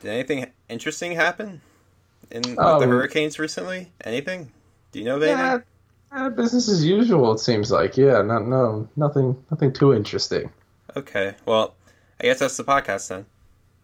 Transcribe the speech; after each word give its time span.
Did 0.00 0.10
anything 0.10 0.52
interesting 0.68 1.12
happen 1.12 1.60
in 2.30 2.42
with 2.42 2.56
the 2.56 2.62
Um, 2.62 2.88
Hurricanes 2.88 3.38
recently? 3.38 3.92
Anything? 4.04 4.52
Do 4.92 4.98
you 4.98 5.04
know 5.04 5.16
of 5.16 5.22
anything? 5.22 5.64
Yeah, 6.12 6.26
uh, 6.26 6.30
business 6.30 6.68
as 6.68 6.84
usual. 6.84 7.32
It 7.32 7.38
seems 7.38 7.70
like. 7.70 7.96
Yeah, 7.96 8.22
no, 8.22 8.38
no, 8.38 8.88
nothing, 8.96 9.42
nothing 9.50 9.72
too 9.72 9.92
interesting. 9.94 10.50
Okay. 10.94 11.34
Well, 11.44 11.74
I 12.20 12.24
guess 12.24 12.38
that's 12.38 12.56
the 12.56 12.64
podcast 12.64 13.08
then. 13.08 13.26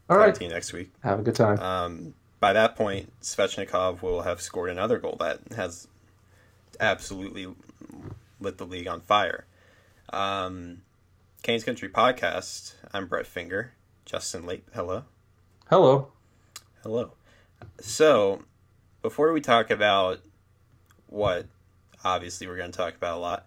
All 0.09 0.31
to 0.31 0.45
you 0.45 0.51
next 0.51 0.73
week. 0.73 0.91
have 1.03 1.21
a 1.21 1.23
good 1.23 1.35
time. 1.35 1.59
Um, 1.59 2.15
by 2.41 2.53
that 2.53 2.77
point, 2.77 3.13
Svechnikov 3.23 4.03
will 4.03 4.23
have 4.23 4.41
scored 4.41 4.69
another 4.71 4.99
goal 4.99 5.17
that 5.21 5.41
has 5.57 5.89
absolutely 6.81 7.47
lit 8.41 8.59
the 8.59 8.67
league 8.67 8.89
on 8.89 9.01
fire. 9.01 9.47
Um, 10.13 10.83
Canes 11.43 11.65
Country 11.65 11.89
Podcast. 11.89 12.75
I'm 12.93 13.07
Brett 13.07 13.27
Finger. 13.27 13.73
Justin 14.05 14.45
Late. 14.45 14.65
Hello. 14.75 15.05
Hello. 15.73 16.09
Hello. 16.83 17.13
So, 17.81 18.43
before 19.01 19.33
we 19.33 19.41
talk 19.41 19.71
about 19.71 20.21
what 21.07 21.47
obviously 22.05 22.47
we're 22.47 22.59
going 22.59 22.71
to 22.71 22.77
talk 22.77 22.95
about 22.95 23.17
a 23.17 23.21
lot, 23.21 23.47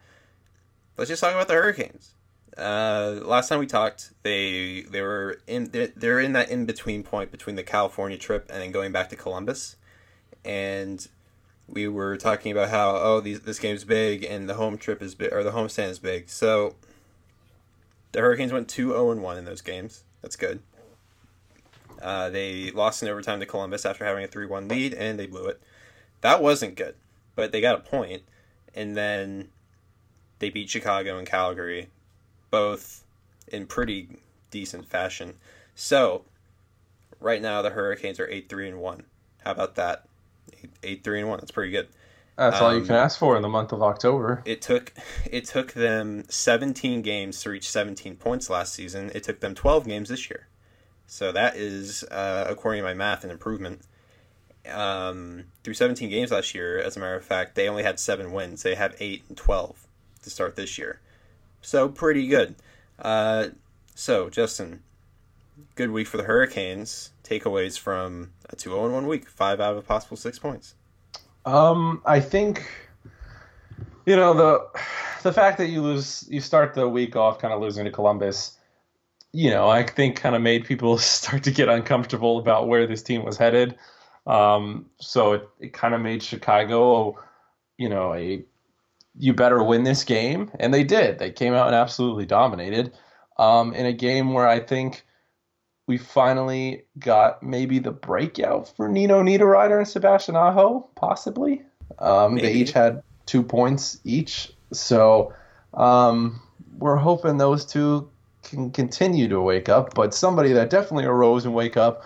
let's 0.98 1.08
just 1.08 1.22
talk 1.22 1.36
about 1.36 1.48
the 1.48 1.54
Hurricanes. 1.54 2.16
Uh, 2.58 3.20
last 3.24 3.50
time 3.50 3.60
we 3.60 3.68
talked, 3.68 4.12
they 4.24 4.82
they 4.90 5.02
were 5.02 5.40
in 5.46 5.70
they're, 5.70 6.20
in 6.20 6.34
that 6.34 6.50
in 6.50 6.66
between 6.66 7.04
point 7.04 7.30
between 7.30 7.58
the 7.58 7.64
California 7.64 8.18
trip 8.18 8.50
and 8.50 8.60
then 8.60 8.72
going 8.72 8.92
back 8.92 9.10
to 9.10 9.16
Columbus, 9.16 9.76
and 10.44 11.08
we 11.70 11.88
were 11.88 12.18
talking 12.18 12.52
about 12.52 12.70
how 12.70 12.96
oh 12.96 13.20
these, 13.20 13.42
this 13.42 13.60
game's 13.60 13.84
big 13.84 14.24
and 14.24 14.50
the 14.50 14.55
home 14.55 14.80
trip 14.80 15.00
is 15.00 15.14
big 15.14 15.32
or 15.32 15.44
the 15.44 15.52
homestand 15.52 15.90
is 15.90 16.00
big. 16.00 16.28
So 16.28 16.74
the 18.14 18.22
Hurricanes 18.22 18.52
went 18.52 18.68
two 18.68 18.94
zero 18.94 19.12
and 19.12 19.22
one 19.22 19.38
in 19.38 19.46
those 19.46 19.62
games. 19.62 20.04
That's 20.24 20.36
good. 20.36 20.60
Uh, 22.05 22.30
they 22.30 22.70
lost 22.70 23.02
in 23.02 23.09
overtime 23.09 23.40
to 23.40 23.45
Columbus 23.48 23.84
after 23.86 24.05
having 24.05 24.23
a 24.23 24.27
3 24.27 24.46
1 24.46 24.68
lead, 24.68 24.94
and 24.94 25.18
they 25.20 25.26
blew 25.26 25.48
it. 25.48 25.59
That 26.21 26.41
wasn't 26.41 26.76
good, 26.76 26.93
but 27.35 27.52
they 27.52 27.62
got 27.62 27.76
a 27.76 27.80
point. 27.82 28.21
and 28.76 28.96
then 28.96 29.49
they 30.40 30.49
beat 30.49 30.70
Chicago 30.70 31.18
and 31.18 31.26
Calgary, 31.26 31.88
both 32.52 33.04
in 33.48 33.65
pretty 33.65 34.10
decent 34.52 34.85
fashion. 34.85 35.34
So, 35.76 36.26
right 37.20 37.41
now, 37.41 37.62
the 37.62 37.70
Hurricanes 37.71 38.20
are 38.20 38.27
8 38.30 38.49
3 38.49 38.70
and 38.70 38.80
1. 38.80 39.04
How 39.43 39.52
about 39.52 39.76
that? 39.76 40.04
8 40.84 41.04
3 41.04 41.21
and 41.21 41.30
1. 41.30 41.40
That's 41.40 41.52
pretty 41.52 41.71
good. 41.71 41.87
That's 42.37 42.60
all 42.60 42.74
you 42.74 42.82
Um, 42.82 42.85
can 42.87 42.96
ask 42.96 43.18
for 43.18 43.37
in 43.37 43.41
the 43.43 43.48
month 43.49 43.71
of 43.71 43.82
October. 43.82 44.43
It 44.46 44.62
took 44.62 44.91
it 45.32 45.46
took 45.46 45.71
them 45.74 46.26
17 46.30 47.02
games 47.02 47.41
to 47.43 47.49
reach 47.49 47.70
17 47.70 48.18
points 48.18 48.49
last 48.49 48.74
season. 48.74 49.10
It 49.15 49.24
took 49.24 49.40
them 49.40 49.55
12 49.55 49.85
games 49.87 50.10
this 50.10 50.30
year. 50.30 50.48
So 51.08 51.32
that 51.32 51.56
is, 51.56 52.04
uh, 52.06 52.46
according 52.50 52.82
to 52.82 52.88
my 52.88 52.94
math, 52.94 53.24
an 53.24 53.32
improvement. 53.32 53.82
Um, 54.70 55.46
through 55.64 55.76
17 55.76 56.10
games 56.10 56.32
last 56.32 56.56
year, 56.56 56.80
as 56.80 56.98
a 56.98 57.00
matter 57.00 57.16
of 57.16 57.24
fact, 57.24 57.56
they 57.56 57.70
only 57.70 57.84
had 57.84 58.00
seven 58.00 58.32
wins. 58.32 58.64
They 58.64 58.76
have 58.76 58.96
eight 59.00 59.24
and 59.30 59.38
12 59.38 59.86
to 60.24 60.30
start 60.30 60.56
this 60.56 60.78
year. 60.78 61.00
So 61.62 61.88
pretty 61.88 62.28
good. 62.28 62.56
Uh, 62.98 63.50
so 63.94 64.30
Justin, 64.30 64.81
good 65.76 65.92
week 65.92 66.08
for 66.08 66.18
the 66.18 66.24
Hurricanes. 66.24 67.12
Takeaways 67.24 67.78
from 67.78 68.31
a 68.50 68.56
2 68.56 68.72
0 68.72 68.92
1 68.92 69.08
week, 69.08 69.30
five 69.30 69.59
out 69.59 69.72
of 69.72 69.78
a 69.78 69.81
possible 69.81 70.18
six 70.18 70.38
points. 70.38 70.76
Um, 71.46 72.02
I 72.06 72.20
think 72.20 72.70
you 74.06 74.16
know 74.16 74.34
the 74.34 74.68
the 75.24 75.34
fact 75.34 75.58
that 75.58 75.70
you 75.70 75.81
lose, 75.81 76.28
you 76.30 76.40
start 76.40 76.74
the 76.74 76.88
week 76.88 77.16
off 77.16 77.40
kind 77.40 77.53
of 77.53 77.62
losing 77.62 77.86
to 77.86 77.92
Columbus. 77.92 78.58
You 79.36 79.50
know, 79.50 79.68
I 79.68 79.84
think 79.84 80.16
kind 80.16 80.34
of 80.34 80.41
made 80.41 80.64
people 80.64 80.97
start 81.18 81.44
to 81.44 81.52
get 81.52 81.68
uncomfortable 81.68 82.38
about 82.40 82.68
where 82.68 82.88
this 82.88 83.03
team 83.03 83.25
was 83.25 83.38
headed. 83.38 83.75
Um, 84.25 84.86
so 84.97 85.34
it, 85.34 85.50
it 85.59 85.74
kind 85.74 85.94
of 85.94 86.02
made 86.02 86.24
Chicago, 86.24 87.19
you 87.78 87.90
know, 87.90 88.14
a 88.14 88.44
you 89.18 89.34
better 89.34 89.64
win 89.64 89.84
this 89.84 90.04
game, 90.04 90.52
and 90.59 90.74
they 90.74 90.84
did. 90.84 91.20
They 91.20 91.32
came 91.32 91.54
out 91.54 91.68
and 91.68 91.76
absolutely 91.76 92.26
dominated 92.26 92.94
um, 93.38 93.74
in 93.74 93.86
a 93.86 93.94
game 93.94 94.34
where 94.34 94.48
I 94.48 94.59
think 94.59 95.06
we 95.88 95.98
finally 95.98 96.84
got 96.98 97.44
maybe 97.44 97.80
the 97.80 97.92
breakout 97.92 98.76
for 98.76 98.90
Nino 98.90 99.22
Niederreiter 99.22 99.78
and 99.78 99.88
Sebastian 99.88 100.36
Aho, 100.36 100.90
possibly. 100.96 101.62
Um, 102.00 102.36
they 102.36 102.54
each 102.54 102.72
had 102.72 103.04
two 103.26 103.44
points 103.44 104.00
each, 104.04 104.52
so 104.74 105.34
um, 105.74 106.42
we're 106.78 106.96
hoping 106.96 107.38
those 107.38 107.66
two 107.66 108.09
can 108.46 108.72
continue 108.72 109.28
to 109.28 109.42
wake 109.42 109.68
up. 109.70 109.94
But 109.94 110.14
somebody 110.14 110.54
that 110.54 110.70
definitely 110.70 111.06
arose 111.06 111.46
and 111.46 111.54
wake 111.54 111.76
up 111.78 112.04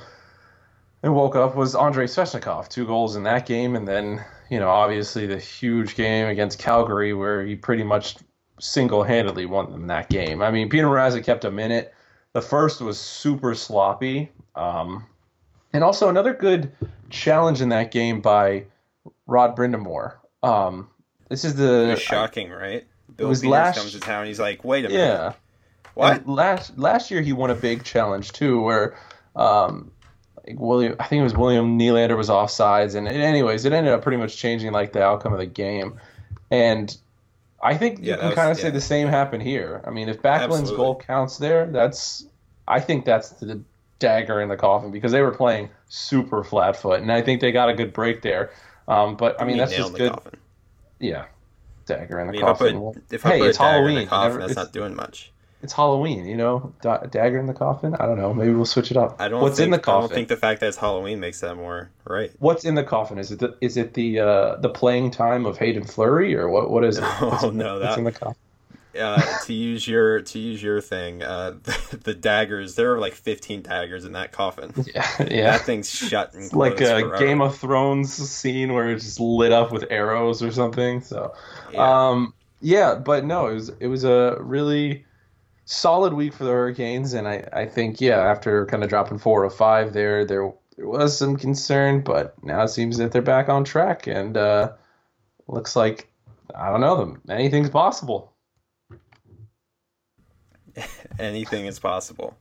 and 1.03 1.13
woke 1.15 1.35
up 1.35 1.55
was 1.55 1.75
Andrei 1.75 2.05
Svechnikov. 2.05 2.67
Two 2.69 2.85
goals 2.85 3.15
in 3.15 3.23
that 3.23 3.45
game, 3.45 3.75
and 3.75 3.87
then 3.87 4.23
you 4.49 4.59
know 4.59 4.69
obviously 4.69 5.27
the 5.27 5.37
huge 5.37 5.95
game 5.95 6.27
against 6.27 6.59
Calgary 6.59 7.13
where 7.13 7.45
he 7.45 7.55
pretty 7.55 7.83
much 7.83 8.15
single-handedly 8.59 9.45
won 9.45 9.71
them 9.71 9.87
that 9.87 10.09
game. 10.09 10.41
I 10.41 10.51
mean, 10.51 10.69
Peter 10.69 10.87
Mrazek 10.87 11.23
kept 11.23 11.45
in 11.45 11.71
it. 11.71 11.93
The 12.33 12.41
first 12.41 12.81
was 12.81 12.99
super 12.99 13.55
sloppy, 13.55 14.31
um, 14.55 15.05
and 15.73 15.83
also 15.83 16.09
another 16.09 16.33
good 16.33 16.71
challenge 17.09 17.61
in 17.61 17.69
that 17.69 17.91
game 17.91 18.21
by 18.21 18.65
Rod 19.27 19.55
Brind'Amour. 19.55 20.15
Um, 20.43 20.89
this 21.29 21.45
is 21.45 21.53
It 21.53 21.57
the 21.57 21.87
was 21.91 22.01
shocking, 22.01 22.49
right? 22.51 22.85
Bill 23.15 23.29
was 23.29 23.39
Peters 23.41 23.51
last- 23.51 23.77
comes 23.77 23.91
to 23.93 23.99
town. 23.99 24.25
He's 24.27 24.39
like, 24.39 24.63
"Wait 24.63 24.85
a 24.85 24.89
minute, 24.89 25.03
yeah. 25.03 25.33
What?" 25.99 26.17
And 26.25 26.27
last 26.27 26.77
last 26.77 27.11
year 27.11 27.21
he 27.21 27.33
won 27.33 27.49
a 27.51 27.55
big 27.55 27.83
challenge 27.83 28.31
too, 28.31 28.61
where 28.61 28.95
um, 29.35 29.91
like 30.47 30.59
William 30.59 30.95
I 30.99 31.05
think 31.05 31.19
it 31.21 31.23
was 31.23 31.35
William 31.35 31.77
Nylander 31.77 32.17
was 32.17 32.29
offsides, 32.29 32.95
and, 32.95 33.07
and 33.07 33.17
anyways, 33.21 33.65
it 33.65 33.73
ended 33.73 33.93
up 33.93 34.01
pretty 34.01 34.17
much 34.17 34.37
changing 34.37 34.71
like 34.71 34.93
the 34.93 35.03
outcome 35.03 35.33
of 35.33 35.39
the 35.39 35.45
game. 35.45 35.99
And 36.51 36.95
I 37.61 37.77
think 37.77 37.99
Yeah, 38.01 38.15
you 38.15 38.21
can 38.21 38.31
kind 38.33 38.51
of 38.51 38.57
say 38.57 38.69
the 38.71 38.81
same 38.81 39.07
happened 39.07 39.43
here. 39.43 39.81
I 39.85 39.89
mean, 39.91 40.09
if 40.09 40.21
Backlund's 40.21 40.61
Absolutely. 40.71 40.77
goal 40.77 40.95
counts 40.95 41.37
there, 41.37 41.67
that's 41.67 42.25
I 42.67 42.79
think 42.79 43.05
that's 43.05 43.29
the 43.31 43.61
dagger 43.99 44.39
in 44.41 44.47
the 44.49 44.55
coffin 44.55 44.91
because 44.91 45.11
they 45.11 45.21
were 45.21 45.31
playing 45.31 45.69
super 45.89 46.43
flat 46.43 46.75
foot, 46.77 47.01
and 47.01 47.11
I 47.11 47.21
think 47.21 47.41
they 47.41 47.51
got 47.51 47.69
a 47.69 47.73
good 47.73 47.93
break 47.93 48.21
there. 48.21 48.51
Um, 48.87 49.15
but 49.17 49.39
I 49.41 49.43
mean, 49.45 49.57
You 49.57 49.61
that's 49.61 49.75
just 49.75 49.93
good. 49.93 50.11
coffin. 50.13 50.39
Yeah, 50.99 51.25
dagger 51.85 52.19
in 52.19 52.29
I 52.29 52.31
the 52.31 52.37
mean, 52.37 52.41
if 52.41 52.47
I 52.47 52.51
coffin. 52.51 52.79
put 52.93 53.03
if 53.13 53.25
I 53.25 53.29
hey, 53.29 53.39
put 53.39 53.49
it's 53.49 53.57
Halloween. 53.57 53.97
in 53.97 54.03
the 54.05 54.09
coffin, 54.09 54.27
never- 54.29 54.39
that's 54.39 54.51
it's- 54.53 54.65
not 54.65 54.73
doing 54.73 54.95
much. 54.95 55.31
It's 55.61 55.73
Halloween, 55.73 56.25
you 56.25 56.37
know. 56.37 56.73
Da- 56.81 57.03
dagger 57.05 57.37
in 57.37 57.45
the 57.45 57.53
coffin. 57.53 57.93
I 57.95 58.05
don't 58.05 58.17
know. 58.17 58.33
Maybe 58.33 58.53
we'll 58.53 58.65
switch 58.65 58.91
it 58.91 58.97
up. 58.97 59.17
I 59.19 59.27
don't. 59.27 59.41
What's 59.41 59.57
think, 59.57 59.65
in 59.65 59.71
the 59.71 59.79
coffin? 59.79 59.97
I 59.97 60.07
don't 60.07 60.15
think 60.15 60.27
the 60.29 60.37
fact 60.37 60.61
that 60.61 60.67
it's 60.67 60.77
Halloween 60.77 61.19
makes 61.19 61.41
that 61.41 61.55
more 61.55 61.91
right. 62.05 62.31
What's 62.39 62.63
in 62.63 62.75
the 62.75 62.83
coffin? 62.83 63.17
Is 63.19 63.31
it 63.31 63.39
the, 63.39 63.57
is 63.59 63.75
it 63.75 63.93
the 63.93 64.19
uh, 64.19 64.55
the 64.57 64.69
playing 64.69 65.11
time 65.11 65.45
of 65.45 65.57
Hayden 65.57 65.83
Fleury 65.83 66.35
or 66.35 66.47
what? 66.49 66.69
What 66.71 66.85
is 66.85 66.97
it? 66.97 67.03
What's, 67.19 67.43
Oh 67.43 67.49
no, 67.49 67.79
what's 67.79 67.87
that 67.87 67.97
in 67.97 68.03
the 68.05 68.11
coffin? 68.13 68.35
uh, 68.97 69.21
to 69.45 69.53
use 69.53 69.87
your 69.87 70.21
to 70.21 70.39
use 70.39 70.63
your 70.63 70.81
thing, 70.81 71.21
uh, 71.21 71.51
the, 71.63 71.99
the 72.03 72.13
daggers. 72.13 72.75
There 72.75 72.93
are 72.93 72.99
like 72.99 73.13
fifteen 73.13 73.61
daggers 73.61 74.05
in 74.05 74.13
that 74.13 74.31
coffin. 74.31 74.73
Yeah, 74.93 75.07
yeah. 75.29 75.51
That 75.51 75.61
thing's 75.61 75.89
shut 75.89 76.33
and 76.33 76.51
like 76.53 76.79
a 76.81 77.01
forever. 77.01 77.17
Game 77.19 77.41
of 77.41 77.57
Thrones 77.57 78.13
scene 78.13 78.73
where 78.73 78.89
it's 78.91 79.03
just 79.03 79.19
lit 79.19 79.51
up 79.51 79.71
with 79.71 79.85
arrows 79.89 80.41
or 80.41 80.51
something. 80.51 81.01
So, 81.01 81.33
Yeah. 81.71 82.07
um, 82.09 82.33
yeah, 82.61 82.95
but 82.95 83.25
no, 83.25 83.47
it 83.47 83.53
was 83.55 83.69
it 83.79 83.87
was 83.87 84.03
a 84.03 84.37
really 84.39 85.05
solid 85.69 86.13
week 86.13 86.33
for 86.33 86.45
the 86.45 86.51
Hurricanes, 86.51 87.13
and 87.13 87.27
I, 87.27 87.47
I 87.53 87.65
think 87.65 88.01
yeah, 88.01 88.19
after 88.19 88.65
kind 88.65 88.83
of 88.83 88.89
dropping 88.89 89.19
four 89.19 89.45
or 89.45 89.49
five 89.49 89.93
there, 89.93 90.25
there 90.25 90.51
there 90.75 90.87
was 90.87 91.17
some 91.17 91.37
concern, 91.37 92.01
but 92.01 92.41
now 92.43 92.63
it 92.63 92.69
seems 92.69 92.97
that 92.97 93.11
they're 93.11 93.21
back 93.21 93.49
on 93.49 93.63
track, 93.63 94.07
and 94.07 94.35
uh, 94.35 94.71
looks 95.47 95.75
like 95.75 96.11
I 96.55 96.71
don't 96.71 96.81
know 96.81 96.97
them. 96.97 97.21
Anything's 97.29 97.69
possible. 97.69 98.33
Anything 101.19 101.65
is 101.65 101.79
possible. 101.79 102.35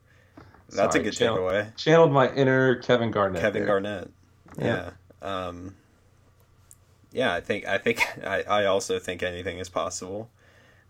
That's 0.70 0.94
Sorry, 0.94 1.08
a 1.08 1.10
good 1.10 1.18
takeaway. 1.18 1.76
Channeled 1.76 2.12
my 2.12 2.32
inner 2.32 2.76
Kevin 2.76 3.10
Garnett. 3.10 3.40
Kevin 3.40 3.62
there. 3.62 3.66
Garnett. 3.66 4.10
Yeah. 4.58 4.90
Yeah. 5.22 5.46
Um, 5.46 5.74
yeah, 7.12 7.34
I 7.34 7.40
think 7.40 7.66
I 7.66 7.78
think 7.78 8.02
I, 8.26 8.42
I 8.42 8.64
also 8.66 8.98
think 8.98 9.22
anything 9.22 9.58
is 9.58 9.68
possible. 9.68 10.30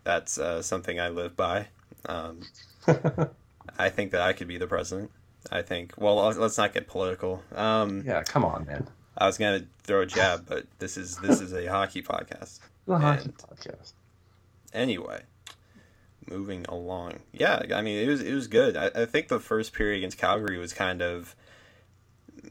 That's 0.05 0.37
uh, 0.37 0.61
something 0.61 0.99
I 0.99 1.09
live 1.09 1.35
by. 1.35 1.67
Um, 2.05 2.41
I 3.77 3.89
think 3.89 4.11
that 4.11 4.21
I 4.21 4.33
could 4.33 4.47
be 4.47 4.57
the 4.57 4.67
president. 4.67 5.11
I 5.51 5.61
think. 5.61 5.93
Well, 5.97 6.15
let's- 6.17 6.57
not 6.57 6.73
get 6.73 6.87
political. 6.87 7.41
Um, 7.55 8.03
yeah, 8.05 8.23
come 8.23 8.43
on, 8.43 8.65
man. 8.65 8.87
I 9.17 9.25
was 9.25 9.37
gonna 9.37 9.65
throw 9.83 10.01
a 10.01 10.05
jab, 10.05 10.45
but 10.47 10.65
this 10.79 10.95
is 10.97 11.17
this 11.17 11.41
is 11.41 11.53
a 11.53 11.65
hockey 11.67 12.01
podcast. 12.01 12.59
The 12.87 12.97
hockey 12.97 13.29
podcast. 13.29 13.93
Anyway, 14.73 15.23
moving 16.29 16.65
along. 16.69 17.19
Yeah, 17.33 17.61
I 17.73 17.81
mean 17.81 17.97
it 17.97 18.07
was 18.09 18.21
it 18.21 18.33
was 18.33 18.47
good. 18.47 18.77
I, 18.77 18.87
I 18.95 19.05
think 19.05 19.27
the 19.27 19.39
first 19.39 19.73
period 19.73 19.97
against 19.97 20.17
Calgary 20.17 20.57
was 20.57 20.73
kind 20.73 21.01
of. 21.01 21.35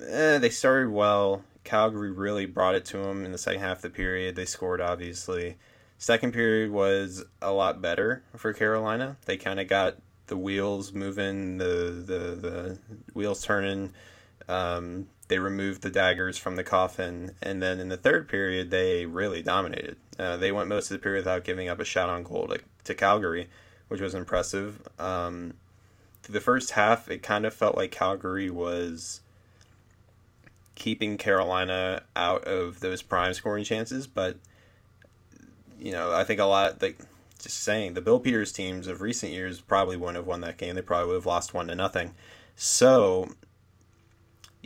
Eh, 0.07 0.39
they 0.39 0.51
started 0.51 0.91
well. 0.91 1.43
Calgary 1.65 2.11
really 2.11 2.47
brought 2.47 2.75
it 2.75 2.85
to 2.87 2.99
them 2.99 3.25
in 3.25 3.33
the 3.33 3.39
second 3.39 3.61
half 3.61 3.79
of 3.79 3.83
the 3.83 3.91
period. 3.91 4.37
They 4.37 4.45
scored 4.45 4.81
obviously. 4.81 5.57
Second 5.99 6.33
period 6.33 6.71
was 6.71 7.25
a 7.43 7.53
lot 7.53 7.83
better 7.83 8.23
for 8.37 8.53
Carolina. 8.53 9.17
They 9.27 9.37
kind 9.37 9.59
of 9.59 9.67
got 9.67 9.97
the 10.29 10.37
wheels 10.37 10.93
moving, 10.93 11.59
the 11.59 12.05
the 12.07 12.19
the 12.37 12.79
wheels 13.15 13.43
turning. 13.43 13.93
Um, 14.49 15.09
they 15.27 15.39
removed 15.39 15.83
the 15.83 15.91
daggers 15.91 16.39
from 16.39 16.57
the 16.57 16.65
coffin, 16.65 17.33
and 17.43 17.61
then 17.61 17.81
in 17.81 17.89
the 17.89 17.97
third 17.97 18.29
period, 18.29 18.71
they 18.71 19.07
really 19.07 19.43
dominated. 19.43 19.97
Uh, 20.19 20.37
they 20.37 20.53
went 20.53 20.69
most 20.69 20.91
of 20.91 20.97
the 20.97 21.03
period 21.03 21.21
without 21.21 21.45
giving 21.45 21.69
up 21.69 21.81
a 21.81 21.85
shot 21.85 22.09
on 22.09 22.23
goal 22.23 22.49
to, 22.49 22.61
to 22.85 22.95
Calgary, 22.95 23.49
which 23.89 24.01
was 24.01 24.15
impressive. 24.15 24.89
Um, 24.99 25.55
the 26.23 26.41
first 26.41 26.73
half, 26.73 27.11
it 27.11 27.23
kind 27.23 27.45
of 27.45 27.53
felt 27.53 27.77
like 27.77 27.91
Calgary 27.91 28.51
was 28.51 29.21
keeping 30.75 31.19
Carolina 31.19 32.03
out 32.15 32.45
of 32.45 32.81
those 32.81 33.03
prime 33.03 33.35
scoring 33.35 33.65
chances, 33.65 34.07
but 34.07 34.37
you 35.79 35.93
know, 35.93 36.13
I 36.13 36.25
think 36.25 36.41
a 36.41 36.45
lot 36.45 36.83
like 36.83 36.99
just 37.39 37.61
saying 37.61 37.95
the 37.95 38.01
Bill 38.01 38.19
Peters 38.19 38.53
teams 38.53 38.87
of 38.87 39.01
recent 39.01 39.33
years 39.33 39.61
probably 39.61 39.97
wouldn't 39.97 40.17
have 40.17 40.27
won 40.27 40.41
that 40.43 40.57
game. 40.57 40.75
They 40.75 40.83
probably 40.83 41.09
would 41.09 41.15
have 41.15 41.27
lost 41.27 41.55
one 41.55 41.69
to 41.69 41.75
nothing. 41.75 42.15
So 42.57 43.29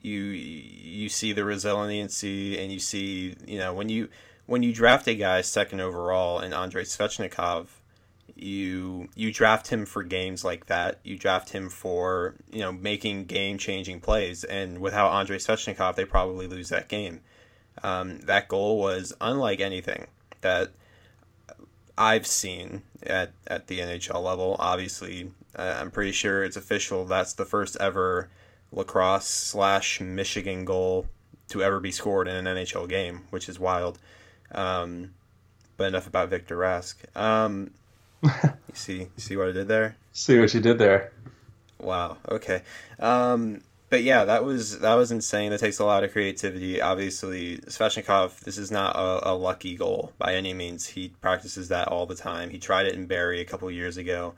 you 0.00 0.20
you 0.20 1.08
see 1.08 1.32
the 1.32 1.44
resiliency 1.44 2.58
and 2.58 2.72
you 2.72 2.80
see 2.80 3.36
you 3.46 3.58
know 3.58 3.72
when 3.72 3.88
you 3.88 4.08
when 4.46 4.62
you 4.62 4.72
draft 4.72 5.06
a 5.06 5.14
guy 5.14 5.40
second 5.40 5.80
overall 5.80 6.40
in 6.40 6.52
Andrei 6.52 6.84
Svechnikov, 6.84 7.68
you 8.34 9.08
you 9.14 9.32
draft 9.32 9.68
him 9.68 9.86
for 9.86 10.02
games 10.02 10.44
like 10.44 10.66
that. 10.66 10.98
You 11.04 11.18
draft 11.18 11.50
him 11.50 11.68
for 11.68 12.34
you 12.50 12.60
know 12.60 12.72
making 12.72 13.26
game 13.26 13.58
changing 13.58 14.00
plays, 14.00 14.44
and 14.44 14.78
without 14.78 15.12
Andrei 15.12 15.38
Svechnikov, 15.38 15.94
they 15.94 16.04
probably 16.04 16.46
lose 16.46 16.70
that 16.70 16.88
game. 16.88 17.20
Um, 17.82 18.20
that 18.20 18.48
goal 18.48 18.78
was 18.78 19.12
unlike 19.20 19.60
anything 19.60 20.06
that 20.40 20.72
I've 21.96 22.26
seen 22.26 22.82
at 23.02 23.32
at 23.46 23.66
the 23.66 23.80
NHL 23.80 24.22
level. 24.22 24.56
Obviously, 24.58 25.30
uh, 25.56 25.78
I'm 25.80 25.90
pretty 25.90 26.12
sure 26.12 26.44
it's 26.44 26.56
official. 26.56 27.04
That's 27.04 27.34
the 27.34 27.44
first 27.44 27.76
ever 27.80 28.30
lacrosse 28.72 29.26
slash 29.28 30.00
Michigan 30.00 30.64
goal 30.64 31.06
to 31.48 31.62
ever 31.62 31.80
be 31.80 31.90
scored 31.90 32.28
in 32.28 32.46
an 32.46 32.56
NHL 32.56 32.88
game, 32.88 33.22
which 33.30 33.48
is 33.48 33.58
wild. 33.60 33.98
Um, 34.52 35.12
but 35.76 35.84
enough 35.84 36.06
about 36.06 36.30
Victor 36.30 36.56
Rask. 36.56 36.94
Um, 37.16 37.72
you 38.22 38.30
see, 38.72 38.98
you 38.98 39.10
see 39.18 39.36
what 39.36 39.48
I 39.48 39.52
did 39.52 39.68
there? 39.68 39.96
See 40.12 40.38
what 40.38 40.52
you 40.54 40.60
did 40.60 40.78
there. 40.78 41.12
Wow. 41.78 42.18
Okay. 42.28 42.62
Um, 42.98 43.62
but 43.92 44.04
yeah, 44.04 44.24
that 44.24 44.42
was 44.42 44.78
that 44.78 44.94
was 44.94 45.12
insane. 45.12 45.50
That 45.50 45.60
takes 45.60 45.78
a 45.78 45.84
lot 45.84 46.02
of 46.02 46.12
creativity. 46.12 46.80
Obviously, 46.80 47.58
Svechnikov, 47.58 48.40
this 48.40 48.56
is 48.56 48.70
not 48.70 48.96
a, 48.96 49.32
a 49.32 49.34
lucky 49.34 49.76
goal 49.76 50.14
by 50.16 50.34
any 50.34 50.54
means. 50.54 50.86
He 50.86 51.10
practices 51.20 51.68
that 51.68 51.88
all 51.88 52.06
the 52.06 52.14
time. 52.14 52.48
He 52.48 52.58
tried 52.58 52.86
it 52.86 52.94
in 52.94 53.04
Barrie 53.04 53.42
a 53.42 53.44
couple 53.44 53.70
years 53.70 53.98
ago. 53.98 54.32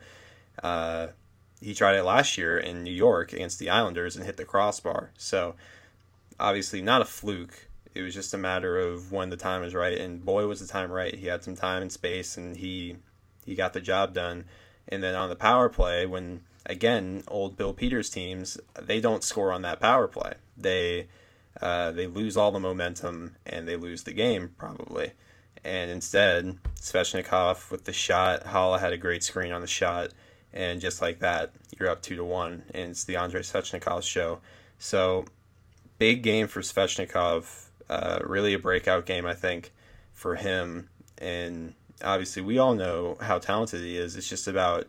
Uh, 0.61 1.07
he 1.61 1.73
tried 1.73 1.95
it 1.95 2.03
last 2.03 2.37
year 2.37 2.57
in 2.57 2.83
New 2.83 2.91
York 2.91 3.31
against 3.31 3.57
the 3.57 3.69
Islanders 3.69 4.17
and 4.17 4.25
hit 4.25 4.35
the 4.35 4.43
crossbar. 4.43 5.11
So 5.17 5.55
obviously 6.37 6.81
not 6.81 7.01
a 7.01 7.05
fluke. 7.05 7.69
It 7.93 8.01
was 8.01 8.13
just 8.13 8.33
a 8.33 8.37
matter 8.37 8.77
of 8.77 9.13
when 9.13 9.29
the 9.29 9.37
time 9.37 9.61
was 9.61 9.73
right, 9.73 9.97
and 9.97 10.25
boy 10.25 10.47
was 10.47 10.59
the 10.59 10.67
time 10.67 10.91
right. 10.91 11.15
He 11.15 11.27
had 11.27 11.45
some 11.45 11.55
time 11.55 11.81
and 11.81 11.89
space, 11.93 12.35
and 12.35 12.57
he 12.57 12.97
he 13.45 13.55
got 13.55 13.71
the 13.71 13.79
job 13.79 14.13
done. 14.13 14.43
And 14.89 15.01
then 15.01 15.15
on 15.15 15.29
the 15.29 15.35
power 15.37 15.69
play, 15.69 16.05
when 16.05 16.41
again 16.65 17.23
old 17.27 17.57
Bill 17.57 17.73
Peters 17.73 18.09
teams, 18.09 18.57
they 18.79 18.99
don't 18.99 19.23
score 19.23 19.51
on 19.51 19.61
that 19.63 19.79
power 19.79 20.07
play. 20.07 20.33
They 20.57 21.07
uh, 21.61 21.91
they 21.91 22.07
lose 22.07 22.35
all 22.35 22.51
the 22.51 22.59
momentum 22.59 23.35
and 23.45 23.67
they 23.67 23.75
lose 23.75 24.03
the 24.03 24.13
game 24.13 24.53
probably. 24.57 25.11
And 25.63 25.89
instead, 25.89 26.59
Svechnikov 26.79 27.71
with 27.71 27.85
the 27.85 27.93
shot, 27.93 28.43
Haula 28.45 28.79
had 28.79 28.93
a 28.93 28.97
great 28.97 29.23
screen 29.23 29.51
on 29.51 29.61
the 29.61 29.67
shot 29.67 30.11
and 30.55 30.79
just 30.79 31.01
like 31.01 31.19
that, 31.19 31.51
you're 31.77 31.89
up 31.89 32.01
two 32.01 32.15
to 32.15 32.23
one, 32.23 32.63
and 32.73 32.91
it's 32.91 33.03
the 33.03 33.17
Andrei 33.17 33.41
Svechnikov 33.41 34.03
show. 34.03 34.39
So, 34.79 35.25
big 35.99 36.23
game 36.23 36.47
for 36.47 36.61
Svechnikov. 36.61 37.65
Uh, 37.89 38.19
really 38.23 38.53
a 38.53 38.59
breakout 38.59 39.05
game, 39.05 39.25
I 39.25 39.35
think, 39.35 39.73
for 40.13 40.35
him. 40.35 40.89
And 41.17 41.73
obviously, 42.01 42.41
we 42.41 42.57
all 42.57 42.73
know 42.73 43.17
how 43.19 43.37
talented 43.37 43.81
he 43.81 43.97
is. 43.97 44.15
It's 44.15 44.29
just 44.29 44.47
about 44.47 44.87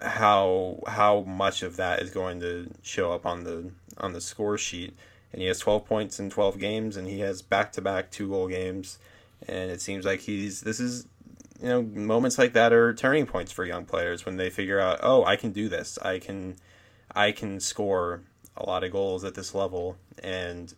how 0.00 0.80
how 0.86 1.22
much 1.22 1.62
of 1.62 1.76
that 1.76 2.00
is 2.00 2.10
going 2.10 2.40
to 2.40 2.70
show 2.82 3.12
up 3.12 3.26
on 3.26 3.44
the 3.44 3.70
on 3.98 4.12
the 4.12 4.20
score 4.20 4.58
sheet. 4.58 4.94
And 5.32 5.40
he 5.40 5.48
has 5.48 5.58
12 5.60 5.86
points 5.86 6.20
in 6.20 6.28
12 6.28 6.58
games, 6.58 6.96
and 6.96 7.08
he 7.08 7.20
has 7.20 7.40
back 7.40 7.72
to 7.72 7.80
back 7.80 8.10
two 8.10 8.28
goal 8.28 8.48
games. 8.48 8.98
And 9.48 9.70
it 9.70 9.80
seems 9.80 10.04
like 10.04 10.20
he's 10.20 10.60
this 10.60 10.78
is 10.78 11.06
you 11.62 11.68
know 11.68 11.82
moments 11.82 12.38
like 12.38 12.52
that 12.52 12.72
are 12.72 12.92
turning 12.92 13.24
points 13.24 13.52
for 13.52 13.64
young 13.64 13.84
players 13.84 14.26
when 14.26 14.36
they 14.36 14.50
figure 14.50 14.80
out 14.80 14.98
oh 15.02 15.24
i 15.24 15.36
can 15.36 15.52
do 15.52 15.68
this 15.68 15.96
i 16.02 16.18
can 16.18 16.56
i 17.14 17.30
can 17.30 17.60
score 17.60 18.22
a 18.56 18.66
lot 18.66 18.82
of 18.82 18.90
goals 18.90 19.22
at 19.24 19.34
this 19.34 19.54
level 19.54 19.96
and 20.22 20.74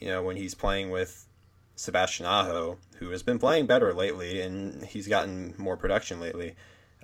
you 0.00 0.06
know 0.06 0.22
when 0.22 0.36
he's 0.36 0.54
playing 0.54 0.90
with 0.90 1.26
sebastian 1.74 2.26
aho 2.26 2.78
who 2.98 3.10
has 3.10 3.22
been 3.22 3.38
playing 3.38 3.66
better 3.66 3.92
lately 3.92 4.40
and 4.40 4.84
he's 4.84 5.08
gotten 5.08 5.52
more 5.58 5.76
production 5.76 6.20
lately 6.20 6.54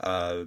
uh, 0.00 0.44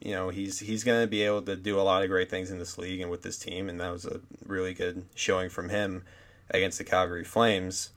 you 0.00 0.12
know 0.12 0.28
he's 0.28 0.58
he's 0.58 0.84
going 0.84 1.00
to 1.00 1.06
be 1.06 1.22
able 1.22 1.42
to 1.42 1.56
do 1.56 1.78
a 1.78 1.82
lot 1.82 2.02
of 2.02 2.08
great 2.08 2.30
things 2.30 2.50
in 2.50 2.58
this 2.58 2.78
league 2.78 3.00
and 3.00 3.10
with 3.10 3.22
this 3.22 3.38
team 3.38 3.68
and 3.68 3.80
that 3.80 3.92
was 3.92 4.04
a 4.04 4.20
really 4.46 4.74
good 4.74 5.04
showing 5.14 5.48
from 5.48 5.68
him 5.68 6.04
against 6.50 6.78
the 6.78 6.84
calgary 6.84 7.24
flames 7.24 7.90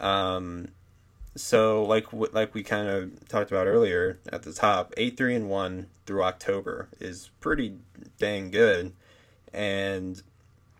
um, 0.00 0.68
so 1.36 1.84
like 1.84 2.06
like 2.12 2.54
we 2.54 2.62
kind 2.62 2.88
of 2.88 3.28
talked 3.28 3.50
about 3.50 3.66
earlier 3.66 4.18
at 4.32 4.42
the 4.42 4.52
top, 4.52 4.92
eight 4.96 5.16
three 5.16 5.34
and 5.34 5.48
one 5.48 5.86
through 6.06 6.24
October 6.24 6.88
is 6.98 7.30
pretty 7.40 7.76
dang 8.18 8.50
good, 8.50 8.92
and 9.52 10.22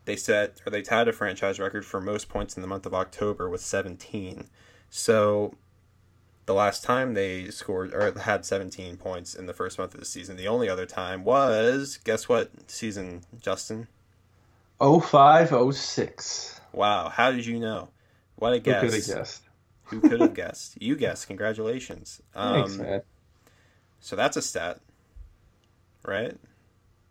they 0.07 0.17
set 0.17 0.61
or 0.67 0.71
they 0.71 0.83
tied 0.83 1.09
a 1.09 1.13
franchise 1.13 1.61
record 1.61 1.85
for 1.85 2.01
most 2.01 2.29
points 2.29 2.57
in 2.57 2.63
the 2.63 2.69
month 2.69 2.87
of 2.87 2.95
October 2.95 3.49
with 3.49 3.61
seventeen. 3.61 4.49
So 4.89 5.55
the 6.51 6.55
last 6.55 6.83
time 6.83 7.15
they 7.15 7.49
scored 7.51 7.95
or 7.95 8.13
had 8.19 8.45
17 8.45 8.97
points 8.97 9.37
in 9.37 9.47
the 9.47 9.53
first 9.53 9.79
month 9.79 9.95
of 9.95 10.01
the 10.01 10.07
season, 10.07 10.37
the 10.37 10.49
only 10.49 10.69
other 10.69 10.85
time 10.85 11.23
was 11.23 12.01
guess 12.03 12.29
what 12.29 12.51
season, 12.69 13.23
Justin? 13.41 13.87
0506. 14.81 16.61
Wow, 16.73 17.09
how 17.09 17.31
did 17.31 17.47
you 17.47 17.61
know? 17.61 17.91
What 18.35 18.53
a 18.53 18.59
guess. 18.59 18.83
Who 18.83 18.89
could 18.89 18.95
have 18.95 19.07
guessed? 19.07 19.43
Who 19.85 20.01
could 20.01 20.21
have 20.21 20.35
guessed? 20.35 20.83
You 20.83 20.97
guessed. 20.97 21.29
Congratulations. 21.29 22.21
Um, 22.35 22.55
Thanks, 22.55 22.77
man. 22.79 23.03
So 24.01 24.17
that's 24.17 24.37
a 24.37 24.43
stat, 24.43 24.81
right? 26.05 26.37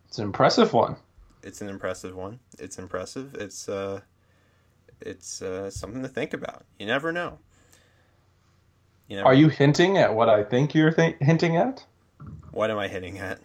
It's 0.09 0.17
an 0.17 0.25
impressive 0.25 0.73
one. 0.73 0.97
It's 1.43 1.61
an 1.61 1.69
impressive 1.69 2.13
one. 2.13 2.41
It's 2.57 2.77
impressive. 2.77 3.35
It's 3.35 3.69
uh, 3.69 4.01
it's 4.99 5.41
uh, 5.41 5.69
something 5.69 6.01
to 6.01 6.09
think 6.09 6.33
about. 6.33 6.65
You 6.77 6.87
never 6.87 7.13
know. 7.13 7.37
You 9.09 9.15
never 9.17 9.27
Are 9.27 9.33
you 9.33 9.49
hinting 9.49 9.97
at 9.97 10.13
what 10.13 10.29
I 10.29 10.43
think 10.43 10.75
you're 10.75 10.91
th- 10.91 11.17
hinting 11.19 11.57
at? 11.57 11.83
What 12.51 12.69
am 12.69 12.77
I 12.77 12.87
hinting 12.87 13.17
at? 13.17 13.39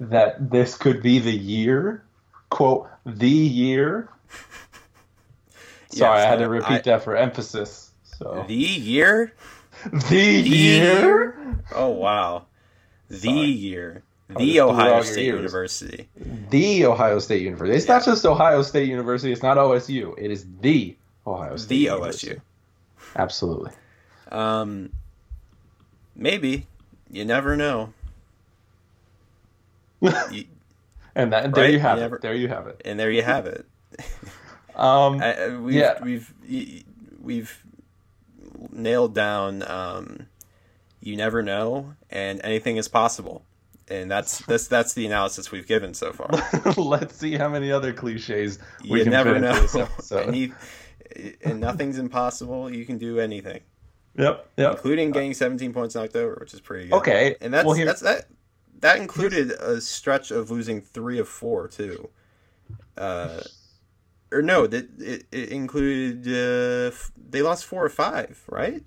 That 0.00 0.50
this 0.50 0.76
could 0.76 1.02
be 1.02 1.20
the 1.20 1.32
year, 1.32 2.02
quote, 2.50 2.88
the 3.06 3.28
year. 3.28 4.08
Sorry, 5.90 6.18
yes, 6.18 6.26
I 6.26 6.28
had 6.28 6.38
to 6.40 6.48
repeat 6.48 6.68
I, 6.68 6.78
that 6.80 7.04
for 7.04 7.16
emphasis. 7.16 7.90
So 8.02 8.44
the 8.48 8.54
year, 8.54 9.32
the, 9.84 9.98
the 10.10 10.48
year. 10.48 11.58
Oh 11.74 11.90
wow, 11.90 12.46
the 13.08 13.18
Sorry. 13.18 13.40
year. 13.40 14.02
Oh, 14.34 14.38
the 14.38 14.60
Ohio 14.60 15.02
State 15.02 15.26
University. 15.26 16.08
The 16.50 16.86
Ohio 16.86 17.18
State 17.18 17.42
University. 17.42 17.76
It's 17.76 17.86
yeah. 17.86 17.96
not 17.96 18.04
just 18.04 18.24
Ohio 18.24 18.62
State 18.62 18.88
University. 18.88 19.30
It's 19.30 19.42
not 19.42 19.58
OSU. 19.58 20.14
It 20.16 20.30
is 20.30 20.46
the 20.60 20.96
Ohio 21.26 21.56
State. 21.56 21.68
The 21.68 21.76
University. 21.76 22.34
OSU. 22.34 22.40
Absolutely. 23.16 23.72
Um, 24.32 24.92
maybe 26.16 26.66
you 27.10 27.24
never 27.24 27.56
know. 27.56 27.92
You, 30.32 30.46
and 31.14 31.32
that, 31.32 31.54
there 31.54 31.64
right? 31.64 31.72
you 31.74 31.78
have 31.78 31.98
you 31.98 32.02
never, 32.02 32.16
it. 32.16 32.22
There 32.22 32.34
you 32.34 32.48
have 32.48 32.66
it. 32.66 32.80
And 32.84 32.98
there 32.98 33.10
you 33.10 33.22
have 33.22 33.46
it. 33.46 33.66
um, 34.74 35.20
I, 35.22 35.48
we've, 35.56 35.74
yeah. 35.74 36.02
we've 36.02 36.34
we've 37.20 37.64
nailed 38.72 39.14
down 39.14 39.62
um, 39.62 40.26
you 41.00 41.16
never 41.16 41.42
know 41.42 41.94
and 42.10 42.40
anything 42.44 42.76
is 42.76 42.88
possible 42.88 43.44
and 43.88 44.10
that's 44.10 44.38
that's 44.46 44.68
that's 44.68 44.94
the 44.94 45.06
analysis 45.06 45.50
we've 45.50 45.66
given 45.66 45.94
so 45.94 46.12
far 46.12 46.30
let's 46.76 47.16
see 47.16 47.36
how 47.36 47.48
many 47.48 47.70
other 47.70 47.92
cliches 47.92 48.58
we 48.88 48.98
you 48.98 49.04
can 49.04 49.12
never 49.12 49.38
know 49.38 49.66
Any, 50.12 50.52
and 51.44 51.60
nothing's 51.60 51.98
impossible 51.98 52.72
you 52.72 52.86
can 52.86 52.98
do 52.98 53.18
anything 53.18 53.60
yep, 54.16 54.48
yep. 54.56 54.72
including 54.72 55.10
getting 55.10 55.34
17 55.34 55.72
points 55.72 55.94
in 55.94 56.02
october 56.02 56.38
which 56.40 56.54
is 56.54 56.60
pretty 56.60 56.88
good 56.88 56.96
okay 56.96 57.36
and 57.40 57.52
that's 57.52 57.64
well, 57.64 57.74
here, 57.74 57.86
that's 57.86 58.00
that 58.00 58.26
that 58.80 58.98
included 58.98 59.52
a 59.52 59.80
stretch 59.80 60.30
of 60.30 60.50
losing 60.50 60.80
three 60.80 61.18
of 61.18 61.28
four 61.28 61.68
too 61.68 62.08
uh 62.96 63.40
or 64.32 64.42
no, 64.42 64.66
that 64.66 64.88
it, 64.98 65.26
it, 65.30 65.50
included 65.50 66.26
uh, 66.26 66.94
they 67.30 67.42
lost 67.42 67.64
four 67.66 67.84
or 67.84 67.90
five, 67.90 68.42
right? 68.48 68.82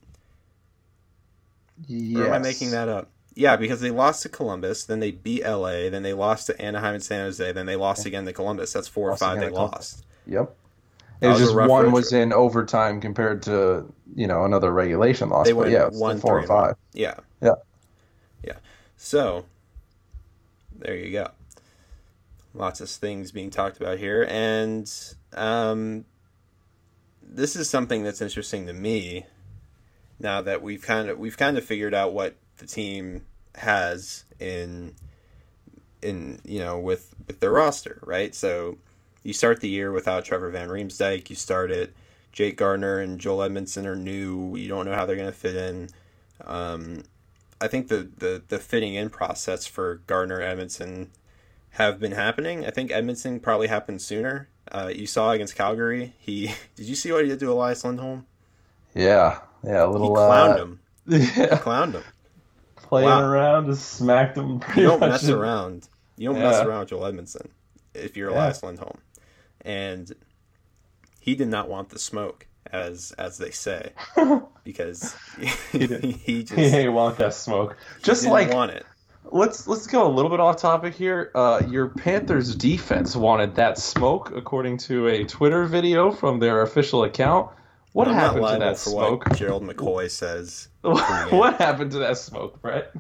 Yes. 1.87 2.19
Or 2.19 2.27
am 2.27 2.33
I 2.33 2.39
making 2.39 2.71
that 2.71 2.89
up? 2.89 3.11
Yeah, 3.35 3.57
because 3.57 3.81
they 3.81 3.91
lost 3.91 4.23
to 4.23 4.29
Columbus, 4.29 4.85
then 4.85 5.01
they 5.01 5.11
beat 5.11 5.43
LA, 5.43 5.89
then 5.89 6.03
they 6.03 6.13
lost 6.13 6.47
to 6.47 6.61
Anaheim 6.61 6.95
and 6.95 7.03
San 7.03 7.25
Jose, 7.25 7.51
then 7.51 7.65
they 7.65 7.75
lost 7.75 8.05
again 8.05 8.25
to 8.25 8.33
Columbus. 8.33 8.71
That's 8.71 8.87
four 8.87 9.09
Lost 9.09 9.21
or 9.21 9.25
five 9.25 9.39
they 9.39 9.49
lost. 9.49 10.05
Yep. 10.25 10.55
It 11.21 11.27
was 11.27 11.41
was 11.41 11.51
just 11.51 11.69
one 11.69 11.91
was 11.91 12.13
in 12.13 12.33
overtime 12.33 13.01
compared 13.01 13.41
to 13.43 13.91
you 14.15 14.27
know 14.27 14.45
another 14.45 14.71
regulation 14.71 15.29
loss. 15.29 15.45
They 15.45 15.53
went 15.53 15.71
yeah, 15.71 15.89
one, 15.89 16.19
four 16.19 16.39
and 16.39 16.49
one. 16.49 16.73
Yeah. 16.93 17.15
Yeah. 17.41 17.55
Yeah. 18.43 18.57
So 18.97 19.45
there 20.79 20.95
you 20.95 21.11
go. 21.11 21.29
Lots 22.53 22.79
of 22.79 22.89
things 22.89 23.31
being 23.31 23.49
talked 23.49 23.77
about 23.77 23.99
here, 23.99 24.25
and 24.29 24.91
um, 25.33 26.05
this 27.21 27.57
is 27.57 27.69
something 27.69 28.03
that's 28.03 28.21
interesting 28.21 28.65
to 28.67 28.73
me. 28.73 29.25
Now 30.17 30.41
that 30.41 30.61
we've 30.61 30.81
kind 30.81 31.09
of 31.09 31.19
we've 31.19 31.37
kind 31.37 31.57
of 31.57 31.65
figured 31.65 31.93
out 31.93 32.13
what 32.13 32.35
the 32.57 32.65
team 32.65 33.25
has 33.55 34.23
in 34.39 34.95
in 36.01 36.39
you 36.45 36.59
know 36.59 36.79
with 36.79 37.13
with 37.27 37.41
their 37.41 37.51
roster, 37.51 37.99
right? 38.03 38.33
So 38.33 38.77
you 39.23 39.33
start 39.33 39.59
the 39.59 39.67
year 39.67 39.91
without 39.91 40.23
Trevor 40.23 40.49
Van 40.51 40.69
Riemsdyk. 40.69 41.29
You 41.29 41.35
start 41.35 41.71
it. 41.71 41.93
Jake 42.35 42.57
Gardiner 42.57 42.99
and 42.99 43.17
Joel 43.19 43.47
Edmundson 43.49 43.85
are 43.85 43.95
new. 43.95 44.55
You 44.57 44.67
don't 44.67 44.85
know 44.85 44.93
how 44.93 45.05
they're 45.05 45.15
going 45.15 45.29
to 45.31 45.31
fit 45.35 45.55
in. 45.55 45.89
Um, 46.43 47.03
I 47.61 47.67
think 47.69 47.87
the, 47.87 48.09
the, 48.17 48.43
the 48.49 48.59
fitting 48.59 48.93
in 48.93 49.09
process 49.09 49.65
for 49.65 50.01
Gardiner 50.05 50.41
Edmundson 50.41 51.07
have 51.71 51.97
been 51.97 52.11
happening. 52.11 52.65
I 52.65 52.71
think 52.71 52.91
Edmundson 52.91 53.41
probably 53.41 53.67
happened 53.67 54.01
sooner. 54.01 54.49
Uh, 54.69 54.91
you 54.93 55.07
saw 55.07 55.31
against 55.31 55.55
Calgary. 55.55 56.13
He 56.19 56.51
did 56.75 56.87
you 56.87 56.95
see 56.95 57.11
what 57.13 57.23
he 57.23 57.29
did 57.29 57.39
to 57.39 57.51
Elias 57.51 57.85
Lindholm? 57.85 58.25
Yeah, 58.93 59.39
yeah, 59.63 59.83
a 59.83 59.87
He 59.87 59.91
little 59.93 60.13
clowned 60.13 60.53
uh, 60.55 60.57
him. 60.57 60.79
yeah, 61.07 61.57
Clowned 61.59 61.93
him. 61.93 62.03
playing 62.75 63.07
Wow. 63.09 63.21
around, 63.29 63.65
just 63.67 63.93
smacked 63.93 64.37
him. 64.37 64.61
You 64.75 64.83
don't 64.83 64.99
mess 64.99 65.23
in- 65.23 65.33
around. 65.33 65.87
You 66.17 66.29
don't 66.33 66.39
mess 66.41 66.61
around 66.65 66.79
with 66.81 66.89
Joel 66.89 67.11
Edmundson 67.11 67.47
if 67.93 68.17
you're 68.17 68.31
Yeah. 68.31 68.37
Elias 68.37 68.61
Lindholm. 68.63 68.97
And 69.61 70.11
he 71.25 71.33
did 71.33 71.47
not 71.47 71.67
want 71.67 71.89
the 71.89 71.97
smoke, 71.97 72.45
as 72.71 73.11
as 73.17 73.39
they 73.39 73.49
say, 73.49 73.93
because 74.63 75.15
he, 75.71 75.79
did. 75.87 76.03
he 76.03 76.43
just 76.43 76.53
He 76.59 76.65
ain't 76.65 76.93
want 76.93 77.17
that 77.17 77.33
smoke. 77.33 77.75
Just 78.03 78.21
didn't 78.21 78.33
like 78.33 78.51
want 78.51 78.71
it. 78.71 78.85
let's 79.31 79.67
let's 79.67 79.87
go 79.87 80.05
a 80.05 80.13
little 80.13 80.29
bit 80.29 80.39
off 80.39 80.57
topic 80.57 80.93
here. 80.93 81.31
Uh, 81.33 81.63
your 81.67 81.87
Panthers 81.89 82.55
defense 82.55 83.15
wanted 83.15 83.55
that 83.55 83.79
smoke, 83.79 84.31
according 84.35 84.77
to 84.77 85.07
a 85.07 85.23
Twitter 85.23 85.65
video 85.65 86.11
from 86.11 86.39
their 86.39 86.61
official 86.61 87.03
account. 87.05 87.49
What 87.93 88.07
I'm 88.07 88.13
not 88.15 88.35
happened 88.35 88.37
to 88.41 88.43
liable 88.43 88.65
that 88.65 88.77
for 88.77 88.89
smoke? 88.89 89.35
Gerald 89.35 89.63
McCoy 89.63 90.11
says. 90.11 90.67
what 90.81 91.55
happened 91.55 91.91
to 91.93 91.99
that 91.99 92.17
smoke, 92.19 92.61
Brett? 92.61 92.93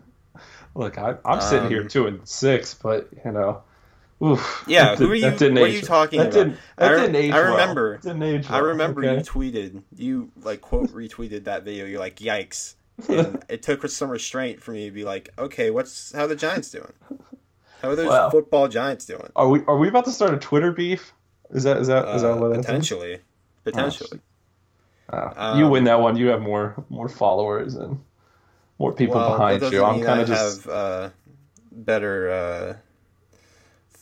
Look, 0.73 0.97
I, 0.97 1.15
I'm 1.25 1.41
sitting 1.41 1.69
here 1.69 1.81
Um, 1.81 1.87
two 1.87 2.07
and 2.07 2.27
six, 2.27 2.73
but 2.73 3.07
you 3.23 3.31
know, 3.31 3.61
oof. 4.23 4.63
Yeah, 4.67 4.95
who 4.95 5.07
did- 5.07 5.11
are 5.11 5.15
you- 5.15 5.53
what 5.53 5.61
are 5.63 5.67
you 5.67 5.81
talking 5.81 6.19
that 6.19 6.27
about? 6.27 6.33
Didn't, 6.33 6.57
that 6.77 6.93
I 6.93 6.95
didn't 7.01 7.15
age 7.15 7.31
I 7.33 7.41
well. 7.41 7.51
remember- 7.51 7.97
Didn't 7.97 8.23
age 8.23 8.49
I 8.49 8.57
remember 8.59 9.03
okay? 9.03 9.15
you 9.15 9.21
tweeted, 9.21 9.83
you 9.95 10.31
like 10.43 10.61
quote 10.61 10.89
retweeted 10.89 11.43
that 11.45 11.63
video. 11.63 11.85
You're 11.85 11.99
like, 11.99 12.17
"Yikes!" 12.17 12.75
And 13.09 13.43
it 13.49 13.61
took 13.61 13.87
some 13.89 14.09
restraint 14.09 14.61
for 14.61 14.71
me 14.71 14.85
to 14.85 14.91
be 14.91 15.03
like, 15.03 15.29
"Okay, 15.37 15.69
what's 15.71 16.11
how 16.13 16.23
are 16.23 16.27
the 16.27 16.35
Giants 16.35 16.71
doing? 16.71 16.93
How 17.81 17.89
are 17.89 17.95
those 17.95 18.07
Wow. 18.07 18.29
football 18.29 18.67
Giants 18.67 19.05
doing?" 19.05 19.29
Are 19.35 19.49
we 19.49 19.63
are 19.67 19.77
we 19.77 19.87
about 19.89 20.05
to 20.05 20.11
start 20.11 20.33
a 20.33 20.37
Twitter 20.37 20.71
beef? 20.71 21.11
Is 21.51 21.63
that 21.63 21.77
is 21.77 21.87
that 21.87 22.07
is 22.15 22.23
Uh, 22.23 22.33
that 22.35 22.41
what 22.41 22.51
that 22.53 22.59
is? 22.59 22.65
potentially, 22.65 23.19
potentially. 23.63 24.19
Oh, 25.11 25.31
Um, 25.35 25.59
you 25.59 25.67
win 25.67 25.83
that 25.83 25.99
one. 26.01 26.17
You 26.17 26.27
have 26.29 26.41
more 26.41 26.83
more 26.89 27.07
followers 27.09 27.75
and 27.75 27.99
more 28.79 28.91
people 28.93 29.15
well, 29.15 29.31
behind 29.37 29.61
you. 29.71 29.83
I'm 29.83 30.01
kind 30.01 30.21
of 30.21 30.27
just 30.27 30.63
have 30.63 30.73
uh, 30.73 31.09
better 31.71 32.31
uh, 32.31 32.73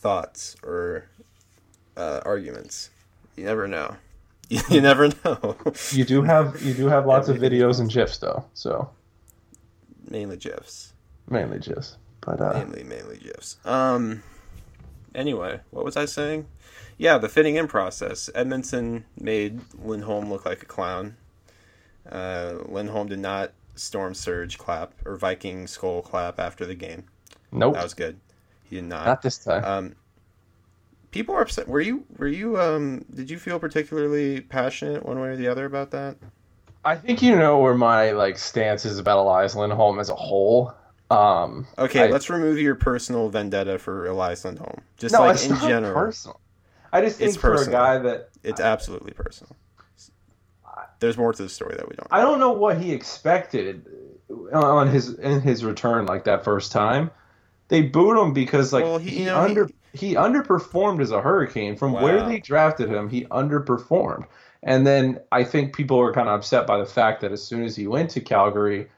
thoughts 0.04 0.54
or 0.62 1.06
uh, 1.96 2.20
arguments. 2.26 2.90
You 3.36 3.44
never 3.46 3.66
know. 3.66 3.96
You 4.68 4.82
never 4.82 5.08
know. 5.24 5.56
you 5.90 6.04
do 6.04 6.22
have 6.22 6.60
you 6.62 6.74
do 6.74 6.86
have 6.88 7.06
lots 7.06 7.28
of 7.30 7.38
videos 7.38 7.80
and 7.80 7.90
gifs 7.90 8.18
though. 8.18 8.44
So 8.52 8.90
Mainly 10.08 10.36
gifs. 10.36 10.92
mainly 11.28 11.58
gifs, 11.58 11.96
but 12.20 12.40
uh, 12.42 12.52
mainly 12.52 12.84
mainly 12.84 13.16
gifs 13.16 13.56
um 13.64 14.22
anyway 15.14 15.60
what 15.70 15.82
was 15.84 15.96
i 15.96 16.04
saying 16.04 16.46
yeah 16.98 17.16
the 17.16 17.28
fitting 17.28 17.56
in 17.56 17.66
process 17.66 18.28
edmundson 18.34 19.04
made 19.18 19.60
lindholm 19.82 20.28
look 20.30 20.44
like 20.44 20.62
a 20.62 20.66
clown 20.66 21.16
uh 22.12 22.54
lindholm 22.66 23.08
did 23.08 23.18
not 23.20 23.52
storm 23.76 24.12
surge 24.12 24.58
clap 24.58 24.92
or 25.06 25.16
viking 25.16 25.66
skull 25.66 26.02
clap 26.02 26.38
after 26.38 26.66
the 26.66 26.74
game 26.74 27.04
nope, 27.50 27.74
that 27.74 27.82
was 27.82 27.94
good 27.94 28.18
did 28.74 28.84
not 28.84 29.06
not 29.06 29.22
this 29.22 29.38
time. 29.38 29.64
um 29.64 29.94
people 31.10 31.34
are 31.34 31.42
upset 31.42 31.68
were 31.68 31.80
you 31.80 32.04
were 32.18 32.26
you 32.28 32.60
um 32.60 33.04
did 33.14 33.30
you 33.30 33.38
feel 33.38 33.58
particularly 33.58 34.40
passionate 34.40 35.04
one 35.04 35.18
way 35.20 35.28
or 35.28 35.36
the 35.36 35.48
other 35.48 35.64
about 35.64 35.90
that 35.90 36.16
I 36.84 36.96
think 36.96 37.22
you 37.22 37.34
know 37.34 37.58
where 37.60 37.74
my 37.74 38.10
like 38.10 38.36
stance 38.36 38.84
is 38.84 38.98
about 38.98 39.16
Elias 39.18 39.54
Lindholm 39.54 39.98
as 39.98 40.10
a 40.10 40.14
whole. 40.14 40.74
Um, 41.10 41.66
okay 41.78 42.04
I- 42.04 42.10
let's 42.10 42.28
remove 42.28 42.58
your 42.58 42.74
personal 42.74 43.28
vendetta 43.30 43.78
for 43.78 44.06
elias 44.06 44.44
lindholm 44.44 44.82
just 44.98 45.12
no, 45.12 45.20
like 45.20 45.42
in 45.42 45.56
general 45.56 45.94
personal. 45.94 46.40
I 46.92 47.00
just 47.00 47.18
think 47.18 47.28
It's 47.30 47.36
for 47.38 47.50
personal. 47.52 47.80
a 47.80 47.82
guy 47.82 47.98
that 47.98 48.28
It's 48.42 48.60
absolutely 48.60 49.12
personal. 49.12 49.56
There's 51.00 51.18
more 51.18 51.32
to 51.32 51.42
the 51.42 51.48
story 51.48 51.74
that 51.76 51.88
we 51.88 51.96
don't. 51.96 52.06
I 52.10 52.20
don't 52.22 52.38
know 52.38 52.52
what 52.52 52.78
he 52.78 52.92
expected 52.92 53.84
on 54.52 54.88
his 54.88 55.14
in 55.18 55.40
his 55.40 55.64
return 55.64 56.06
like 56.06 56.24
that 56.24 56.44
first 56.44 56.72
time. 56.72 57.10
They 57.68 57.82
booed 57.82 58.16
him 58.18 58.32
because 58.32 58.72
like 58.72 58.84
Well, 58.84 58.98
he- 58.98 59.10
he, 59.10 59.24
know, 59.24 59.38
under 59.38 59.68
he, 59.92 60.14
underperformed 60.14 61.00
as 61.00 61.10
a 61.12 61.20
Hurricane 61.20 61.76
from 61.76 61.92
where 61.92 62.26
they 62.26 62.40
drafted 62.40 62.88
him. 62.90 63.08
He 63.08 63.24
underperformed, 63.26 64.26
and 64.62 64.86
then 64.86 65.20
I 65.32 65.44
think 65.44 65.74
people 65.74 65.98
were 65.98 66.12
kind 66.12 66.28
of 66.28 66.34
upset 66.34 66.66
by 66.66 66.78
the 66.78 66.86
fact 66.86 67.20
that 67.22 67.32
as 67.32 67.42
soon 67.42 67.62
as 67.62 67.76
he 67.76 67.86
went 67.86 68.10
to 68.10 68.20
Calgary, 68.20 68.88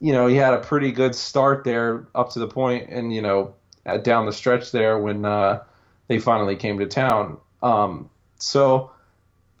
you 0.00 0.12
know, 0.12 0.26
he 0.26 0.36
had 0.36 0.52
a 0.52 0.58
pretty 0.58 0.92
good 0.92 1.14
start 1.14 1.64
there 1.64 2.08
up 2.14 2.30
to 2.32 2.38
the 2.38 2.48
point, 2.48 2.88
and 2.90 3.14
you 3.14 3.22
know, 3.22 3.54
down 4.02 4.26
the 4.26 4.32
stretch 4.32 4.72
there 4.72 4.98
when 4.98 5.24
uh, 5.24 5.62
they 6.08 6.18
finally 6.18 6.56
came 6.56 6.78
to 6.78 6.86
town. 6.86 7.38
Um, 7.62 8.10
so. 8.38 8.92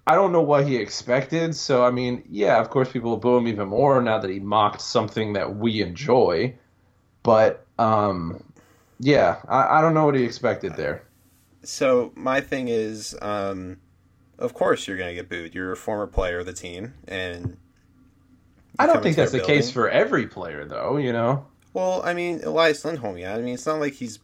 I 0.06 0.16
don't 0.16 0.32
know 0.32 0.42
what 0.42 0.66
he 0.66 0.74
expected. 0.76 1.54
So, 1.54 1.84
I 1.84 1.92
mean, 1.92 2.24
yeah, 2.28 2.58
of 2.58 2.68
course, 2.70 2.90
people 2.90 3.10
will 3.10 3.18
boo 3.18 3.36
him 3.36 3.46
even 3.46 3.68
more 3.68 4.02
now 4.02 4.18
that 4.18 4.28
he 4.28 4.40
mocked 4.40 4.80
something 4.80 5.34
that 5.34 5.54
we 5.54 5.82
enjoy. 5.82 6.56
But, 7.22 7.64
um, 7.80 8.42
yeah, 8.98 9.40
I, 9.48 9.78
I 9.78 9.80
don't 9.80 9.94
know 9.94 10.04
what 10.04 10.14
he 10.14 10.22
expected 10.22 10.76
there. 10.76 11.02
So 11.62 12.12
my 12.14 12.40
thing 12.40 12.68
is, 12.68 13.16
um, 13.22 13.78
of 14.38 14.54
course 14.54 14.86
you're 14.86 14.98
gonna 14.98 15.14
get 15.14 15.28
booed. 15.28 15.54
You're 15.54 15.72
a 15.72 15.76
former 15.76 16.06
player 16.06 16.40
of 16.40 16.46
the 16.46 16.52
team, 16.52 16.94
and 17.08 17.56
I 18.78 18.86
don't 18.86 19.02
think 19.02 19.16
that's 19.16 19.32
the 19.32 19.38
their 19.38 19.46
case 19.46 19.70
for 19.70 19.88
every 19.88 20.26
player, 20.26 20.64
though, 20.64 20.96
you 20.96 21.12
know? 21.12 21.46
Well, 21.72 22.02
I 22.04 22.14
mean, 22.14 22.42
Elias 22.42 22.84
Lindholm. 22.84 23.16
Yeah, 23.18 23.34
I 23.34 23.38
mean, 23.38 23.54
it's 23.54 23.66
not 23.66 23.80
like 23.80 23.94
he's 23.94 24.18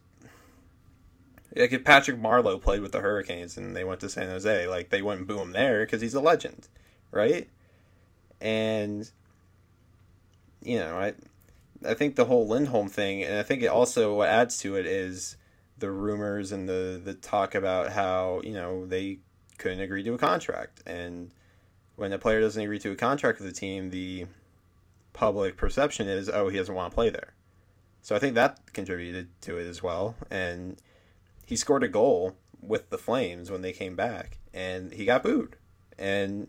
like 1.54 1.72
if 1.72 1.84
Patrick 1.84 2.20
Marleau 2.20 2.60
played 2.60 2.82
with 2.82 2.92
the 2.92 3.00
Hurricanes 3.00 3.56
and 3.56 3.74
they 3.74 3.84
went 3.84 4.00
to 4.00 4.08
San 4.08 4.28
Jose, 4.28 4.66
like 4.66 4.90
they 4.90 5.00
wouldn't 5.00 5.26
boo 5.26 5.40
him 5.40 5.52
there 5.52 5.84
because 5.84 6.00
he's 6.02 6.14
a 6.14 6.20
legend, 6.20 6.68
right? 7.10 7.48
And 8.40 9.10
you 10.62 10.78
know, 10.78 10.96
I 10.98 11.14
I 11.84 11.94
think 11.94 12.16
the 12.16 12.26
whole 12.26 12.46
Lindholm 12.46 12.88
thing, 12.88 13.22
and 13.22 13.38
I 13.38 13.42
think 13.42 13.62
it 13.62 13.66
also 13.66 14.14
what 14.14 14.28
adds 14.28 14.58
to 14.58 14.76
it 14.76 14.86
is 14.86 15.36
the 15.78 15.90
rumors 15.90 16.52
and 16.52 16.68
the 16.68 17.00
the 17.02 17.14
talk 17.14 17.54
about 17.54 17.92
how 17.92 18.40
you 18.44 18.52
know 18.52 18.86
they 18.86 19.18
couldn't 19.58 19.80
agree 19.80 20.02
to 20.02 20.14
a 20.14 20.18
contract, 20.18 20.82
and 20.86 21.32
when 21.96 22.12
a 22.12 22.18
player 22.18 22.40
doesn't 22.40 22.62
agree 22.62 22.78
to 22.78 22.92
a 22.92 22.96
contract 22.96 23.40
with 23.40 23.48
the 23.48 23.58
team, 23.58 23.90
the 23.90 24.26
public 25.12 25.56
perception 25.56 26.08
is, 26.08 26.28
oh, 26.28 26.48
he 26.48 26.58
doesn't 26.58 26.74
want 26.74 26.92
to 26.92 26.94
play 26.94 27.10
there. 27.10 27.32
So 28.02 28.14
I 28.14 28.18
think 28.18 28.34
that 28.34 28.72
contributed 28.72 29.28
to 29.42 29.58
it 29.58 29.66
as 29.66 29.82
well. 29.82 30.14
And 30.30 30.80
he 31.46 31.56
scored 31.56 31.82
a 31.82 31.88
goal 31.88 32.36
with 32.60 32.90
the 32.90 32.98
Flames 32.98 33.50
when 33.50 33.62
they 33.62 33.72
came 33.72 33.96
back, 33.96 34.38
and 34.54 34.92
he 34.92 35.04
got 35.04 35.22
booed. 35.22 35.56
And 35.98 36.48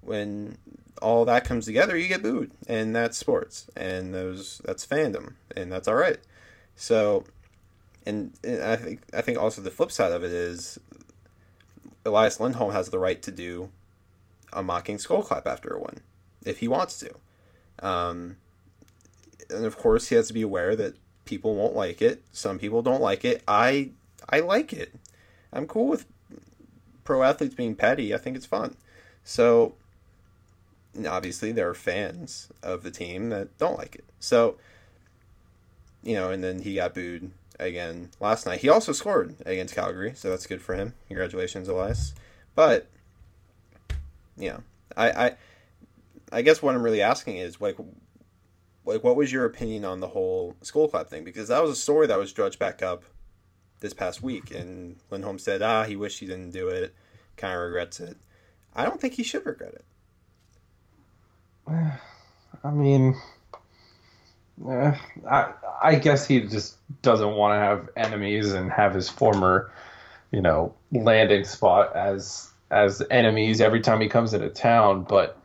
when 0.00 0.58
all 1.00 1.24
that 1.24 1.44
comes 1.44 1.66
together, 1.66 1.96
you 1.96 2.08
get 2.08 2.22
booed, 2.22 2.50
and 2.66 2.94
that's 2.94 3.16
sports, 3.16 3.66
and 3.76 4.14
those 4.14 4.60
that's 4.64 4.86
fandom, 4.86 5.34
and 5.56 5.70
that's 5.70 5.88
all 5.88 5.94
right. 5.94 6.18
So, 6.76 7.24
and, 8.06 8.32
and 8.42 8.62
I 8.62 8.76
think 8.76 9.00
I 9.12 9.20
think 9.20 9.38
also 9.38 9.62
the 9.62 9.70
flip 9.70 9.92
side 9.92 10.12
of 10.12 10.24
it 10.24 10.32
is 10.32 10.78
Elias 12.04 12.40
Lindholm 12.40 12.72
has 12.72 12.88
the 12.88 12.98
right 12.98 13.20
to 13.22 13.30
do 13.30 13.70
a 14.52 14.62
mocking 14.62 14.98
skull 14.98 15.22
clap 15.22 15.46
after 15.46 15.70
a 15.70 15.78
win 15.78 16.00
if 16.44 16.58
he 16.58 16.68
wants 16.68 16.98
to. 16.98 17.14
Um, 17.86 18.36
and 19.48 19.64
of 19.64 19.76
course, 19.76 20.08
he 20.08 20.14
has 20.14 20.28
to 20.28 20.34
be 20.34 20.42
aware 20.42 20.76
that 20.76 20.94
people 21.24 21.54
won't 21.54 21.74
like 21.74 22.02
it. 22.02 22.22
Some 22.32 22.58
people 22.58 22.82
don't 22.82 23.02
like 23.02 23.24
it. 23.24 23.42
I 23.46 23.90
I 24.28 24.40
like 24.40 24.72
it. 24.72 24.94
I'm 25.52 25.66
cool 25.66 25.88
with 25.88 26.06
pro 27.04 27.22
athletes 27.22 27.54
being 27.54 27.74
petty. 27.74 28.14
I 28.14 28.18
think 28.18 28.36
it's 28.36 28.46
fun. 28.46 28.76
So 29.24 29.74
obviously, 31.06 31.52
there 31.52 31.68
are 31.68 31.74
fans 31.74 32.48
of 32.62 32.82
the 32.82 32.90
team 32.90 33.30
that 33.30 33.56
don't 33.58 33.78
like 33.78 33.94
it. 33.94 34.04
So 34.18 34.56
you 36.02 36.14
know, 36.14 36.30
and 36.30 36.42
then 36.42 36.62
he 36.62 36.74
got 36.76 36.94
booed 36.94 37.30
again 37.58 38.10
last 38.20 38.46
night. 38.46 38.60
He 38.60 38.68
also 38.68 38.92
scored 38.92 39.36
against 39.44 39.74
Calgary, 39.74 40.12
so 40.14 40.30
that's 40.30 40.46
good 40.46 40.62
for 40.62 40.74
him. 40.74 40.94
Congratulations, 41.08 41.68
Elias. 41.68 42.14
But 42.54 42.88
know, 44.48 44.62
I 44.96 45.10
I, 45.10 45.36
I 46.32 46.42
guess 46.42 46.62
what 46.62 46.74
I'm 46.74 46.82
really 46.82 47.02
asking 47.02 47.36
is 47.36 47.60
like 47.60 47.76
like 48.84 49.04
what 49.04 49.16
was 49.16 49.32
your 49.32 49.44
opinion 49.44 49.84
on 49.84 50.00
the 50.00 50.08
whole 50.08 50.56
skull 50.62 50.88
clap 50.88 51.08
thing? 51.08 51.24
Because 51.24 51.48
that 51.48 51.62
was 51.62 51.70
a 51.70 51.76
story 51.76 52.06
that 52.06 52.18
was 52.18 52.32
drudged 52.32 52.58
back 52.58 52.82
up 52.82 53.04
this 53.80 53.94
past 53.94 54.22
week, 54.22 54.50
and 54.50 54.96
Lindholm 55.10 55.38
said, 55.38 55.62
ah, 55.62 55.84
he 55.84 55.96
wished 55.96 56.20
he 56.20 56.26
didn't 56.26 56.50
do 56.50 56.68
it, 56.68 56.94
kind 57.36 57.54
of 57.54 57.60
regrets 57.60 57.98
it. 58.00 58.16
I 58.74 58.84
don't 58.84 59.00
think 59.00 59.14
he 59.14 59.22
should 59.22 59.46
regret 59.46 59.72
it. 59.72 59.84
I 62.64 62.70
mean, 62.70 63.16
eh, 64.68 64.96
I 65.28 65.52
I 65.82 65.94
guess 65.94 66.26
he 66.26 66.40
just 66.40 66.76
doesn't 67.02 67.34
want 67.34 67.54
to 67.54 67.58
have 67.58 67.88
enemies 67.96 68.52
and 68.52 68.70
have 68.70 68.94
his 68.94 69.08
former, 69.08 69.72
you 70.30 70.42
know, 70.42 70.74
landing 70.92 71.44
spot 71.44 71.94
as 71.96 72.50
as 72.70 73.02
enemies 73.10 73.60
every 73.60 73.80
time 73.80 74.00
he 74.00 74.08
comes 74.08 74.34
into 74.34 74.48
town. 74.48 75.04
But 75.04 75.36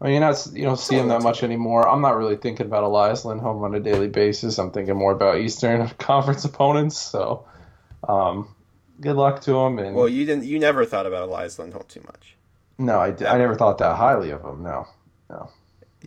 I 0.00 0.04
mean, 0.04 0.14
you're 0.14 0.20
not 0.20 0.46
you 0.52 0.64
don't 0.64 0.78
see 0.78 0.96
him 0.96 1.08
that 1.08 1.22
much 1.22 1.42
anymore. 1.42 1.88
I'm 1.88 2.02
not 2.02 2.16
really 2.16 2.36
thinking 2.36 2.66
about 2.66 2.84
Elias 2.84 3.24
Lindholm 3.24 3.62
on 3.62 3.74
a 3.74 3.80
daily 3.80 4.08
basis. 4.08 4.58
I'm 4.58 4.70
thinking 4.70 4.96
more 4.96 5.12
about 5.12 5.38
Eastern 5.38 5.88
Conference 5.98 6.44
opponents. 6.44 6.98
So, 6.98 7.46
um, 8.08 8.48
good 9.00 9.16
luck 9.16 9.40
to 9.42 9.56
him. 9.56 9.78
And 9.78 9.94
well, 9.94 10.08
you 10.08 10.24
didn't. 10.26 10.44
You 10.44 10.58
never 10.58 10.84
thought 10.84 11.06
about 11.06 11.28
Elias 11.28 11.58
Lindholm 11.58 11.84
too 11.88 12.02
much. 12.06 12.34
No, 12.78 12.98
I, 12.98 13.06
I 13.06 13.38
never 13.38 13.54
thought 13.54 13.78
that 13.78 13.96
highly 13.96 14.30
of 14.30 14.44
him. 14.44 14.62
No, 14.62 14.86
no. 15.30 15.50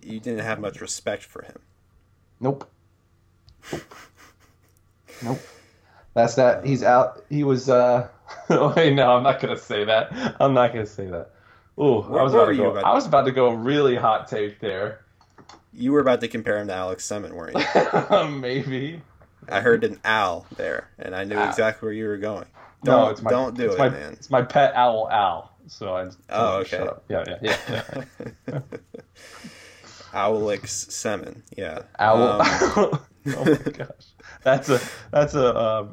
You 0.03 0.19
didn't 0.19 0.45
have 0.45 0.59
much 0.59 0.81
respect 0.81 1.23
for 1.23 1.41
him. 1.43 1.59
Nope. 2.39 2.69
Nope. 5.23 5.39
That's 6.13 6.35
that. 6.35 6.65
He's 6.65 6.83
out. 6.83 7.23
He 7.29 7.43
was. 7.43 7.69
uh 7.69 8.07
Wait, 8.49 8.93
no, 8.93 9.11
I'm 9.11 9.23
not 9.23 9.39
gonna 9.39 9.57
say 9.57 9.85
that. 9.85 10.35
I'm 10.39 10.53
not 10.53 10.73
gonna 10.73 10.85
say 10.85 11.07
that. 11.07 11.31
Oh, 11.77 12.01
I 12.17 12.23
was 12.23 12.33
about 12.33 12.45
to 12.47 12.55
go. 12.55 12.71
About 12.71 12.83
I 12.83 12.93
was 12.93 13.05
about 13.05 13.25
to 13.25 13.31
go 13.31 13.49
really 13.51 13.95
hot 13.95 14.27
take 14.27 14.59
there. 14.59 15.01
You 15.73 15.91
were 15.91 15.99
about 15.99 16.21
to 16.21 16.27
compare 16.27 16.57
him 16.57 16.67
to 16.67 16.73
Alex 16.73 17.07
Semin, 17.07 17.33
weren't 17.33 17.57
you? 17.57 18.27
Maybe. 18.39 19.01
I 19.47 19.61
heard 19.61 19.83
an 19.83 19.99
owl 20.03 20.45
there, 20.57 20.89
and 20.99 21.15
I 21.15 21.23
knew 21.23 21.37
owl. 21.37 21.47
exactly 21.47 21.85
where 21.87 21.93
you 21.93 22.07
were 22.07 22.17
going. 22.17 22.45
Don't, 22.83 23.03
no, 23.03 23.09
it's 23.09 23.21
my, 23.21 23.29
don't 23.29 23.57
do 23.57 23.71
it, 23.71 23.77
my, 23.77 23.89
man. 23.89 24.13
It's 24.13 24.29
my 24.29 24.41
pet 24.41 24.73
owl, 24.75 25.09
Al. 25.09 25.48
So 25.69 25.95
I. 25.95 26.09
Oh, 26.29 26.57
okay. 26.59 26.87
Yeah, 27.07 27.23
yeah, 27.27 27.57
yeah. 27.69 28.03
yeah. 28.47 28.59
Owlix 30.13 30.89
Semin, 30.89 31.41
yeah. 31.55 31.83
Owl. 31.99 32.41
Um, 32.41 32.41
oh 33.27 33.45
my 33.45 33.71
gosh, 33.71 34.07
that's 34.43 34.69
a 34.69 34.81
that's 35.11 35.35
a 35.35 35.55
uh, 35.55 35.87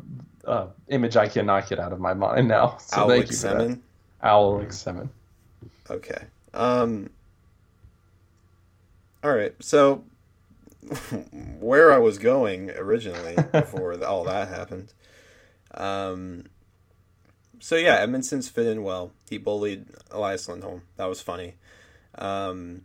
uh, 0.46 0.66
image 0.88 1.16
I 1.16 1.28
cannot 1.28 1.68
get 1.68 1.78
out 1.78 1.92
of 1.92 2.00
my 2.00 2.14
mind 2.14 2.48
now. 2.48 2.78
So 2.86 2.96
Owlix 2.98 3.08
thank 3.08 3.30
you 3.30 3.36
for 3.36 3.46
Semin. 3.48 3.80
That. 4.22 4.28
Owlix 4.28 4.72
Semin. 4.72 5.08
Okay. 5.90 6.24
Um. 6.54 7.10
All 9.22 9.32
right. 9.32 9.54
So, 9.60 10.04
where 11.60 11.92
I 11.92 11.98
was 11.98 12.16
going 12.18 12.70
originally 12.70 13.36
before 13.52 14.02
all 14.04 14.24
that 14.24 14.48
happened. 14.48 14.92
Um. 15.74 16.44
So 17.66 17.74
yeah, 17.74 17.98
Edmundson's 18.06 18.48
fit 18.48 18.68
in 18.68 18.84
well. 18.84 19.10
He 19.28 19.38
bullied 19.38 19.86
Elias 20.12 20.48
Lindholm. 20.48 20.82
That 20.98 21.06
was 21.06 21.20
funny. 21.20 21.54
Um, 22.14 22.82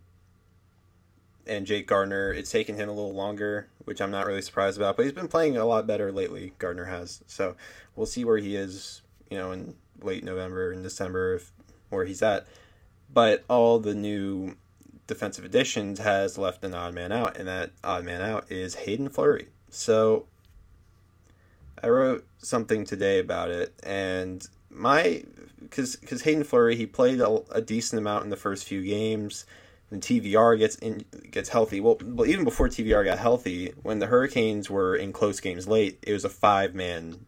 and 1.46 1.68
Jake 1.68 1.86
Gardiner, 1.86 2.34
it's 2.34 2.50
taken 2.50 2.76
him 2.78 2.90
a 2.90 2.92
little 2.92 3.14
longer, 3.14 3.68
which 3.86 4.02
I'm 4.02 4.10
not 4.10 4.26
really 4.26 4.42
surprised 4.42 4.78
about. 4.78 4.98
But 4.98 5.04
he's 5.04 5.14
been 5.14 5.28
playing 5.28 5.56
a 5.56 5.66
lot 5.66 5.86
better 5.86 6.12
lately. 6.12 6.54
Gardiner 6.58 6.86
has, 6.86 7.24
so 7.28 7.56
we'll 7.96 8.08
see 8.08 8.26
where 8.26 8.40
he 8.40 8.56
is. 8.56 9.04
You 9.30 9.38
know, 9.38 9.52
in 9.52 9.76
late 10.02 10.24
November 10.24 10.72
and 10.72 10.82
December, 10.82 11.36
if, 11.36 11.52
where 11.92 12.06
he's 12.06 12.24
at. 12.24 12.48
But 13.14 13.44
all 13.48 13.78
the 13.78 13.94
new 13.94 14.56
defensive 15.06 15.46
additions 15.46 16.00
has 16.00 16.39
left 16.39 16.63
an 16.63 16.74
odd 16.74 16.96
man 16.96 17.12
out, 17.12 17.38
and 17.38 17.48
that 17.48 17.70
odd 17.84 18.04
man 18.04 18.24
out 18.24 18.52
is 18.52 18.74
Hayden 18.74 19.10
Fleury. 19.10 19.50
So 19.70 20.26
I 21.84 21.89
wrote 21.89 22.26
something 22.39 22.84
today 22.84 23.20
about 23.20 23.52
it, 23.52 23.76
and 23.84 24.48
my 24.71 25.23
because 25.62 25.95
because 25.95 26.23
Hayden 26.23 26.43
Fleury 26.43 26.75
he 26.75 26.86
played 26.86 27.19
a, 27.19 27.41
a, 27.51 27.62
decent 27.62 27.99
amount 27.99 28.23
in 28.23 28.29
the 28.29 28.38
first 28.38 28.65
few 28.65 28.84
games. 28.84 29.45
And 29.89 30.01
TVR 30.01 30.57
gets 30.57 30.77
in, 30.77 31.03
gets 31.31 31.49
healthy. 31.49 31.81
Well, 31.81 31.97
even 32.25 32.45
before 32.45 32.69
TVR 32.69 33.03
got 33.03 33.19
healthy, 33.19 33.73
when 33.84 33.99
the 33.99 34.05
Hurricanes 34.05 34.69
were 34.69 34.95
in 34.95 35.12
close 35.12 35.41
games 35.41 35.67
late, 35.67 35.99
it 36.03 36.13
was 36.13 36.23
a 36.23 36.29
five 36.29 36.73
man 36.73 37.25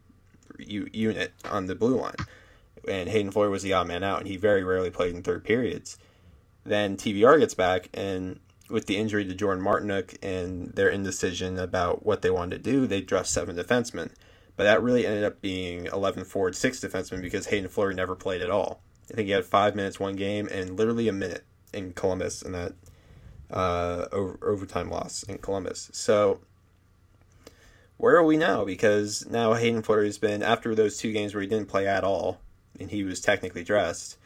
u- 0.58 0.88
unit 0.90 1.32
on 1.44 1.66
the 1.66 1.74
blue 1.74 2.00
line, 2.00 2.14
and 2.88 3.10
Hayden 3.10 3.32
Fleury 3.32 3.50
was 3.50 3.62
the 3.62 3.74
odd 3.74 3.88
man 3.88 4.02
out, 4.02 4.20
and 4.20 4.28
he 4.28 4.38
very 4.38 4.64
rarely 4.64 4.90
played 4.90 5.14
in 5.14 5.22
third 5.22 5.44
periods. 5.44 5.98
Then 6.64 6.96
TVR 6.96 7.38
gets 7.38 7.52
back, 7.52 7.90
and 7.92 8.40
with 8.70 8.86
the 8.86 8.96
injury 8.96 9.24
to 9.26 9.34
Jordan 9.34 9.62
Martinook 9.62 10.16
and 10.22 10.72
their 10.72 10.88
indecision 10.88 11.58
about 11.58 12.06
what 12.06 12.22
they 12.22 12.30
wanted 12.30 12.64
to 12.64 12.70
do, 12.70 12.86
they 12.86 13.02
dressed 13.02 13.32
seven 13.32 13.56
defensemen. 13.56 14.10
But 14.56 14.64
that 14.64 14.82
really 14.82 15.06
ended 15.06 15.24
up 15.24 15.40
being 15.40 15.86
11 15.86 16.24
forward, 16.24 16.54
6 16.54 16.80
defensemen 16.80 17.20
because 17.20 17.46
Hayden 17.46 17.68
Fleury 17.68 17.94
never 17.94 18.14
played 18.14 18.40
at 18.40 18.50
all. 18.50 18.80
I 19.10 19.14
think 19.14 19.26
he 19.26 19.32
had 19.32 19.44
five 19.44 19.74
minutes 19.74 20.00
one 20.00 20.16
game 20.16 20.48
and 20.50 20.76
literally 20.76 21.08
a 21.08 21.12
minute 21.12 21.44
in 21.72 21.92
Columbus 21.92 22.40
in 22.42 22.52
that 22.52 22.72
uh, 23.50 24.06
over, 24.12 24.38
overtime 24.42 24.90
loss 24.90 25.22
in 25.24 25.38
Columbus. 25.38 25.90
So 25.92 26.40
where 27.96 28.16
are 28.16 28.24
we 28.24 28.36
now? 28.36 28.64
Because 28.64 29.26
now 29.28 29.54
Hayden 29.54 29.82
Fleury's 29.82 30.18
been, 30.18 30.42
after 30.42 30.74
those 30.74 30.96
two 30.96 31.12
games 31.12 31.34
where 31.34 31.42
he 31.42 31.48
didn't 31.48 31.68
play 31.68 31.86
at 31.86 32.04
all 32.04 32.40
and 32.78 32.90
he 32.90 33.04
was 33.04 33.20
technically 33.20 33.64
dressed, 33.64 34.16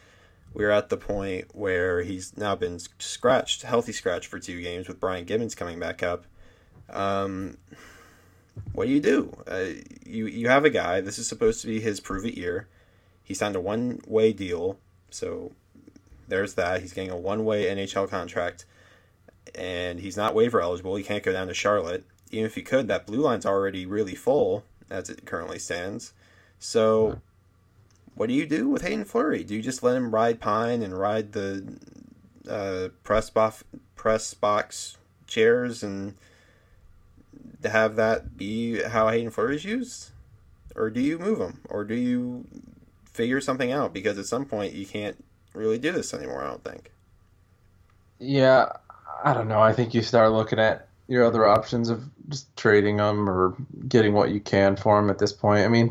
we're 0.55 0.71
at 0.71 0.89
the 0.89 0.97
point 0.97 1.55
where 1.55 2.03
he's 2.03 2.37
now 2.37 2.55
been 2.55 2.79
scratched, 2.99 3.63
healthy 3.63 3.93
scratch 3.93 4.27
for 4.27 4.39
two 4.39 4.63
games 4.63 4.89
with 4.89 5.01
Brian 5.01 5.25
Gibbons 5.25 5.55
coming 5.55 5.79
back 5.79 6.03
up. 6.03 6.25
Um, 6.91 7.59
what 8.73 8.87
do 8.87 8.93
you 8.93 9.01
do? 9.01 9.33
Uh, 9.47 9.67
you 10.05 10.27
you 10.27 10.49
have 10.49 10.65
a 10.65 10.71
guy. 10.71 11.01
This 11.01 11.19
is 11.19 11.29
supposed 11.29 11.61
to 11.63 11.67
be 11.67 11.81
his 11.81 12.01
prove 12.01 12.25
it 12.25 12.37
year. 12.37 12.69
He 13.23 13.35
signed 13.35 13.57
a 13.57 13.61
one 13.61 14.01
way 14.07 14.33
deal, 14.33 14.79
so 15.11 15.53
there's 16.29 16.55
that. 16.55 16.81
He's 16.81 16.93
getting 16.93 17.11
a 17.11 17.17
one 17.17 17.45
way 17.45 17.65
NHL 17.65 18.09
contract, 18.09 18.65
and 19.55 20.01
he's 20.01 20.17
not 20.17 20.35
waiver 20.35 20.61
eligible. 20.61 20.97
He 20.97 21.05
can't 21.05 21.23
go 21.23 21.33
down 21.33 21.49
to 21.49 21.55
Charlotte. 21.55 22.05
Even 22.31 22.47
if 22.47 22.55
he 22.55 22.63
could, 22.63 22.89
that 22.89 23.07
blue 23.07 23.21
line's 23.21 23.47
already 23.47 23.87
really 23.87 24.15
full 24.15 24.65
as 24.91 25.09
it 25.09 25.25
currently 25.25 25.59
stands. 25.59 26.13
So, 26.59 27.21
what 28.15 28.29
do 28.29 28.35
you 28.35 28.47
do 28.47 28.69
with 28.69 28.83
Hayden 28.83 29.05
Fleury? 29.05 29.45
Do 29.45 29.55
you 29.55 29.63
just 29.63 29.83
let 29.83 29.97
him 29.97 30.15
ride 30.15 30.41
pine 30.41 30.83
and 30.83 30.99
ride 30.99 31.33
the 31.33 31.79
uh, 32.49 32.89
press 33.05 33.31
box 33.31 33.65
press 33.95 34.35
box 34.35 34.97
chairs 35.27 35.83
and 35.83 36.15
have 37.65 37.97
that 37.97 38.37
be 38.37 38.83
how 38.83 39.09
Hayden 39.09 39.31
Fleury 39.31 39.57
is 39.57 39.65
used? 39.65 40.11
Or 40.77 40.91
do 40.91 41.01
you 41.01 41.19
move 41.19 41.41
him? 41.41 41.61
Or 41.69 41.85
do 41.85 41.95
you 41.95 42.47
figure 43.11 43.41
something 43.41 43.73
out? 43.73 43.93
Because 43.93 44.19
at 44.19 44.27
some 44.27 44.45
point 44.45 44.75
you 44.75 44.87
can't 44.87 45.23
really 45.55 45.79
do 45.79 45.91
this 45.93 46.15
anymore, 46.15 46.45
I 46.45 46.49
don't 46.49 46.63
think. 46.63 46.93
Yeah, 48.21 48.73
I 49.25 49.35
don't 49.35 49.49
know. 49.49 49.61
I 49.61 49.73
think 49.73 49.95
you 49.95 50.03
start 50.03 50.33
looking 50.33 50.59
at 50.59 50.89
your 51.09 51.25
other 51.25 51.47
options 51.47 51.89
of 51.89 52.05
just 52.29 52.55
trading 52.57 52.99
them 52.99 53.29
or 53.29 53.57
getting 53.89 54.13
what 54.13 54.31
you 54.31 54.41
can 54.41 54.77
for 54.77 55.01
them 55.01 55.11
at 55.11 55.19
this 55.19 55.33
point. 55.33 55.65
I 55.65 55.69
mean, 55.69 55.91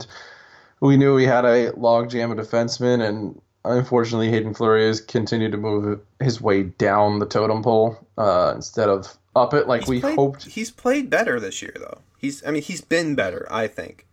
we 0.80 0.96
knew 0.96 1.16
we 1.16 1.26
had 1.26 1.44
a 1.44 1.72
logjam 1.72 2.32
of 2.32 2.38
defensemen, 2.38 3.06
and 3.06 3.42
unfortunately, 3.66 4.30
Hayden 4.30 4.54
Fleury 4.54 4.88
has 4.88 5.02
continued 5.02 5.52
to 5.54 5.58
move 5.58 6.00
his 6.22 6.40
way 6.40 6.64
down 6.64 7.20
the 7.20 7.26
totem 7.26 7.64
pole 7.64 7.98
uh, 8.18 8.54
instead 8.56 8.90
of 8.90 9.18
up 9.38 9.54
it 9.54 9.68
like 9.68 9.82
he's 9.82 9.90
we 9.90 10.02
played, 10.02 10.16
hoped. 10.16 10.46
He's 10.46 10.72
played 10.72 11.10
better 11.10 11.40
this 11.40 11.62
year, 11.62 11.74
though. 11.76 12.00
He's, 12.18 12.46
I 12.46 12.52
mean, 12.52 12.62
he's 12.62 12.82
been 12.82 13.16
better. 13.16 13.48
I 13.50 13.68
think 13.68 14.06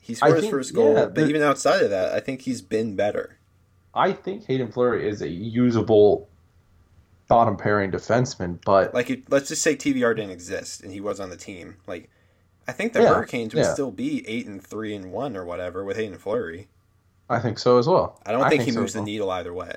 he 0.00 0.14
scored 0.14 0.36
his 0.36 0.48
first 0.48 0.74
goal, 0.74 0.94
yeah, 0.94 1.06
but 1.06 1.28
even 1.28 1.42
outside 1.42 1.82
of 1.82 1.90
that, 1.90 2.12
I 2.12 2.20
think 2.20 2.42
he's 2.42 2.62
been 2.62 2.96
better. 2.96 3.38
I 3.94 4.12
think 4.12 4.46
Hayden 4.46 4.70
Fleury 4.72 5.08
is 5.08 5.20
a 5.20 5.28
usable 5.28 6.28
bottom 7.28 7.56
pairing 7.56 7.90
defenseman, 7.90 8.58
but 8.64 8.94
like, 8.94 9.24
let's 9.28 9.48
just 9.48 9.62
say 9.62 9.76
TVR 9.76 10.16
didn't 10.16 10.30
exist 10.30 10.82
and 10.82 10.92
he 10.92 11.00
was 11.00 11.20
on 11.20 11.30
the 11.30 11.36
team. 11.36 11.76
Like, 11.86 12.10
I 12.66 12.72
think 12.72 12.92
the 12.92 13.02
yeah, 13.02 13.14
Hurricanes 13.14 13.54
would 13.54 13.64
yeah. 13.64 13.72
still 13.72 13.90
be 13.90 14.26
eight 14.28 14.46
and 14.46 14.62
three 14.62 14.94
and 14.94 15.12
one 15.12 15.36
or 15.36 15.44
whatever 15.44 15.84
with 15.84 15.96
Hayden 15.96 16.18
Fleury. 16.18 16.68
I 17.28 17.38
think 17.38 17.58
so 17.58 17.78
as 17.78 17.86
well. 17.86 18.20
I 18.26 18.32
don't 18.32 18.42
I 18.42 18.48
think, 18.48 18.62
think, 18.62 18.74
he 18.74 18.78
moves 18.78 18.92
so 18.92 18.98
the 18.98 19.04
needle 19.04 19.30
either 19.30 19.54
way, 19.54 19.74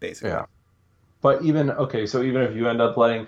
basically. 0.00 0.30
Yeah. 0.30 0.46
But 1.20 1.42
even 1.42 1.70
okay, 1.70 2.06
so 2.06 2.22
even 2.22 2.42
if 2.42 2.54
you 2.54 2.68
end 2.68 2.80
up 2.80 2.96
letting 2.96 3.26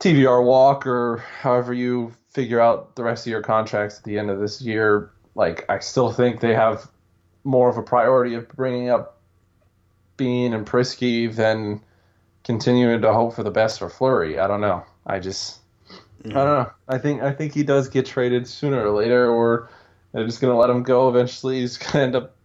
TVR 0.00 0.44
walk 0.44 0.86
or 0.86 1.18
however 1.40 1.72
you 1.72 2.12
figure 2.30 2.60
out 2.60 2.96
the 2.96 3.04
rest 3.04 3.26
of 3.26 3.30
your 3.30 3.42
contracts 3.42 3.98
at 3.98 4.04
the 4.04 4.18
end 4.18 4.30
of 4.30 4.40
this 4.40 4.60
year, 4.60 5.10
like 5.34 5.64
I 5.68 5.78
still 5.78 6.12
think 6.12 6.40
they 6.40 6.54
have 6.54 6.90
more 7.44 7.68
of 7.68 7.76
a 7.76 7.82
priority 7.82 8.34
of 8.34 8.48
bringing 8.48 8.90
up 8.90 9.20
Bean 10.16 10.52
and 10.52 10.66
Priskie 10.66 11.34
than 11.34 11.80
continuing 12.44 13.02
to 13.02 13.12
hope 13.12 13.34
for 13.34 13.42
the 13.42 13.50
best 13.50 13.78
for 13.78 13.88
Fleury. 13.88 14.38
I 14.38 14.46
don't 14.46 14.60
know. 14.60 14.84
I 15.06 15.18
just 15.18 15.60
I 16.24 16.28
don't 16.28 16.46
know. 16.46 16.70
I 16.88 16.98
think 16.98 17.22
I 17.22 17.32
think 17.32 17.52
he 17.52 17.62
does 17.62 17.88
get 17.88 18.06
traded 18.06 18.46
sooner 18.48 18.86
or 18.86 18.90
later, 18.90 19.30
or 19.30 19.68
they're 20.12 20.26
just 20.26 20.40
gonna 20.40 20.56
let 20.56 20.70
him 20.70 20.82
go. 20.82 21.08
Eventually, 21.08 21.60
he's 21.60 21.76
gonna 21.78 22.04
end 22.04 22.16
up, 22.16 22.36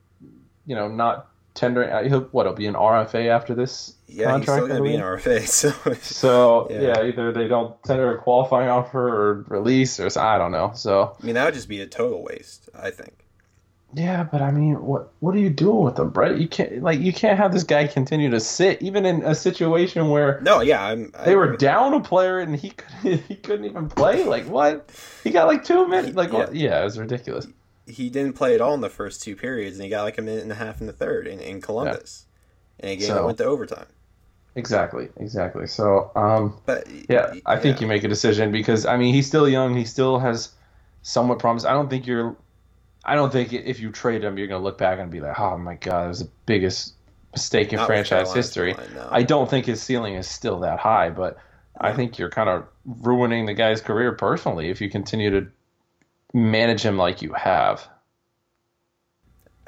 you 0.65 0.75
know, 0.75 0.88
not 0.88 1.28
tendering. 1.53 1.89
uh, 1.89 2.03
He'll, 2.03 2.21
what? 2.31 2.45
He'll 2.45 2.53
be 2.55 2.67
an 2.67 2.75
RFA 2.75 3.27
after 3.27 3.53
this 3.55 3.95
Yeah, 4.07 4.38
he's 4.38 4.45
contract. 4.45 4.63
still 4.63 4.65
I 4.65 4.67
going 4.79 4.83
to 4.83 4.89
be 4.89 4.95
an? 4.95 5.01
RFA. 5.01 5.47
So, 5.47 5.93
So 6.01 6.67
Yeah. 6.69 6.81
yeah. 6.81 7.03
either 7.03 7.31
they 7.31 7.47
don't 7.47 7.81
tender 7.83 8.15
a 8.15 8.21
qualifying 8.21 8.69
offer 8.69 9.07
or 9.07 9.45
release, 9.47 9.99
or 9.99 10.07
I 10.19 10.38
don't 10.38 10.51
know. 10.51 10.71
So 10.75 11.15
I 11.21 11.25
mean, 11.25 11.35
that 11.35 11.45
would 11.45 11.53
just 11.53 11.69
be 11.69 11.81
a 11.81 11.88
total 11.88 12.23
waste. 12.23 12.69
I 12.77 12.91
think. 12.91 13.25
yeah, 13.95 14.23
but 14.23 14.41
I 14.41 14.51
mean, 14.51 14.75
what 14.83 15.12
what 15.19 15.33
are 15.33 15.39
you 15.39 15.49
doing 15.49 15.83
with 15.83 15.97
him, 15.97 16.09
Brett? 16.12 16.38
You 16.39 16.47
can't 16.47 16.83
like 16.83 16.99
you 16.99 17.12
can't 17.12 17.38
have 17.39 17.51
this 17.51 17.63
guy 17.63 17.88
continue 17.88 18.29
to 18.29 18.39
sit, 18.39 18.81
even 18.83 19.03
in 19.05 19.23
a 19.23 19.33
situation 19.33 20.09
where 20.09 20.39
No, 20.41 20.62
yeah, 20.62 20.83
I'm. 20.85 21.12
They 21.25 21.35
were 21.35 21.57
down 21.57 21.93
a 21.95 21.99
player 21.99 22.38
and 22.39 22.55
he 22.55 22.69
couldn't 23.01 23.23
he 23.27 23.35
couldn't 23.35 23.65
even 23.65 23.89
play. 23.89 24.23
Like 24.25 24.45
what? 24.45 24.91
He 25.23 25.31
got 25.31 25.47
like 25.47 25.63
two 25.63 25.88
minutes. 25.88 26.15
Like 26.15 26.31
what? 26.31 26.53
yeah, 26.55 26.79
it 26.81 26.83
was 26.83 26.99
ridiculous. 26.99 27.47
He 27.89 28.10
didn't 28.10 28.34
play 28.34 28.56
at 28.56 28.62
all 28.62 28.73
in 28.73 28.82
the 28.82 28.89
first 28.89 29.21
two 29.21 29.36
periods, 29.36 29.75
and 29.78 29.84
he 29.84 29.89
got 29.89 30.04
like 30.04 30.17
a 30.17 30.21
minute 30.21 30.43
and 30.43 30.52
a 30.52 30.56
half 30.56 30.80
in 30.82 30.88
the 30.88 30.93
third 30.93 31.28
in, 31.28 31.39
in 31.39 31.62
Columbus, 31.62 32.25
in 32.80 32.89
a 32.89 32.95
game 32.95 33.08
that 33.10 33.15
So- 33.15 33.25
went 33.25 33.38
to 33.39 33.45
overtime. 33.45 33.86
Exactly, 34.56 35.10
exactly. 35.17 35.67
So 35.67 36.12
um, 36.15 36.58
But 36.65 36.88
Yeah, 37.10 37.34
I 37.45 37.58
think 37.58 37.78
yeah. 37.78 37.82
you 37.82 37.88
make 37.88 38.04
a 38.04 38.08
decision 38.08 38.52
because 38.52 38.86
I 38.86 38.97
mean 38.97 39.13
he's 39.13 39.28
still 39.28 39.47
young. 39.47 39.75
He 39.75 39.86
still 39.86 40.19
has 40.19 40.49
somewhat 41.04 41.39
promise. 41.39 41.65
I 41.65 41.71
don't 41.71 41.89
think 41.89 42.08
you're. 42.08 42.36
I 43.06 43.15
don't 43.15 43.32
think 43.32 43.54
if 43.54 43.80
you 43.80 43.91
trade 43.91 44.23
him, 44.23 44.38
you're 44.38 44.47
going 44.47 44.60
to 44.60 44.63
look 44.63 44.78
back 44.78 44.99
and 44.99 45.10
be 45.10 45.21
like, 45.21 45.39
"Oh 45.39 45.58
my 45.58 45.75
God, 45.75 46.06
it 46.06 46.08
was 46.10 46.19
the 46.19 46.30
biggest 46.45 46.95
mistake 47.32 47.71
in 47.71 47.78
Not 47.78 47.88
franchise 47.88 48.34
history." 48.34 48.73
line, 48.73 48.88
no. 48.95 49.08
I 49.10 49.23
don't 49.23 49.49
think 49.49 49.65
his 49.67 49.82
ceiling 49.82 50.15
is 50.15 50.28
still 50.28 50.60
that 50.62 50.80
high, 50.80 51.10
but 51.12 51.38
I 51.80 51.93
think 51.93 52.17
you're 52.17 52.30
kind 52.32 52.49
of 52.49 52.65
ruining 52.86 53.45
the 53.45 53.54
guy's 53.54 53.82
career 53.82 54.12
personally 54.13 54.69
if 54.69 54.82
you 54.82 54.89
continue 54.89 55.30
to 55.30 55.47
manage 56.33 56.81
him 56.81 56.97
like 56.97 57.21
you 57.21 57.33
have. 57.33 57.87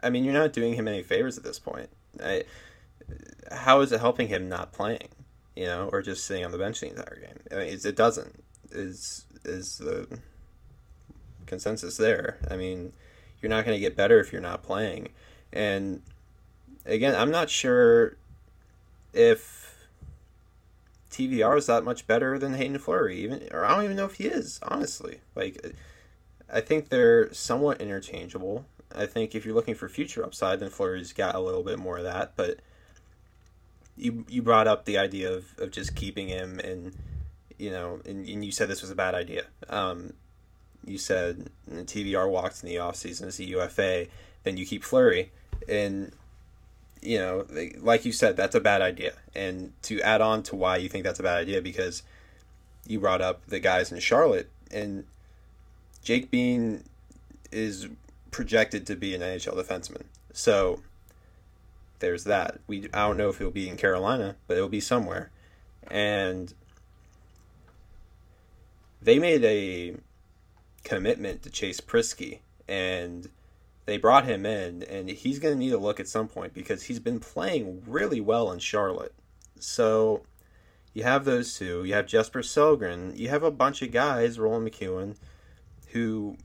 I 0.04 0.10
mean, 0.10 0.24
you're 0.24 0.34
not 0.34 0.54
doing 0.54 0.74
him 0.74 0.88
any 0.88 1.04
favors 1.04 1.38
at 1.38 1.44
this 1.44 1.60
point. 1.60 1.90
I, 2.24 2.44
how 3.52 3.82
is 3.82 3.92
it 3.92 4.00
helping 4.00 4.28
him 4.28 4.50
not 4.50 4.74
playing? 4.74 5.10
You 5.56 5.66
know, 5.66 5.90
or 5.92 6.02
just 6.02 6.26
sitting 6.26 6.46
on 6.46 6.52
the 6.52 6.58
bench 6.58 6.80
the 6.80 6.90
entire 6.90 7.20
game? 7.20 7.40
I 7.52 7.56
mean, 7.56 7.80
it 7.84 7.96
doesn't. 7.96 8.44
Is 8.72 9.26
is 9.44 9.78
the 9.80 10.20
consensus 11.46 11.98
there? 11.98 12.38
I 12.50 12.56
mean, 12.56 12.94
you're 13.42 13.50
not 13.50 13.66
going 13.66 13.76
to 13.76 13.82
get 13.82 13.98
better 13.98 14.20
if 14.20 14.32
you're 14.32 14.42
not 14.42 14.64
playing. 14.64 15.10
And 15.52 16.02
again, 16.86 17.16
I'm 17.16 17.32
not 17.32 17.50
sure 17.50 18.16
if 19.14 19.88
TVR 21.12 21.58
is 21.58 21.66
that 21.66 21.84
much 21.84 22.08
better 22.08 22.40
than 22.40 22.54
Hayden 22.54 22.80
Fleury, 22.80 23.18
even, 23.20 23.48
or 23.52 23.66
I 23.66 23.76
don't 23.76 23.84
even 23.84 23.98
know 23.98 24.06
if 24.06 24.16
he 24.16 24.26
is. 24.26 24.60
Honestly, 24.64 25.20
like, 25.36 25.76
I 26.52 26.62
think 26.62 26.90
they're 26.90 27.34
somewhat 27.34 27.80
interchangeable. 27.80 28.66
I 28.94 29.06
think 29.06 29.36
if 29.36 29.46
you're 29.46 29.56
looking 29.56 29.76
for 29.76 29.88
future 29.88 30.24
upside, 30.24 30.60
then 30.60 30.70
Fleury's 30.70 31.14
got 31.14 31.36
a 31.36 31.40
little 31.40 31.64
bit 31.64 31.80
more 31.80 31.98
of 31.98 32.04
that. 32.04 32.34
But 32.36 32.60
you 33.96 34.26
you 34.28 34.42
brought 34.42 34.68
up 34.68 34.86
the 34.86 34.98
idea 34.98 35.32
of, 35.32 35.46
of 35.58 35.72
just 35.72 35.96
keeping 35.96 36.28
him, 36.28 36.60
and 36.60 36.94
you 37.58 37.72
know, 37.72 38.02
and, 38.06 38.28
and 38.28 38.44
you 38.44 38.52
said 38.52 38.68
this 38.68 38.82
was 38.82 38.92
a 38.92 38.96
bad 38.96 39.16
idea. 39.16 39.46
Um, 39.70 40.14
you 40.86 40.98
said 40.98 41.50
TVR 41.70 42.30
walks 42.30 42.64
in 42.64 42.70
the 42.70 42.76
offseason 42.76 43.28
as 43.28 43.40
a 43.40 43.46
UFA, 43.46 44.08
then 44.44 44.58
you 44.58 44.66
keep 44.66 44.84
Fleury, 44.84 45.32
and 45.70 46.12
you 47.02 47.18
know, 47.18 47.46
like 47.80 48.06
you 48.06 48.12
said, 48.12 48.36
that's 48.36 48.56
a 48.56 48.60
bad 48.60 48.82
idea. 48.82 49.14
And 49.36 49.74
to 49.84 50.02
add 50.02 50.22
on 50.22 50.44
to 50.44 50.56
why 50.56 50.78
you 50.78 50.90
think 50.90 51.04
that's 51.04 51.20
a 51.20 51.24
bad 51.24 51.38
idea, 51.38 51.62
because 51.62 52.04
you 52.86 53.00
brought 53.00 53.22
up 53.22 53.46
the 53.48 53.60
guys 53.60 53.92
in 53.92 54.00
Charlotte, 54.00 54.50
and 54.70 55.06
Jake 56.04 56.32
Bean 56.32 56.84
is 57.52 57.88
projected 58.32 58.88
to 58.88 58.96
be 58.96 59.14
an 59.14 59.22
NHL 59.22 59.56
defenseman. 59.56 60.04
So 60.34 60.82
there's 62.00 62.24
that. 62.26 62.60
We 62.68 62.90
I 62.94 63.08
don't 63.08 63.18
know 63.18 63.30
if 63.30 63.38
he'll 63.38 63.52
be 63.52 63.70
in 63.70 63.78
Carolina, 63.78 64.36
but 64.48 64.58
it'll 64.58 64.70
be 64.70 64.80
somewhere. 64.80 65.32
And 65.90 66.54
they 69.02 69.20
made 69.20 69.44
a 69.44 69.96
commitment 70.84 71.44
to 71.44 71.50
Chase 71.50 71.82
Priskie 71.82 72.40
and 72.68 73.30
they 73.86 73.98
brought 73.98 74.26
him 74.26 74.46
in 74.46 74.84
and 74.84 75.10
he's 75.10 75.40
going 75.40 75.54
to 75.54 75.60
need 75.60 75.74
a 75.74 75.78
look 75.78 76.00
at 76.00 76.08
some 76.08 76.28
point 76.28 76.54
because 76.54 76.84
he's 76.84 77.00
been 77.00 77.20
playing 77.20 77.84
really 77.88 78.22
well 78.22 78.52
in 78.52 78.60
Charlotte. 78.60 79.14
So 79.60 80.22
you 80.94 81.04
have 81.04 81.26
those 81.26 81.58
two, 81.58 81.84
you 81.84 81.94
have 81.94 82.06
Jesper 82.06 82.42
Sellgren, 82.42 83.18
you 83.18 83.30
have 83.30 83.44
a 83.44 83.52
bunch 83.52 83.82
of 83.82 83.92
guys, 83.92 84.40
Roland 84.40 84.70
McKeown, 84.70 85.16
who 85.92 86.38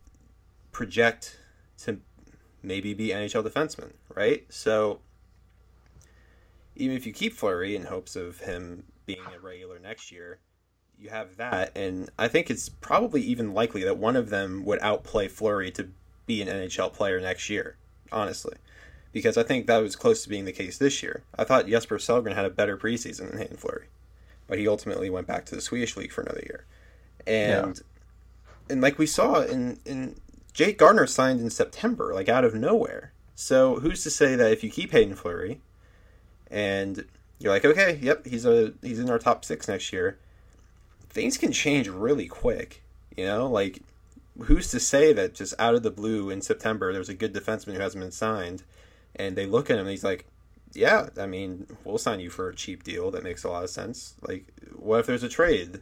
project 0.73 1.39
to 1.79 1.99
maybe 2.63 2.95
be 2.95 3.09
NHL 3.09 3.47
defensemen, 3.47 3.93
right? 4.15 4.45
So 4.49 5.01
even 6.75 6.97
if 6.97 7.07
you 7.07 7.13
keep 7.13 7.33
Fleury 7.33 7.75
in 7.77 7.85
hopes 7.85 8.17
of 8.17 8.41
him 8.41 8.85
being 9.07 9.21
a 9.35 9.41
regular 9.41 9.79
next 9.79 10.13
year, 10.13 10.39
you 10.99 11.11
have 11.11 11.37
that, 11.37 11.77
and 11.77 12.09
I 12.19 12.29
think 12.29 12.51
it's 12.51 12.69
probably 12.69 13.21
even 13.23 13.53
likely 13.53 13.85
that 13.85 13.99
one 13.99 14.17
of 14.17 14.31
them 14.31 14.65
would 14.65 14.79
outplay 14.81 15.29
Fleury 15.29 15.71
to 15.73 15.89
be 16.25 16.41
an 16.41 16.49
NHL 16.49 16.93
player 16.93 17.21
next 17.21 17.51
year, 17.51 17.77
honestly. 18.11 18.57
Because 19.13 19.37
I 19.37 19.43
think 19.43 19.67
that 19.67 19.79
was 19.79 19.97
close 19.97 20.23
to 20.23 20.29
being 20.29 20.45
the 20.45 20.53
case 20.53 20.79
this 20.79 21.03
year. 21.03 21.23
I 21.39 21.45
thought 21.45 21.69
Jesper 21.69 21.99
Sellgren 21.99 22.35
had 22.35 22.45
a 22.45 22.51
better 22.51 22.77
preseason 22.77 23.31
than 23.31 23.39
Hayden 23.39 23.57
Fleury, 23.57 23.87
but 24.47 24.59
he 24.59 24.69
ultimately 24.69 25.09
went 25.09 25.27
back 25.27 25.47
to 25.47 25.55
the 25.55 25.61
Swedish 25.61 25.97
league 25.97 26.13
for 26.13 26.23
another 26.23 26.43
year. 26.47 26.65
And 27.27 27.81
and 28.69 28.81
like 28.81 28.99
we 28.99 29.07
saw 29.07 29.41
in 29.41 29.79
in 29.85 30.17
Jake 30.53 30.79
Gardiner 30.79 31.07
signed 31.07 31.41
in 31.41 31.51
September, 31.51 32.15
like 32.15 32.29
out 32.29 32.45
of 32.45 32.55
nowhere. 32.55 33.13
So 33.35 33.81
who's 33.81 34.03
to 34.05 34.11
say 34.11 34.37
that 34.37 34.53
if 34.53 34.65
you 34.65 34.71
keep 34.71 34.93
Hayden 34.93 35.15
Fleury, 35.15 35.61
and 36.51 37.05
you're 37.39 37.53
like, 37.53 37.65
okay, 37.65 37.99
yep, 38.01 38.27
he's 38.27 38.47
a 38.47 38.73
he's 38.83 38.99
in 38.99 39.11
our 39.11 39.19
top 39.19 39.45
six 39.45 39.69
next 39.69 39.93
year, 39.93 40.19
things 41.11 41.37
can 41.37 41.53
change 41.53 41.89
really 41.89 42.27
quick. 42.27 42.83
You 43.17 43.27
know, 43.27 43.51
like 43.51 43.83
who's 44.43 44.69
to 44.71 44.81
say 44.81 45.13
that 45.13 45.35
just 45.35 45.55
out 45.59 45.75
of 45.75 45.83
the 45.83 45.91
blue 45.91 46.29
in 46.29 46.43
September 46.43 46.93
there's 46.93 47.09
a 47.09 47.15
good 47.15 47.33
defenseman 47.33 47.75
who 47.75 47.81
hasn't 47.81 48.03
been 48.03 48.13
signed, 48.13 48.63
and 49.15 49.37
they 49.37 49.47
look 49.47 49.71
at 49.71 49.77
him 49.77 49.81
and 49.81 49.91
he's 49.91 50.05
like, 50.05 50.27
yeah, 50.73 51.09
I 51.19 51.27
mean, 51.27 51.67
we'll 51.85 51.99
sign 51.99 52.21
you 52.21 52.31
for 52.31 52.49
a 52.49 52.55
cheap 52.55 52.83
deal 52.83 53.11
that 53.11 53.23
makes 53.23 53.45
a 53.45 53.49
lot 53.49 53.65
of 53.65 53.71
sense. 53.71 54.15
Like, 54.27 54.47
what 54.75 55.01
if 55.01 55.07
there's 55.07 55.23
a 55.23 55.29
trade? 55.29 55.81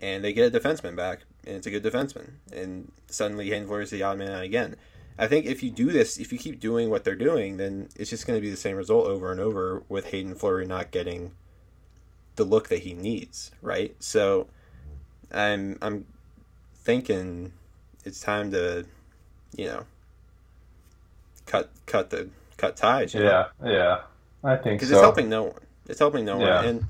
and 0.00 0.24
they 0.24 0.32
get 0.32 0.54
a 0.54 0.58
defenseman 0.58 0.96
back, 0.96 1.20
and 1.46 1.56
it's 1.56 1.66
a 1.66 1.70
good 1.70 1.82
defenseman, 1.82 2.32
and 2.52 2.90
suddenly 3.08 3.48
Hayden 3.50 3.66
Fleury 3.66 3.84
is 3.84 3.90
the 3.90 4.02
odd 4.02 4.18
man 4.18 4.30
out 4.32 4.42
again. 4.42 4.76
I 5.18 5.26
think 5.26 5.44
if 5.46 5.62
you 5.62 5.70
do 5.70 5.92
this, 5.92 6.18
if 6.18 6.32
you 6.32 6.38
keep 6.38 6.60
doing 6.60 6.88
what 6.88 7.04
they're 7.04 7.14
doing, 7.14 7.58
then 7.58 7.88
it's 7.96 8.08
just 8.10 8.26
going 8.26 8.38
to 8.38 8.40
be 8.40 8.50
the 8.50 8.56
same 8.56 8.76
result 8.76 9.06
over 9.06 9.30
and 9.30 9.40
over 9.40 9.82
with 9.88 10.06
Hayden 10.06 10.34
Fleury 10.34 10.66
not 10.66 10.90
getting 10.90 11.32
the 12.36 12.44
look 12.44 12.68
that 12.68 12.80
he 12.80 12.94
needs, 12.94 13.50
right? 13.60 13.94
So 14.02 14.46
I'm 15.32 15.76
I'm 15.82 16.06
thinking 16.74 17.52
it's 18.04 18.20
time 18.20 18.50
to, 18.52 18.86
you 19.56 19.66
know, 19.66 19.84
cut 21.46 21.70
cut 21.86 22.10
the 22.10 22.30
cut 22.56 22.76
ties. 22.76 23.12
you 23.14 23.20
know? 23.20 23.46
Yeah, 23.62 23.70
yeah, 23.70 24.00
I 24.42 24.56
think 24.56 24.76
because 24.78 24.88
so. 24.88 24.94
it's 24.94 25.02
helping 25.02 25.28
no 25.28 25.44
one. 25.44 25.60
It's 25.88 25.98
helping 25.98 26.24
no 26.24 26.38
Yeah. 26.38 26.56
one. 26.56 26.64
And 26.64 26.84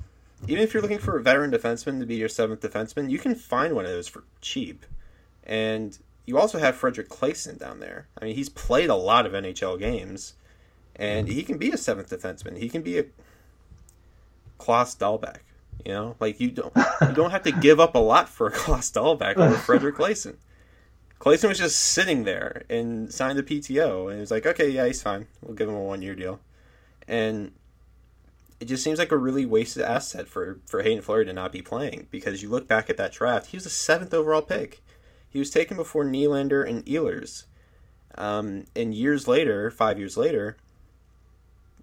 even 0.47 0.63
if 0.63 0.73
you're 0.73 0.83
looking 0.83 0.99
for 0.99 1.17
a 1.17 1.23
veteran 1.23 1.51
defenseman 1.51 2.01
to 2.01 2.07
be 2.07 2.17
your 2.17 2.29
seventh 2.29 2.61
defenseman, 2.61 3.11
you 3.11 3.19
can 3.19 3.35
find 3.35 3.75
one 3.75 3.85
of 3.85 3.91
those 3.91 4.09
for 4.09 4.25
cheap. 4.41 4.87
And 5.45 5.99
you 6.27 6.39
also 6.39 6.59
have 6.59 6.77
Frederick 6.77 7.09
Claesson 7.09 7.59
down 7.59 7.81
there. 7.81 8.07
I 8.21 8.27
mean, 8.27 8.35
he's 8.35 8.49
played 8.49 8.91
a 8.91 8.95
lot 8.95 9.27
of 9.27 9.33
NHL 9.33 9.79
games, 9.79 10.35
and 10.97 11.29
he 11.29 11.43
can 11.43 11.59
be 11.59 11.71
a 11.71 11.77
seventh 11.77 12.11
defenseman. 12.11 12.59
He 12.59 12.69
can 12.69 12.83
be 12.83 12.99
a 12.99 13.05
Klas 14.59 14.95
Dahlbeck. 14.95 15.39
You 15.85 15.93
know, 15.93 16.17
like 16.21 16.41
you 16.41 16.51
don't 16.51 16.73
you 17.01 17.15
don't 17.15 17.31
have 17.31 17.43
to 17.45 17.53
give 17.53 17.81
up 17.81 17.95
a 17.95 17.99
lot 17.99 18.29
for 18.29 18.49
a 18.49 18.51
Klas 18.53 18.91
Dahlbeck 18.91 19.39
or 19.39 19.51
Frederick 19.57 19.97
Claesson. 19.97 20.37
Claesson 21.19 21.49
was 21.49 21.59
just 21.59 21.79
sitting 21.79 22.25
there 22.25 22.65
and 22.71 23.13
signed 23.13 23.39
a 23.39 23.43
PTO, 23.43 24.09
and 24.09 24.19
it 24.19 24.21
was 24.21 24.31
like, 24.31 24.47
okay, 24.47 24.69
yeah, 24.71 24.87
he's 24.87 25.03
fine. 25.03 25.27
We'll 25.43 25.55
give 25.55 25.69
him 25.69 25.75
a 25.75 25.83
one 25.83 26.03
year 26.03 26.15
deal. 26.15 26.41
And 27.09 27.53
it 28.61 28.67
just 28.67 28.85
seems 28.85 28.99
like 28.99 29.11
a 29.11 29.17
really 29.17 29.47
wasted 29.47 29.83
asset 29.83 30.29
for 30.29 30.61
for 30.67 30.83
Hayden 30.83 31.03
Fleury 31.03 31.25
to 31.25 31.33
not 31.33 31.51
be 31.51 31.63
playing 31.63 32.07
because 32.11 32.43
you 32.43 32.51
look 32.51 32.69
back 32.69 32.91
at 32.91 32.99
that 32.99 33.13
draft, 33.13 33.49
he 33.49 33.57
was 33.57 33.65
the 33.65 33.71
seventh 33.71 34.13
overall 34.13 34.43
pick. 34.43 34.83
He 35.31 35.39
was 35.39 35.51
taken 35.51 35.77
before 35.77 36.05
Nylander 36.05 36.69
and 36.69 36.85
Ehlers. 36.85 37.45
Um, 38.17 38.65
and 38.77 38.95
years 38.95 39.27
later, 39.27 39.71
five 39.71 39.99
years 39.99 40.17
later, 40.17 40.57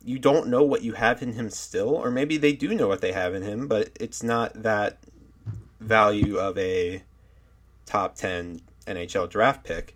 you 0.04 0.20
don't 0.20 0.50
know 0.50 0.63
what 0.63 0.84
you 0.84 0.94
have 0.94 1.24
in 1.24 1.34
him 1.34 1.50
still, 1.50 1.90
or 1.90 2.12
maybe 2.12 2.38
they 2.38 2.54
do 2.54 2.76
know 2.76 2.88
what 2.88 3.02
they 3.02 3.13
have 3.13 3.34
in 3.34 3.42
him, 3.42 3.68
but 3.68 3.90
it's 4.00 4.22
not 4.22 4.62
that 4.62 5.00
value 5.80 6.38
of 6.38 6.58
a 6.58 7.04
top 7.86 8.16
ten 8.16 8.62
NHL 8.86 9.30
draft 9.30 9.63
pick. 9.63 9.96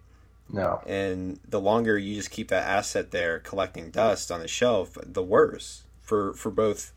No, 0.54 0.82
And 0.86 1.40
the 1.48 1.62
longer 1.62 1.98
you 1.98 2.16
just 2.16 2.32
keep 2.32 2.50
that 2.50 2.68
asset 2.68 3.12
there 3.12 3.40
collecting 3.40 3.90
dust 3.90 4.32
on 4.32 4.42
the 4.42 4.50
shelf, 4.50 4.98
the 5.02 5.24
worse 5.24 5.84
for 6.12 6.34
for 6.34 6.52
both 6.52 6.94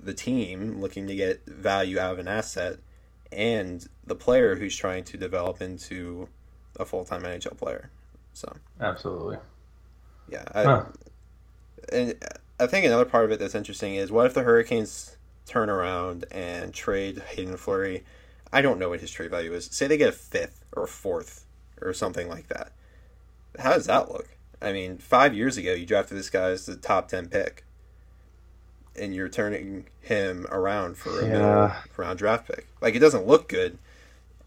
the 0.00 0.14
team 0.14 0.80
looking 0.80 1.06
to 1.08 1.14
get 1.16 1.44
value 1.46 1.98
out 1.98 2.12
of 2.14 2.18
an 2.18 2.28
asset 2.28 2.78
and 3.32 3.88
the 4.06 4.14
player 4.16 4.56
who's 4.56 4.76
trying 4.76 5.04
to 5.04 5.16
develop 5.16 5.62
into 5.62 6.28
a 6.78 6.84
full 6.84 7.04
time 7.04 7.24
NHL 7.24 7.56
player. 7.56 7.90
So 8.32 8.52
Absolutely. 8.80 9.38
yeah, 10.28 10.44
I, 10.54 10.64
Huh. 10.64 10.86
and 11.92 12.14
I 12.58 12.66
think 12.66 12.86
another 12.86 13.04
part 13.04 13.24
of 13.24 13.32
it 13.32 13.38
that's 13.38 13.54
interesting 13.54 13.94
is 13.94 14.10
what 14.10 14.26
if 14.26 14.34
the 14.34 14.42
Hurricanes 14.42 15.16
turn 15.46 15.68
around 15.70 16.24
and 16.30 16.72
trade 16.74 17.18
Hayden 17.34 17.56
Fleury? 17.56 18.04
I 18.52 18.62
don't 18.62 18.78
know 18.78 18.90
what 18.90 19.00
his 19.00 19.10
trade 19.10 19.30
value 19.30 19.52
is. 19.52 19.66
Say 19.66 19.86
they 19.86 19.96
get 19.98 20.08
a 20.08 20.12
fifth 20.12 20.64
or 20.74 20.84
a 20.84 20.88
fourth 20.88 21.46
or 21.80 21.92
something 21.92 22.28
like 22.28 22.48
that. 22.48 22.72
How 23.58 23.74
does 23.74 23.86
that 23.86 24.10
look? 24.12 24.38
I 24.62 24.72
mean, 24.72 24.98
five 24.98 25.34
years 25.34 25.58
ago, 25.58 25.74
you 25.74 25.86
drafted 25.86 26.18
this 26.18 26.30
guy 26.30 26.50
as 26.50 26.66
the 26.66 26.76
top 26.76 27.08
ten 27.08 27.28
pick, 27.28 27.65
and 28.98 29.14
you're 29.14 29.28
turning 29.28 29.86
him 30.00 30.46
around 30.50 30.96
for 30.96 31.20
a 31.20 31.26
Yeah. 31.28 31.82
round 31.96 32.18
draft 32.18 32.46
pick. 32.46 32.66
Like 32.80 32.94
it 32.94 32.98
doesn't 33.00 33.26
look 33.26 33.48
good, 33.48 33.78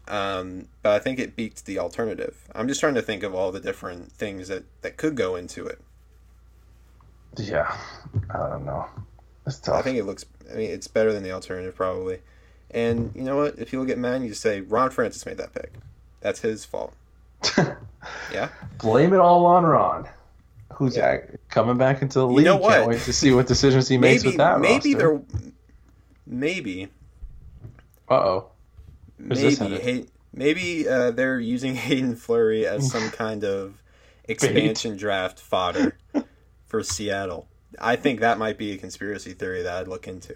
um, 0.08 0.68
but 0.82 0.92
I 0.92 0.98
think 0.98 1.18
it 1.18 1.36
beats 1.36 1.62
the 1.62 1.78
alternative. 1.78 2.36
I'm 2.54 2.68
just 2.68 2.80
trying 2.80 2.94
to 2.94 3.02
think 3.02 3.22
of 3.22 3.34
all 3.34 3.52
the 3.52 3.60
different 3.60 4.12
things 4.12 4.48
that 4.48 4.64
that 4.82 4.96
could 4.96 5.16
go 5.16 5.36
into 5.36 5.66
it. 5.66 5.80
Yeah. 7.36 7.76
I 8.30 8.38
don't 8.48 8.64
know. 8.66 8.86
It's 9.46 9.58
tough. 9.58 9.76
I 9.76 9.82
think 9.82 9.98
it 9.98 10.04
looks. 10.04 10.24
I 10.50 10.54
mean, 10.56 10.70
it's 10.70 10.88
better 10.88 11.12
than 11.12 11.22
the 11.22 11.32
alternative 11.32 11.74
probably. 11.74 12.20
And 12.72 13.12
you 13.14 13.22
know 13.22 13.36
what? 13.36 13.58
If 13.58 13.70
people 13.70 13.84
get 13.84 13.98
mad, 13.98 14.22
you 14.22 14.28
just 14.28 14.42
say 14.42 14.60
Ron 14.60 14.90
Francis 14.90 15.24
made 15.26 15.38
that 15.38 15.52
pick. 15.54 15.72
That's 16.20 16.40
his 16.40 16.64
fault. 16.64 16.94
Yeah. 18.32 18.48
Blame 18.78 19.12
it 19.12 19.20
all 19.20 19.44
on 19.44 19.64
Ron. 19.64 20.08
Who's 20.74 20.96
Yeah. 20.96 21.18
coming 21.48 21.76
back 21.76 22.00
into 22.02 22.20
the 22.20 22.26
You 22.28 22.34
league? 22.34 22.44
know 22.46 22.56
what? 22.56 22.72
Can't 22.74 22.88
wait 22.88 23.00
to 23.02 23.12
see 23.12 23.32
what 23.32 23.46
decisions 23.46 23.88
he 23.88 23.98
makes 23.98 24.24
with 24.24 24.36
that 24.38 24.60
maybe 24.60 24.94
roster. 24.94 24.98
they're 24.98 25.20
maybe 26.26 26.88
Uh 28.08 28.14
oh. 28.14 28.46
Maybe? 29.18 29.54
Hay- 29.54 30.06
maybe 30.32 30.88
uh, 30.88 31.10
they're 31.10 31.38
using 31.38 31.74
Hayden 31.86 32.16
Fleury 32.16 32.66
as 32.66 32.90
some 32.90 33.10
kind 33.12 33.44
of 33.44 33.82
expansion 34.24 34.96
draft 34.96 35.38
fodder 35.40 35.96
for 36.66 36.82
Seattle. 36.82 37.46
I 37.78 37.96
think 37.96 38.20
that 38.20 38.38
might 38.38 38.56
be 38.58 38.72
a 38.72 38.78
conspiracy 38.78 39.32
theory 39.32 39.62
that 39.62 39.76
I'd 39.82 39.88
look 39.88 40.08
into. 40.08 40.34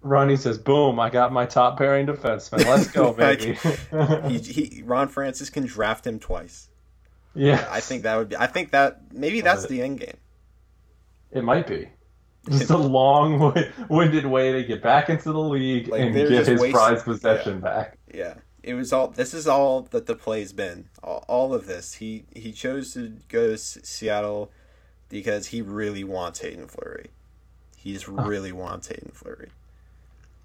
Ronnie 0.00 0.36
says, 0.36 0.58
"Boom! 0.58 0.98
I 0.98 1.10
got 1.10 1.32
my 1.32 1.46
top 1.46 1.78
pairing 1.78 2.06
defenseman. 2.06 2.64
Let's 2.66 2.88
go, 2.90 3.10
Like, 3.18 3.38
baby." 3.38 4.38
He, 4.38 4.38
he 4.78 4.82
Ron 4.82 5.06
Francis 5.08 5.48
can 5.48 5.64
draft 5.64 6.04
him 6.06 6.18
twice. 6.18 6.68
Yeah, 7.34 7.66
I 7.70 7.80
think 7.80 8.02
that 8.02 8.16
would 8.16 8.28
be. 8.30 8.36
I 8.36 8.46
think 8.46 8.70
that 8.72 9.12
maybe 9.12 9.40
that's 9.40 9.66
the 9.66 9.80
end 9.82 10.00
game. 10.00 10.16
it 11.30 11.42
might 11.44 11.66
be. 11.66 11.88
Just 12.50 12.70
a 12.70 12.76
long-winded 12.76 14.26
way 14.26 14.52
to 14.52 14.64
get 14.64 14.82
back 14.82 15.08
into 15.08 15.32
the 15.32 15.38
league 15.38 15.86
Like, 15.88 16.00
and 16.00 16.12
get 16.14 16.28
his 16.28 16.48
wasting- 16.48 16.72
prized 16.72 17.04
possession 17.04 17.60
back. 17.60 17.98
Yeah, 18.12 18.34
it 18.64 18.74
was 18.74 18.92
all. 18.92 19.08
This 19.08 19.32
is 19.32 19.46
all 19.46 19.82
that 19.92 20.06
the 20.06 20.16
play's 20.16 20.52
been. 20.52 20.88
All, 21.04 21.24
all 21.28 21.54
of 21.54 21.66
this. 21.66 21.94
He 21.94 22.24
he 22.34 22.52
chose 22.52 22.92
to 22.94 23.16
go 23.28 23.46
to 23.48 23.52
S- 23.54 23.78
Seattle 23.84 24.50
because 25.08 25.46
he 25.48 25.62
really 25.62 26.02
wants 26.04 26.40
Hayden 26.40 26.66
Fleury. 26.66 27.10
He 27.76 27.92
just 27.92 28.08
really 28.08 28.52
wants 28.52 28.88
Hayden 28.88 29.12
Fleury. 29.14 29.50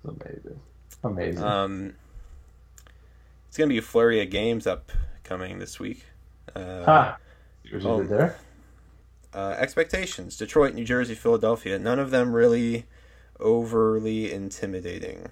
Amazing, 0.04 0.60
amazing. 1.04 1.44
Um, 1.44 1.96
it's 3.48 3.58
gonna 3.58 3.68
be 3.70 3.78
a 3.78 3.82
flurry 3.82 4.22
of 4.22 4.30
games 4.30 4.68
upcoming 4.68 5.60
this 5.60 5.80
week. 5.80 6.06
Uh, 6.56 6.86
ha! 6.86 7.18
See 7.64 7.74
what 7.76 7.84
you 7.84 7.90
oh. 7.90 8.04
there? 8.04 8.38
uh, 9.34 9.56
expectations: 9.58 10.38
Detroit, 10.38 10.74
New 10.74 10.86
Jersey, 10.86 11.16
Philadelphia. 11.16 11.78
None 11.78 12.00
of 12.00 12.12
them 12.12 12.34
really 12.34 12.86
overly 13.40 14.32
intimidating. 14.32 15.30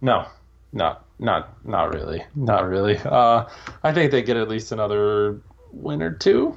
No, 0.00 0.26
not 0.72 1.04
not 1.18 1.64
not 1.66 1.92
really, 1.92 2.24
not 2.34 2.66
really. 2.68 2.98
Uh, 2.98 3.46
I 3.82 3.92
think 3.92 4.10
they 4.12 4.22
get 4.22 4.36
at 4.36 4.48
least 4.48 4.72
another 4.72 5.40
win 5.72 6.02
or 6.02 6.12
two. 6.12 6.56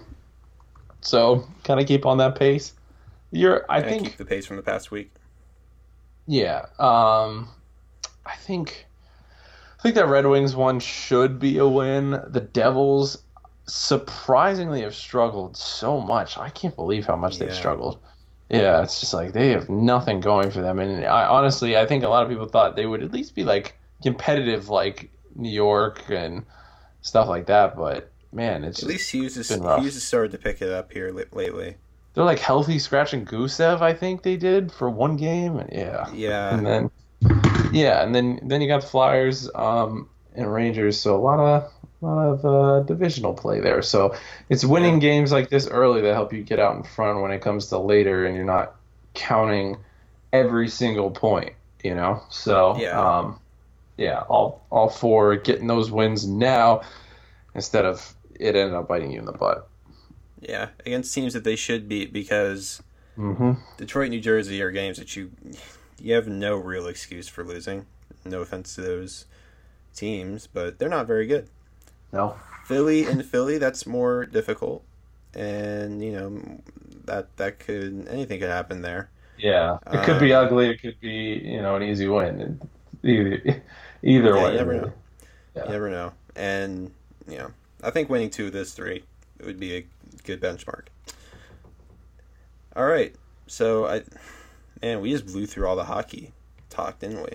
So 1.02 1.46
kind 1.64 1.80
of 1.80 1.88
keep 1.88 2.06
on 2.06 2.18
that 2.20 2.36
pace. 2.36 2.74
You're, 3.32 3.66
I 3.68 3.82
Kinda 3.82 3.90
think, 3.90 4.04
keep 4.06 4.18
the 4.18 4.26
pace 4.26 4.46
from 4.46 4.58
the 4.58 4.64
past 4.64 4.92
week. 4.92 5.12
Yeah. 6.28 6.66
Um 6.80 7.50
I 8.26 8.36
think 8.38 8.86
I 8.88 8.93
think 9.84 9.96
that 9.96 10.08
Red 10.08 10.26
Wings 10.26 10.56
one 10.56 10.80
should 10.80 11.40
be 11.40 11.58
a 11.58 11.68
win. 11.68 12.12
The 12.28 12.40
Devils 12.42 13.22
surprisingly 13.68 14.82
have 14.82 14.96
struggled 14.96 15.56
so 15.56 16.02
much. 16.02 16.38
I 16.38 16.50
can't 16.50 16.76
believe 16.76 17.06
how 17.06 17.16
much 17.16 17.38
they've 17.38 17.54
struggled. 17.54 18.00
Yeah, 18.50 18.82
it's 18.84 19.00
just 19.00 19.14
like 19.14 19.34
they 19.34 19.50
have 19.50 19.70
nothing 19.70 20.20
going 20.20 20.52
for 20.52 20.62
them. 20.62 20.80
And 20.80 21.06
I 21.06 21.26
honestly 21.26 21.78
I 21.78 21.86
think 21.86 22.04
a 22.04 22.10
lot 22.10 22.24
of 22.24 22.30
people 22.30 22.48
thought 22.48 22.76
they 22.76 22.86
would 22.86 23.04
at 23.04 23.12
least 23.12 23.36
be 23.36 23.44
like 23.44 23.78
competitive 24.02 24.70
like 24.70 25.10
New 25.36 25.52
York 25.52 26.04
and 26.10 26.46
stuff 27.02 27.28
like 27.28 27.48
that, 27.48 27.76
but 27.76 28.12
man, 28.32 28.64
it's 28.64 28.84
At 28.84 28.90
least 28.90 29.12
Hughes 29.12 29.36
has. 29.36 29.50
Hughes 29.50 29.94
has 29.96 30.04
started 30.04 30.32
to 30.32 30.38
pick 30.38 30.62
it 30.62 30.72
up 30.72 30.92
here 30.92 31.12
lately. 31.12 31.76
they're 32.14 32.24
like 32.24 32.40
healthy 32.40 32.80
scratching 32.80 33.26
Gusev, 33.26 33.82
I 33.82 33.94
think 33.94 34.24
they 34.24 34.38
did 34.38 34.72
for 34.72 34.90
one 34.90 35.18
game. 35.18 35.58
And 35.58 35.70
yeah. 35.72 36.12
Yeah, 36.14 36.56
and 36.56 36.66
then 36.66 36.92
yeah, 37.74 38.04
and 38.04 38.14
then 38.16 38.40
then 38.44 38.62
you 38.62 38.68
got 38.68 38.82
the 38.82 38.88
Flyers 38.88 39.50
um, 39.56 40.10
and 40.36 40.52
Rangers, 40.52 41.00
so 41.00 41.16
a 41.16 41.22
lot 41.22 41.40
of 41.40 41.72
a 42.02 42.06
lot 42.06 42.28
of 42.28 42.46
uh, 42.46 42.80
divisional 42.82 43.34
play 43.34 43.60
there. 43.60 43.82
So 43.82 44.16
it's 44.50 44.64
winning 44.66 45.00
games 45.00 45.32
like 45.32 45.50
this 45.50 45.68
early 45.68 46.02
that 46.02 46.14
help 46.14 46.34
you 46.34 46.44
get 46.44 46.60
out 46.60 46.76
in 46.76 46.84
front 46.84 47.22
when 47.22 47.32
it 47.32 47.42
comes 47.42 47.68
to 47.68 47.78
later, 47.78 48.26
and 48.26 48.36
you're 48.36 48.46
not 48.46 48.76
counting 49.14 49.78
every 50.32 50.68
single 50.68 51.12
point. 51.12 51.54
You 51.84 51.96
know, 51.96 52.22
so 52.30 52.78
Yeah. 52.78 53.00
um, 53.00 53.40
yeah, 53.98 54.22
all 54.30 54.66
all 54.70 54.90
for 54.90 55.36
getting 55.36 55.68
those 55.68 55.92
wins 55.92 56.26
now 56.28 56.82
instead 57.56 57.86
of 57.86 58.16
it 58.40 58.56
ended 58.56 58.74
up 58.74 58.88
biting 58.88 59.12
you 59.12 59.20
in 59.20 59.26
the 59.26 59.32
butt. 59.34 59.70
yeah, 60.42 60.70
against 60.86 61.14
teams 61.14 61.34
that 61.34 61.44
they 61.44 61.56
should 61.56 61.88
beat 61.88 62.12
because 62.14 62.82
Mm-hmm. 63.18 63.52
Detroit, 63.78 64.10
New 64.10 64.20
Jersey 64.20 64.60
are 64.62 64.72
games 64.72 64.98
that 64.98 65.16
you 65.16 65.32
you 66.00 66.14
have 66.16 66.28
no 66.28 66.56
real 66.58 66.88
excuse 66.88 67.28
for 67.28 67.44
losing. 67.44 67.86
No 68.26 68.42
offense 68.42 68.76
to 68.76 68.82
those 68.82 69.26
teams, 69.96 70.48
but 70.48 70.80
they're 70.80 70.90
not 70.90 71.08
very 71.08 71.28
good. 71.28 71.50
No. 72.14 72.38
Philly 72.64 73.06
and 73.06 73.26
Philly, 73.26 73.58
that's 73.58 73.86
more 73.86 74.26
difficult, 74.26 74.84
and 75.34 76.04
you 76.04 76.12
know 76.14 76.62
that 77.06 77.36
that 77.38 77.60
could 77.60 78.08
anything 78.10 78.40
could 78.40 78.50
happen 78.50 78.82
there. 78.82 79.10
Yeah, 79.38 79.80
it 79.92 80.04
could 80.04 80.20
be 80.20 80.32
Um, 80.32 80.34
ugly. 80.34 80.70
It 80.70 80.82
could 80.82 81.00
be 81.00 81.42
you 81.44 81.62
know 81.62 81.76
an 81.76 81.84
easy 81.84 82.08
win. 82.08 82.62
Either 83.04 83.64
either 84.04 84.38
Yeah, 84.38 84.40
way. 84.40 84.54
you 84.54 84.58
never 84.58 84.74
know. 84.74 84.94
Yeah. 85.56 85.64
You 85.66 85.72
never 85.74 85.90
know, 85.90 86.14
and 86.36 86.92
you 87.28 87.38
know 87.38 87.52
I 87.84 87.92
think 87.92 88.10
winning 88.10 88.30
two 88.30 88.48
of 88.48 88.54
those 88.54 88.74
three 88.74 89.04
would 89.46 89.60
be 89.60 89.78
a 89.78 89.86
good 90.26 90.42
benchmark. 90.42 90.88
All 92.76 92.86
right, 92.86 93.16
so 93.48 93.86
I 93.86 94.04
man, 94.84 95.02
we 95.02 95.12
just 95.12 95.26
blew 95.26 95.46
through 95.46 95.68
all 95.68 95.76
the 95.76 95.86
hockey 95.86 96.34
talk, 96.70 97.00
didn't 97.00 97.22
we? 97.24 97.30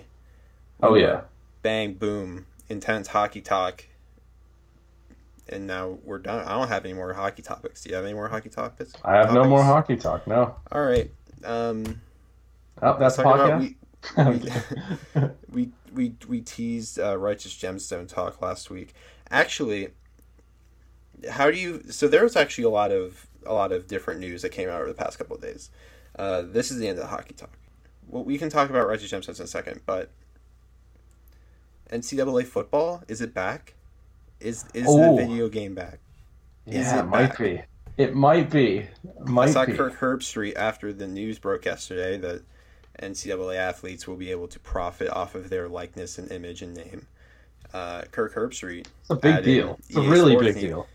Oh 0.81 0.93
We 0.93 1.01
yeah. 1.01 1.21
bang 1.61 1.93
boom 1.95 2.45
intense 2.69 3.07
hockey 3.09 3.41
talk 3.41 3.83
and 5.49 5.65
now 5.67 5.97
we're 6.05 6.19
done 6.19 6.45
i 6.47 6.53
don't 6.53 6.67
have 6.67 6.85
any 6.85 6.93
more 6.93 7.11
hockey 7.13 7.41
topics 7.41 7.81
do 7.83 7.89
you 7.89 7.95
have 7.95 8.05
any 8.05 8.13
more 8.13 8.27
hockey 8.29 8.47
topics 8.49 8.93
I 9.03 9.15
have 9.15 9.33
no 9.33 9.43
more 9.43 9.63
hockey 9.63 9.97
talk. 9.97 10.27
No. 10.27 10.55
all 10.71 10.81
right 10.83 11.11
um 11.43 11.99
Oh, 12.81 12.97
that's 12.97 13.17
about 13.17 13.59
podcast. 13.59 13.75
we, 14.21 15.31
we 15.51 15.71
we 15.93 16.13
we 16.29 16.41
teased 16.41 16.97
uh, 16.99 17.17
righteous 17.17 17.53
gemstone 17.55 18.07
talk 18.07 18.41
last 18.41 18.69
week 18.69 18.93
actually 19.31 19.89
how 21.31 21.49
do 21.51 21.57
you 21.57 21.83
so 21.89 22.07
there 22.07 22.23
was 22.23 22.35
actually 22.37 22.63
a 22.63 22.69
lot 22.69 22.91
of 22.91 23.27
a 23.45 23.53
lot 23.53 23.71
of 23.73 23.87
different 23.87 24.19
news 24.21 24.43
that 24.43 24.49
came 24.51 24.69
out 24.69 24.79
over 24.79 24.87
the 24.87 24.93
past 24.93 25.17
couple 25.17 25.35
of 25.35 25.41
days 25.41 25.71
uh, 26.19 26.41
this 26.43 26.69
is 26.71 26.77
the 26.77 26.87
end 26.87 26.97
of 26.99 27.03
the 27.03 27.09
hockey 27.09 27.33
talk 27.33 27.49
well 28.07 28.23
we 28.23 28.37
can 28.37 28.49
talk 28.49 28.69
about 28.69 28.87
Reggie 28.87 29.07
gemstones 29.07 29.39
in 29.39 29.45
a 29.45 29.47
second 29.47 29.81
but 29.85 30.11
ncaa 31.91 32.45
football 32.45 33.03
is 33.07 33.21
it 33.21 33.33
back 33.33 33.73
is 34.39 34.65
is 34.73 34.83
the 34.85 34.89
Oh. 34.91 35.17
video 35.17 35.49
game 35.49 35.73
back 35.75 35.99
Is 36.67 36.75
yeah, 36.75 36.97
it 36.97 36.99
it 36.99 37.05
might 37.07 37.37
be. 37.37 37.61
It 37.97 38.15
might 38.15 38.49
be. 38.49 38.87
I 39.25 39.29
Might 39.29 39.49
saw 39.49 39.65
be. 39.65 39.73
Kirk 39.73 39.95
Herbstreit 39.99 40.55
after 40.55 40.93
the 40.93 41.07
news 41.07 41.37
broke 41.39 41.65
yesterday 41.65 42.17
that 42.19 42.43
NCAA 43.01 43.57
athletes 43.57 44.07
will 44.07 44.15
be 44.15 44.31
able 44.31 44.47
to 44.47 44.59
profit 44.59 45.09
off 45.09 45.35
of 45.35 45.49
their 45.49 45.67
likeness 45.67 46.17
and 46.17 46.31
image 46.31 46.61
and 46.61 46.73
name. 46.75 47.07
Uh, 47.73 48.03
Kirk 48.11 48.33
Herbstreit. 48.35 48.87
It's 49.01 49.09
a 49.09 49.15
big 49.15 49.43
deal. 49.43 49.79
It's 49.89 49.97
a 49.97 50.01
really 50.01 50.35
big 50.37 50.55
deal. 50.55 50.87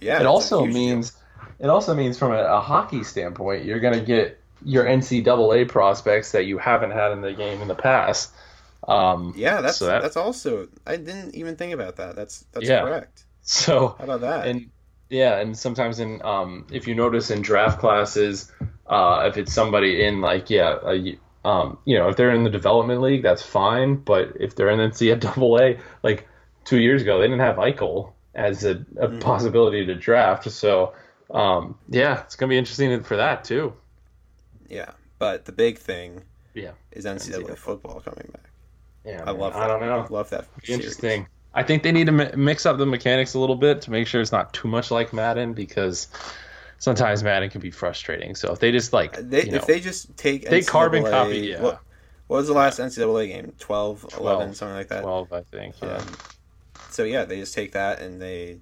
Yeah. 0.00 0.20
it 0.20 0.26
also 0.26 0.62
huge 0.62 0.72
deal. 0.74 0.82
means 0.82 1.12
it 1.58 1.68
also 1.68 1.94
means 1.94 2.18
from 2.18 2.32
a, 2.32 2.42
a 2.44 2.60
hockey 2.60 3.02
standpoint, 3.04 3.64
you're 3.66 3.80
going 3.80 3.98
to 3.98 4.04
get 4.04 4.40
your 4.64 4.84
NCAA 4.84 5.68
prospects 5.68 6.32
that 6.32 6.44
you 6.46 6.58
haven't 6.58 6.90
had 6.92 7.12
in 7.12 7.20
the 7.20 7.32
game 7.32 7.60
in 7.62 7.68
the 7.68 7.74
past. 7.74 8.32
Um, 8.86 9.34
Yeah, 9.36 9.60
that's 9.60 9.78
so 9.78 9.86
that- 9.86 10.02
that's 10.02 10.16
also. 10.16 10.68
I 10.86 10.96
didn't 10.96 11.34
even 11.34 11.56
think 11.56 11.72
about 11.72 11.96
that. 11.96 12.16
That's 12.16 12.44
that's 12.52 12.68
Yeah. 12.68 12.82
correct. 12.82 13.24
so 13.42 13.94
How 13.98 14.04
about 14.04 14.20
that? 14.22 14.46
and 14.48 14.70
yeah, 15.08 15.38
and 15.38 15.56
sometimes 15.56 16.00
in 16.00 16.20
um, 16.24 16.66
if 16.72 16.86
you 16.88 16.94
notice 16.94 17.30
in 17.30 17.42
draft 17.42 17.78
classes, 17.80 18.50
uh, 18.88 19.24
if 19.28 19.36
it's 19.36 19.52
somebody 19.52 20.04
in 20.04 20.20
like 20.20 20.50
yeah 20.50 20.78
a, 20.84 21.18
Um, 21.44 21.78
you 21.84 21.96
know, 21.96 22.08
if 22.08 22.16
they're 22.16 22.32
in 22.32 22.42
the 22.42 22.50
development 22.50 23.00
league, 23.02 23.22
that's 23.22 23.42
fine. 23.42 23.96
But 23.96 24.32
if 24.40 24.56
they're 24.56 24.68
in 24.70 24.80
NCAA, 24.80 25.78
like 26.02 26.26
two 26.64 26.80
years 26.80 27.02
ago, 27.02 27.18
they 27.20 27.26
didn't 27.28 27.38
have 27.40 27.56
Eichel 27.56 28.12
as 28.34 28.64
a, 28.64 28.70
a 28.72 28.74
mm-hmm. 28.74 29.18
possibility 29.20 29.86
to 29.86 29.94
draft. 29.94 30.50
So, 30.50 30.92
um, 31.30 31.78
yeah, 31.88 32.22
it's 32.22 32.34
gonna 32.36 32.50
be 32.50 32.58
interesting 32.58 33.00
for 33.04 33.16
that 33.16 33.44
too. 33.44 33.74
Yeah, 34.68 34.92
but 35.18 35.44
the 35.44 35.52
big 35.52 35.78
thing, 35.78 36.22
yeah, 36.54 36.72
is 36.92 37.04
NCAA, 37.04 37.42
NCAA 37.42 37.56
football 37.56 38.00
coming 38.00 38.28
back. 38.32 38.50
Yeah, 39.04 39.22
I 39.22 39.26
man. 39.26 39.38
love. 39.38 39.52
That. 39.52 39.62
I 39.62 39.66
don't 39.66 39.80
know. 39.80 40.00
I 40.00 40.06
love 40.08 40.30
that. 40.30 40.46
Interesting. 40.66 41.26
I 41.54 41.62
think 41.62 41.82
they 41.82 41.92
need 41.92 42.06
to 42.06 42.36
mix 42.36 42.66
up 42.66 42.76
the 42.76 42.84
mechanics 42.84 43.32
a 43.32 43.38
little 43.38 43.56
bit 43.56 43.80
to 43.82 43.90
make 43.90 44.06
sure 44.06 44.20
it's 44.20 44.30
not 44.32 44.52
too 44.52 44.68
much 44.68 44.90
like 44.90 45.14
Madden 45.14 45.54
because 45.54 46.08
sometimes 46.78 47.22
Madden 47.22 47.48
can 47.48 47.62
be 47.62 47.70
frustrating. 47.70 48.34
So 48.34 48.52
if 48.52 48.60
they 48.60 48.70
just 48.70 48.92
like, 48.92 49.16
they, 49.16 49.44
you 49.44 49.52
know, 49.52 49.56
if 49.56 49.66
they 49.66 49.80
just 49.80 50.14
take 50.18 50.50
they 50.50 50.60
NCAA, 50.60 50.66
carbon 50.66 51.04
copy, 51.04 51.38
yeah. 51.38 51.62
What, 51.62 51.80
what, 52.26 52.36
was 52.38 52.48
the 52.48 52.52
last 52.52 52.78
NCAA 52.78 53.28
game? 53.28 53.52
12, 53.58 54.06
12, 54.10 54.20
11, 54.20 54.54
something 54.54 54.76
like 54.76 54.88
that. 54.88 55.00
Twelve, 55.00 55.32
I 55.32 55.40
think. 55.42 55.76
Yeah. 55.82 55.96
Um, 55.96 56.06
so 56.90 57.04
yeah, 57.04 57.24
they 57.24 57.40
just 57.40 57.54
take 57.54 57.72
that 57.72 58.00
and 58.00 58.20
they 58.20 58.58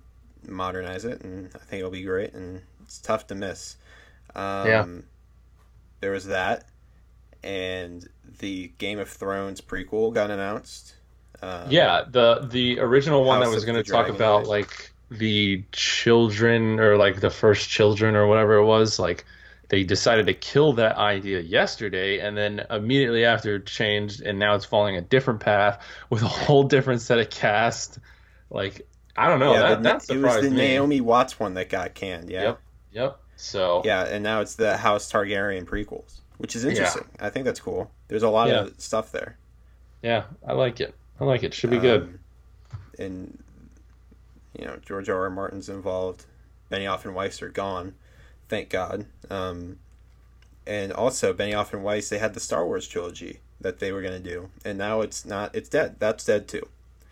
modernize 0.46 1.04
it, 1.04 1.22
and 1.22 1.50
I 1.54 1.58
think 1.58 1.80
it'll 1.80 1.90
be 1.90 2.02
great. 2.02 2.32
And 2.34 2.62
it's 2.82 2.98
tough 2.98 3.26
to 3.28 3.34
miss. 3.34 3.76
Um, 4.36 4.68
yeah. 4.68 4.86
There 6.04 6.12
was 6.12 6.26
that, 6.26 6.66
and 7.42 8.06
the 8.40 8.70
Game 8.76 8.98
of 8.98 9.08
Thrones 9.08 9.62
prequel 9.62 10.12
got 10.12 10.30
announced. 10.30 10.96
Um, 11.40 11.70
yeah, 11.70 12.04
the 12.06 12.46
the 12.46 12.78
original 12.78 13.24
one 13.24 13.40
House 13.40 13.48
that 13.48 13.54
was 13.54 13.64
going 13.64 13.82
to 13.82 13.90
talk 13.90 14.10
about 14.10 14.46
like 14.46 14.92
the 15.10 15.64
children 15.72 16.78
or 16.78 16.98
like 16.98 17.20
the 17.20 17.30
first 17.30 17.70
children 17.70 18.16
or 18.16 18.26
whatever 18.26 18.56
it 18.56 18.66
was, 18.66 18.98
like 18.98 19.24
they 19.70 19.82
decided 19.82 20.26
to 20.26 20.34
kill 20.34 20.74
that 20.74 20.98
idea 20.98 21.40
yesterday 21.40 22.18
and 22.18 22.36
then 22.36 22.66
immediately 22.68 23.24
after 23.24 23.58
changed 23.58 24.20
and 24.20 24.38
now 24.38 24.54
it's 24.54 24.66
following 24.66 24.96
a 24.96 25.00
different 25.00 25.40
path 25.40 25.82
with 26.10 26.20
a 26.20 26.28
whole 26.28 26.64
different 26.64 27.00
set 27.00 27.18
of 27.18 27.30
cast. 27.30 27.98
Like 28.50 28.86
I 29.16 29.30
don't 29.30 29.40
know. 29.40 29.54
Yeah, 29.54 29.76
that, 29.76 29.82
that 29.82 30.14
it 30.14 30.20
was 30.20 30.42
the 30.42 30.50
me. 30.50 30.56
Naomi 30.56 31.00
Watts 31.00 31.40
one 31.40 31.54
that 31.54 31.70
got 31.70 31.94
canned. 31.94 32.28
Yeah. 32.28 32.42
Yep. 32.42 32.60
Yep. 32.92 33.20
So 33.36 33.82
yeah, 33.84 34.04
and 34.04 34.22
now 34.22 34.40
it's 34.40 34.54
the 34.54 34.76
House 34.76 35.10
Targaryen 35.10 35.64
prequels, 35.64 36.20
which 36.38 36.54
is 36.56 36.64
interesting. 36.64 37.04
Yeah. 37.18 37.26
I 37.26 37.30
think 37.30 37.44
that's 37.44 37.60
cool. 37.60 37.90
There's 38.08 38.22
a 38.22 38.28
lot 38.28 38.48
yeah. 38.48 38.62
of 38.62 38.80
stuff 38.80 39.12
there. 39.12 39.36
Yeah, 40.02 40.24
I 40.46 40.52
like 40.52 40.80
it. 40.80 40.94
I 41.20 41.24
like 41.24 41.42
it. 41.42 41.54
Should 41.54 41.70
be 41.70 41.76
um, 41.76 41.82
good. 41.82 42.18
And 42.98 43.42
you 44.58 44.64
know, 44.64 44.76
George 44.84 45.08
R. 45.08 45.22
R. 45.22 45.30
Martin's 45.30 45.68
involved. 45.68 46.26
Benioff 46.70 47.04
and 47.04 47.14
Weiss 47.14 47.42
are 47.42 47.48
gone, 47.48 47.94
thank 48.48 48.70
God. 48.70 49.06
Um, 49.30 49.78
and 50.66 50.92
also 50.92 51.32
Benioff 51.32 51.72
and 51.72 51.84
Weiss, 51.84 52.08
they 52.08 52.18
had 52.18 52.34
the 52.34 52.40
Star 52.40 52.64
Wars 52.64 52.88
trilogy 52.88 53.40
that 53.60 53.78
they 53.78 53.92
were 53.92 54.02
going 54.02 54.22
to 54.22 54.30
do, 54.30 54.50
and 54.64 54.78
now 54.78 55.00
it's 55.00 55.24
not. 55.24 55.54
It's 55.54 55.68
dead. 55.68 55.96
That's 55.98 56.24
dead 56.24 56.48
too. 56.48 56.68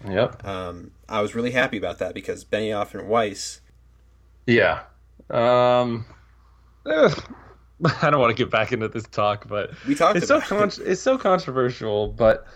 Yep. 0.06 0.44
Um, 0.44 0.92
I 1.08 1.20
was 1.20 1.34
really 1.34 1.52
happy 1.52 1.76
about 1.76 1.98
that 1.98 2.14
because 2.14 2.44
Benioff 2.44 2.94
and 2.94 3.08
Weiss. 3.08 3.60
Yeah. 4.46 4.80
Um, 5.32 6.04
I 6.86 8.10
don't 8.10 8.20
want 8.20 8.36
to 8.36 8.40
get 8.40 8.50
back 8.50 8.72
into 8.72 8.88
this 8.88 9.04
talk, 9.04 9.48
but 9.48 9.72
we 9.86 9.94
talked. 9.94 10.18
It's 10.18 10.28
so 10.28 10.40
con- 10.40 10.68
it. 10.68 10.78
it's 10.78 11.00
so 11.00 11.18
controversial, 11.18 12.08
but 12.08 12.46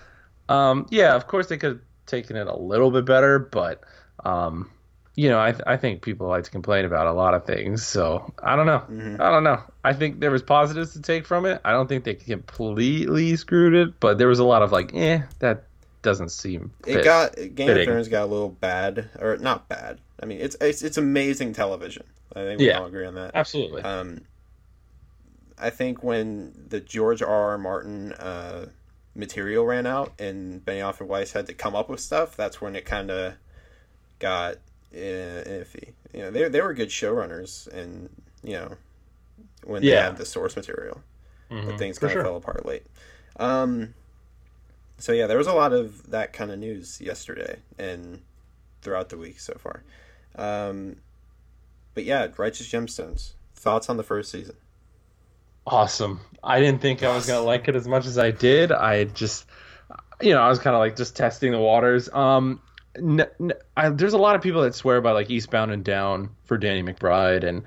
um, 0.49 0.87
yeah, 0.91 1.15
of 1.15 1.27
course 1.27 1.49
they 1.49 1.57
could 1.57 1.71
have 1.71 1.81
taken 2.07 2.37
it 2.37 2.47
a 2.47 2.57
little 2.57 2.91
bit 2.91 3.05
better, 3.05 3.39
but 3.39 3.83
um, 4.25 4.71
you 5.17 5.29
know, 5.29 5.39
I 5.39 5.55
I 5.67 5.77
think 5.77 6.03
people 6.03 6.29
like 6.29 6.45
to 6.45 6.51
complain 6.51 6.85
about 6.85 7.07
a 7.07 7.13
lot 7.13 7.35
of 7.35 7.47
things, 7.47 7.85
so 7.85 8.33
I 8.43 8.55
don't 8.55 8.67
know. 8.67 8.83
Mm-hmm. 8.91 9.21
I 9.21 9.31
don't 9.31 9.45
know. 9.45 9.63
I 9.83 9.93
think 9.95 10.21
there 10.21 10.31
was 10.31 10.43
positives 10.43 10.93
to 10.93 11.01
take 11.01 11.27
from 11.27 11.47
it. 11.47 11.61
I 11.65 11.73
don't 11.73 11.89
think 11.89 12.05
they 12.05 12.15
completely 12.15 13.35
screwed 13.37 13.75
it, 13.75 13.99
but 13.99 14.19
there 14.19 14.29
was 14.29 14.39
a 14.39 14.45
lot 14.45 14.63
of 14.63 14.71
like, 14.71 14.95
eh, 14.95 15.23
that 15.39 15.65
doesn't 16.03 16.31
seem. 16.31 16.73
Fit, 16.85 16.99
it 16.99 17.05
got 17.05 17.37
Game 17.37 17.55
fitting. 17.55 17.79
of 17.79 17.85
Thrones 17.87 18.09
got 18.09 18.25
a 18.25 18.27
little 18.27 18.51
bad, 18.51 19.11
or 19.19 19.37
not 19.37 19.69
bad. 19.69 19.99
I 20.23 20.27
mean, 20.27 20.41
it's 20.41 20.57
it's 20.61 20.83
it's 20.83 20.97
amazing 20.97 21.53
television. 21.53 22.05
I 22.35 22.41
think 22.41 22.61
we 22.61 22.69
yeah, 22.69 22.81
all 22.81 22.87
agree 22.87 23.07
on 23.07 23.15
that. 23.15 23.33
Absolutely. 23.35 23.83
Um, 23.83 24.23
I 25.59 25.71
think 25.71 26.03
when 26.03 26.53
the 26.69 26.81
George 26.81 27.23
R. 27.23 27.51
R. 27.51 27.59
Martin 27.59 28.13
uh, 28.13 28.67
material 29.15 29.65
ran 29.65 29.87
out 29.87 30.13
and 30.19 30.65
Benioff 30.65 31.01
and 31.01 31.09
Weiss 31.09 31.33
had 31.33 31.47
to 31.47 31.55
come 31.55 31.75
up 31.75 31.89
with 31.89 32.01
stuff, 32.01 32.37
that's 32.37 32.61
when 32.61 32.77
it 32.77 32.85
kind 32.85 33.11
of 33.11 33.35
got 34.19 34.57
uh, 34.95 34.97
iffy. 34.97 35.93
You 36.13 36.23
know, 36.23 36.31
they 36.31 36.49
they 36.49 36.61
were 36.61 36.75
good 36.75 36.89
showrunners, 36.89 37.67
and 37.73 38.11
you 38.43 38.55
know, 38.55 38.73
when 39.65 39.83
yeah. 39.83 39.95
they 39.95 40.03
had 40.03 40.17
the 40.19 40.27
source 40.27 40.57
material, 40.57 41.01
mm-hmm. 41.51 41.69
but 41.69 41.79
things 41.79 41.99
kind 41.99 42.11
of 42.11 42.15
sure. 42.15 42.23
fell 42.23 42.37
apart 42.37 42.67
late. 42.67 42.87
Um, 43.39 43.95
so 44.99 45.13
yeah, 45.13 45.27
there 45.27 45.39
was 45.39 45.47
a 45.47 45.53
lot 45.53 45.73
of 45.73 46.11
that 46.11 46.33
kind 46.33 46.51
of 46.51 46.59
news 46.59 47.01
yesterday 47.01 47.59
and 47.79 48.23
throughout 48.83 49.09
the 49.09 49.17
week 49.17 49.41
so 49.41 49.55
far. 49.59 49.83
Um, 50.37 50.97
but 51.95 52.05
yeah, 52.05 52.29
Righteous 52.37 52.69
Gemstones. 52.69 53.33
Thoughts 53.55 53.89
on 53.89 53.97
the 53.97 54.03
first 54.03 54.31
season? 54.31 54.57
Awesome. 55.67 56.21
I 56.43 56.61
didn't 56.61 56.81
think 56.81 57.03
I 57.03 57.15
was 57.15 57.27
gonna 57.27 57.41
like 57.41 57.69
it 57.69 57.75
as 57.75 57.89
much 57.89 58.07
as 58.07 58.19
I 58.19 58.31
did. 58.31 58.71
I 58.71 59.05
just, 59.05 59.47
you 60.21 60.33
know, 60.33 60.41
I 60.41 60.49
was 60.49 60.59
kind 60.59 60.77
of 60.77 60.81
like 60.81 60.97
just 60.97 61.17
testing 61.17 61.53
the 61.53 61.59
waters. 61.59 62.09
Um, 62.13 62.61
n- 62.97 63.27
n- 63.41 63.53
I, 63.77 63.89
there's 63.89 64.13
a 64.13 64.19
lot 64.19 64.37
of 64.37 64.43
people 64.43 64.63
that 64.63 64.75
swear 64.75 65.01
by 65.01 65.13
like 65.13 65.31
Eastbound 65.31 65.73
and 65.73 65.85
Down 65.85 66.31
for 66.45 66.57
Danny 66.57 66.83
McBride, 66.83 67.43
and 67.43 67.65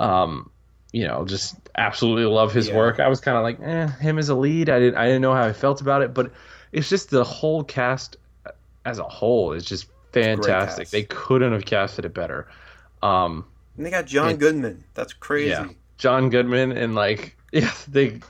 um, 0.00 0.50
you 0.92 1.06
know, 1.06 1.24
just 1.24 1.56
absolutely 1.76 2.24
love 2.24 2.52
his 2.52 2.68
yeah. 2.68 2.76
work. 2.76 3.00
I 3.00 3.08
was 3.08 3.20
kind 3.20 3.36
of 3.36 3.42
like, 3.42 3.60
eh, 3.60 3.88
him 4.00 4.18
as 4.18 4.28
a 4.28 4.34
lead. 4.34 4.70
I 4.70 4.78
didn't, 4.78 4.96
I 4.96 5.06
didn't 5.06 5.22
know 5.22 5.34
how 5.34 5.44
I 5.44 5.52
felt 5.52 5.80
about 5.80 6.02
it, 6.02 6.14
but 6.14 6.32
it's 6.72 6.88
just 6.88 7.10
the 7.10 7.24
whole 7.24 7.62
cast 7.64 8.16
as 8.84 8.98
a 8.98 9.04
whole 9.04 9.52
is 9.52 9.64
just 9.64 9.86
fantastic. 10.12 10.90
They 10.90 11.04
couldn't 11.04 11.52
have 11.52 11.64
casted 11.64 12.04
it 12.04 12.14
better. 12.14 12.48
Um, 13.02 13.44
and 13.76 13.86
they 13.86 13.90
got 13.90 14.06
John 14.06 14.30
it, 14.30 14.38
Goodman. 14.38 14.84
That's 14.94 15.12
crazy. 15.12 15.50
Yeah, 15.50 15.68
John 15.98 16.30
Goodman 16.30 16.72
and 16.72 16.94
like 16.94 17.36
yeah, 17.52 17.72
they 17.88 18.20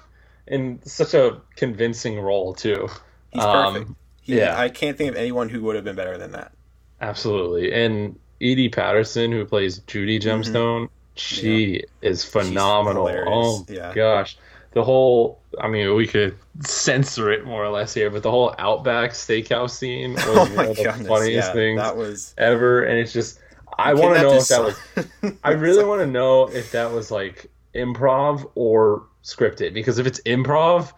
in 0.46 0.80
such 0.84 1.14
a 1.14 1.40
convincing 1.56 2.20
role 2.20 2.54
too. 2.54 2.88
He's 3.32 3.42
um, 3.42 3.74
perfect. 3.74 3.90
He, 4.22 4.38
yeah, 4.38 4.58
I 4.58 4.68
can't 4.68 4.96
think 4.96 5.10
of 5.10 5.16
anyone 5.16 5.48
who 5.48 5.62
would 5.62 5.74
have 5.74 5.84
been 5.84 5.96
better 5.96 6.18
than 6.18 6.32
that. 6.32 6.52
Absolutely, 7.00 7.72
and 7.72 8.18
Edi 8.40 8.68
Patterson, 8.68 9.32
who 9.32 9.44
plays 9.44 9.78
Judy 9.80 10.18
mm-hmm. 10.18 10.28
Gemstone, 10.28 10.82
mm-hmm. 10.84 10.94
she 11.14 11.74
yeah. 11.74 11.80
is 12.02 12.24
phenomenal. 12.24 13.08
Oh 13.08 13.64
yeah. 13.68 13.92
gosh, 13.94 14.36
the 14.72 14.82
whole. 14.82 15.40
I 15.60 15.68
mean, 15.68 15.94
we 15.94 16.06
could 16.06 16.36
censor 16.60 17.30
it 17.30 17.44
more 17.44 17.64
or 17.64 17.70
less 17.70 17.92
here, 17.92 18.10
but 18.10 18.22
the 18.22 18.30
whole 18.30 18.54
Outback 18.58 19.10
Steakhouse 19.10 19.70
scene 19.70 20.14
was 20.14 20.24
oh 20.26 20.54
one 20.54 20.66
of 20.66 20.76
the 20.76 20.84
goodness. 20.84 21.06
funniest 21.06 21.48
yeah, 21.48 21.52
things 21.52 21.80
that 21.80 21.96
was... 21.96 22.34
ever, 22.38 22.84
and 22.84 22.98
it's 22.98 23.12
just. 23.12 23.38
I 23.78 23.94
want 23.94 24.16
to 24.16 24.22
know 24.22 24.34
if 24.34 24.48
that 24.48 24.62
was. 24.62 25.34
I 25.44 25.52
really 25.52 25.84
want 25.84 26.02
to 26.02 26.06
know 26.06 26.48
if 26.48 26.72
that 26.72 26.92
was 26.92 27.10
like 27.10 27.50
improv 27.74 28.50
or 28.54 29.06
scripted 29.22 29.72
because 29.72 29.98
if 29.98 30.06
it's 30.06 30.20
improv, 30.20 30.92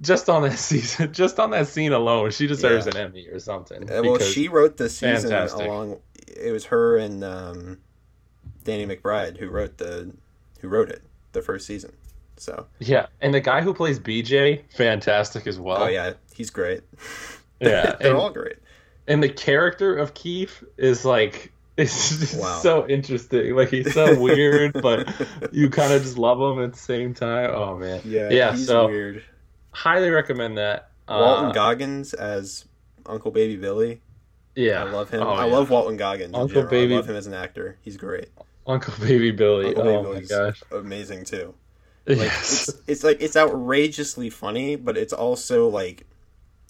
just 0.00 0.28
on 0.28 0.42
that 0.42 0.58
season, 0.58 1.12
just 1.12 1.38
on 1.38 1.50
that 1.50 1.68
scene 1.68 1.92
alone, 1.92 2.30
she 2.30 2.46
deserves 2.46 2.86
yeah. 2.86 2.92
an 2.92 3.08
Emmy 3.08 3.26
or 3.28 3.38
something. 3.38 3.90
Uh, 3.90 4.02
well, 4.02 4.18
she 4.18 4.48
wrote 4.48 4.76
the 4.76 4.88
season 4.88 5.30
fantastic. 5.30 5.66
along. 5.66 6.00
It 6.26 6.52
was 6.52 6.66
her 6.66 6.96
and 6.96 7.24
um, 7.24 7.78
Danny 8.64 8.86
McBride 8.86 9.38
who 9.38 9.48
wrote 9.48 9.78
the 9.78 10.12
who 10.60 10.68
wrote 10.68 10.90
it 10.90 11.02
the 11.32 11.42
first 11.42 11.66
season. 11.66 11.92
So 12.42 12.66
yeah, 12.80 13.06
and 13.20 13.32
the 13.32 13.40
guy 13.40 13.60
who 13.60 13.72
plays 13.72 14.00
BJ, 14.00 14.62
fantastic 14.74 15.46
as 15.46 15.60
well. 15.60 15.84
Oh 15.84 15.86
yeah, 15.86 16.14
he's 16.34 16.50
great. 16.50 16.80
Yeah, 17.60 17.94
they're 18.00 18.10
and, 18.10 18.16
all 18.16 18.30
great. 18.30 18.56
And 19.06 19.22
the 19.22 19.28
character 19.28 19.96
of 19.96 20.12
Keith 20.12 20.64
is 20.76 21.04
like 21.04 21.52
it's 21.76 22.34
wow. 22.34 22.58
so 22.58 22.88
interesting. 22.88 23.54
Like 23.54 23.68
he's 23.68 23.94
so 23.94 24.20
weird, 24.20 24.72
but 24.82 25.08
you 25.52 25.70
kind 25.70 25.92
of 25.92 26.02
just 26.02 26.18
love 26.18 26.40
him 26.40 26.64
at 26.64 26.72
the 26.72 26.78
same 26.80 27.14
time. 27.14 27.50
Oh 27.54 27.78
man, 27.78 28.00
yeah, 28.04 28.28
yeah. 28.30 28.56
so 28.56 28.88
weird. 28.88 29.22
Highly 29.70 30.10
recommend 30.10 30.58
that. 30.58 30.90
Walton 31.08 31.50
uh, 31.50 31.52
Goggins 31.52 32.12
as 32.12 32.64
Uncle 33.06 33.30
Baby 33.30 33.54
Billy. 33.54 34.00
Yeah, 34.56 34.82
I 34.82 34.90
love 34.90 35.10
him. 35.10 35.22
Oh, 35.22 35.30
I 35.30 35.46
yeah. 35.46 35.52
love 35.52 35.70
Walton 35.70 35.96
Goggins. 35.96 36.34
Uncle 36.34 36.64
Baby, 36.64 36.94
I 36.94 36.96
love 36.96 37.08
him 37.08 37.16
as 37.16 37.28
an 37.28 37.34
actor. 37.34 37.78
He's 37.82 37.96
great. 37.96 38.30
Uncle 38.66 38.94
Baby 39.00 39.30
Billy. 39.30 39.68
Uncle 39.68 39.82
oh 39.86 40.02
Baby 40.02 40.22
my 40.22 40.26
gosh, 40.26 40.62
amazing 40.72 41.24
too. 41.24 41.54
Like 42.06 42.18
yes. 42.18 42.68
it's, 42.68 42.82
it's 42.86 43.04
like 43.04 43.20
it's 43.20 43.36
outrageously 43.36 44.30
funny, 44.30 44.76
but 44.76 44.96
it's 44.96 45.12
also 45.12 45.68
like 45.68 46.06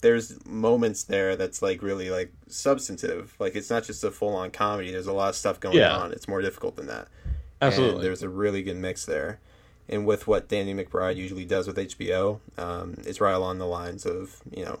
there's 0.01 0.45
moments 0.45 1.03
there 1.03 1.35
that's 1.35 1.61
like 1.61 1.81
really 1.81 2.09
like 2.09 2.31
substantive. 2.47 3.35
Like 3.39 3.55
it's 3.55 3.69
not 3.69 3.83
just 3.83 4.03
a 4.03 4.11
full 4.11 4.35
on 4.35 4.51
comedy. 4.51 4.91
There's 4.91 5.07
a 5.07 5.13
lot 5.13 5.29
of 5.29 5.35
stuff 5.35 5.59
going 5.59 5.77
yeah. 5.77 5.95
on. 5.95 6.11
It's 6.11 6.27
more 6.27 6.41
difficult 6.41 6.75
than 6.75 6.87
that. 6.87 7.07
Absolutely. 7.61 7.95
And 7.95 8.03
there's 8.03 8.21
a 8.21 8.29
really 8.29 8.61
good 8.61 8.77
mix 8.77 9.05
there. 9.05 9.39
And 9.89 10.05
with 10.05 10.27
what 10.27 10.49
Danny 10.49 10.73
McBride 10.73 11.15
usually 11.15 11.45
does 11.45 11.67
with 11.67 11.77
HBO, 11.77 12.39
um, 12.57 12.95
it's 13.05 13.19
right 13.19 13.33
along 13.33 13.57
the 13.57 13.65
lines 13.65 14.05
of, 14.05 14.41
you 14.51 14.63
know, 14.63 14.79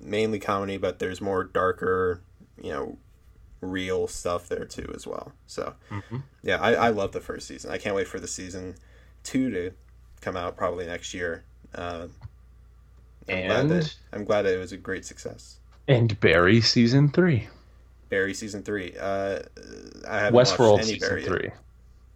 mainly 0.00 0.38
comedy, 0.38 0.76
but 0.76 0.98
there's 0.98 1.20
more 1.20 1.44
darker, 1.44 2.22
you 2.60 2.70
know, 2.70 2.98
real 3.60 4.06
stuff 4.06 4.48
there 4.48 4.64
too 4.64 4.90
as 4.94 5.06
well. 5.06 5.32
So, 5.46 5.74
mm-hmm. 5.90 6.18
yeah, 6.42 6.56
I, 6.56 6.74
I 6.74 6.88
love 6.90 7.12
the 7.12 7.20
first 7.20 7.46
season. 7.46 7.70
I 7.70 7.78
can't 7.78 7.96
wait 7.96 8.08
for 8.08 8.20
the 8.20 8.28
season 8.28 8.76
two 9.22 9.50
to 9.50 9.72
come 10.24 10.36
out 10.36 10.56
probably 10.56 10.86
next 10.86 11.12
year. 11.14 11.44
Uh, 11.74 12.06
I'm 13.28 13.46
glad 13.46 13.60
and 13.60 13.70
that 13.70 13.94
I'm 14.12 14.24
glad 14.24 14.42
that 14.42 14.54
it 14.54 14.58
was 14.58 14.72
a 14.72 14.76
great 14.76 15.04
success. 15.04 15.58
and 15.88 16.18
Barry 16.20 16.60
season 16.60 17.08
three. 17.10 17.48
Barry 18.10 18.34
season 18.34 18.62
three. 18.62 18.94
Uh, 18.98 19.40
I 20.08 20.18
haven't 20.18 20.38
Westworld 20.38 20.72
watched 20.72 20.84
any 20.84 20.92
season 20.94 21.08
Barry 21.08 21.20
yet. 21.22 21.28
three. 21.30 21.50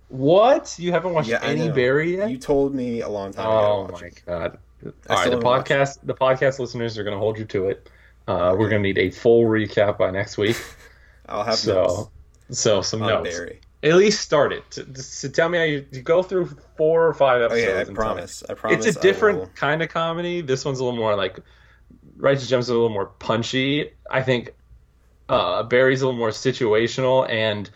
What? 0.08 0.74
You 0.78 0.92
haven't 0.92 1.12
watched 1.12 1.28
Yeah, 1.28 1.40
any. 1.42 1.70
Barry 1.70 2.16
yet? 2.16 2.30
You 2.30 2.38
told 2.38 2.74
me 2.74 3.00
a 3.02 3.08
long 3.08 3.32
time 3.32 3.46
ago. 3.46 3.88
oh 3.90 3.92
my 3.92 4.10
god! 4.26 4.58
I 5.08 5.14
All 5.14 5.20
right, 5.22 5.30
the 5.30 5.38
podcast 5.38 5.98
the 6.04 6.14
podcast 6.14 6.58
listeners 6.58 6.96
are 6.98 7.04
going 7.04 7.14
to 7.14 7.18
hold 7.18 7.38
you 7.38 7.44
to 7.46 7.68
it. 7.68 7.90
Uh, 8.26 8.54
We're 8.58 8.68
going 8.68 8.82
to 8.82 8.88
need 8.88 8.98
a 8.98 9.10
full 9.10 9.44
recap 9.44 9.98
by 9.98 10.10
next 10.10 10.36
week. 10.38 10.56
I'll 11.28 11.44
have 11.44 11.56
so, 11.56 11.74
notes 11.74 12.10
so 12.60 12.80
some 12.82 13.00
notes. 13.00 13.30
Barry. 13.36 13.60
At 13.82 13.94
least 13.94 14.20
start 14.20 14.52
it. 14.52 14.68
To, 14.72 14.84
to 14.84 15.28
tell 15.28 15.48
me 15.48 15.58
how 15.58 15.64
you, 15.64 15.86
you 15.92 16.02
go 16.02 16.22
through 16.22 16.46
four 16.76 17.06
or 17.06 17.14
five 17.14 17.42
episodes. 17.42 17.64
Okay, 17.68 17.78
I 17.78 17.82
and 17.82 17.94
promise. 17.94 18.42
I 18.48 18.54
promise. 18.54 18.84
It's 18.84 18.96
a 18.96 19.00
different 19.00 19.54
kind 19.54 19.82
of 19.82 19.88
comedy. 19.88 20.40
This 20.40 20.64
one's 20.64 20.80
a 20.80 20.84
little 20.84 20.98
more 20.98 21.14
like 21.14 21.38
Righteous 22.16 22.48
Gem's 22.48 22.64
is 22.64 22.70
a 22.70 22.74
little 22.74 22.88
more 22.88 23.06
punchy. 23.06 23.92
I 24.10 24.22
think 24.22 24.54
uh, 25.28 25.62
Barry's 25.62 26.02
a 26.02 26.06
little 26.06 26.18
more 26.18 26.30
situational 26.30 27.28
and 27.30 27.70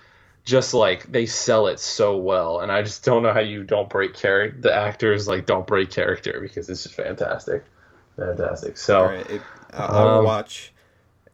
just 0.45 0.75
like 0.75 1.11
they 1.13 1.25
sell 1.27 1.69
it 1.69 1.79
so 1.79 2.17
well. 2.17 2.59
And 2.61 2.73
I 2.73 2.83
just 2.83 3.05
don't 3.05 3.23
know 3.23 3.33
how 3.33 3.39
you 3.39 3.63
don't 3.63 3.89
break 3.89 4.15
character. 4.15 4.61
The 4.61 4.75
actors 4.75 5.29
like 5.29 5.47
don't 5.47 5.67
break 5.69 5.91
character 5.93 6.41
because 6.41 6.69
it's 6.69 6.83
just 6.83 6.97
fantastic, 6.97 7.65
fantastic. 8.17 8.77
So 8.77 9.05
right, 9.05 9.31
it, 9.31 9.43
I 9.73 9.85
I 9.85 10.03
will 10.05 10.19
Um, 10.19 10.25
watch 10.25 10.73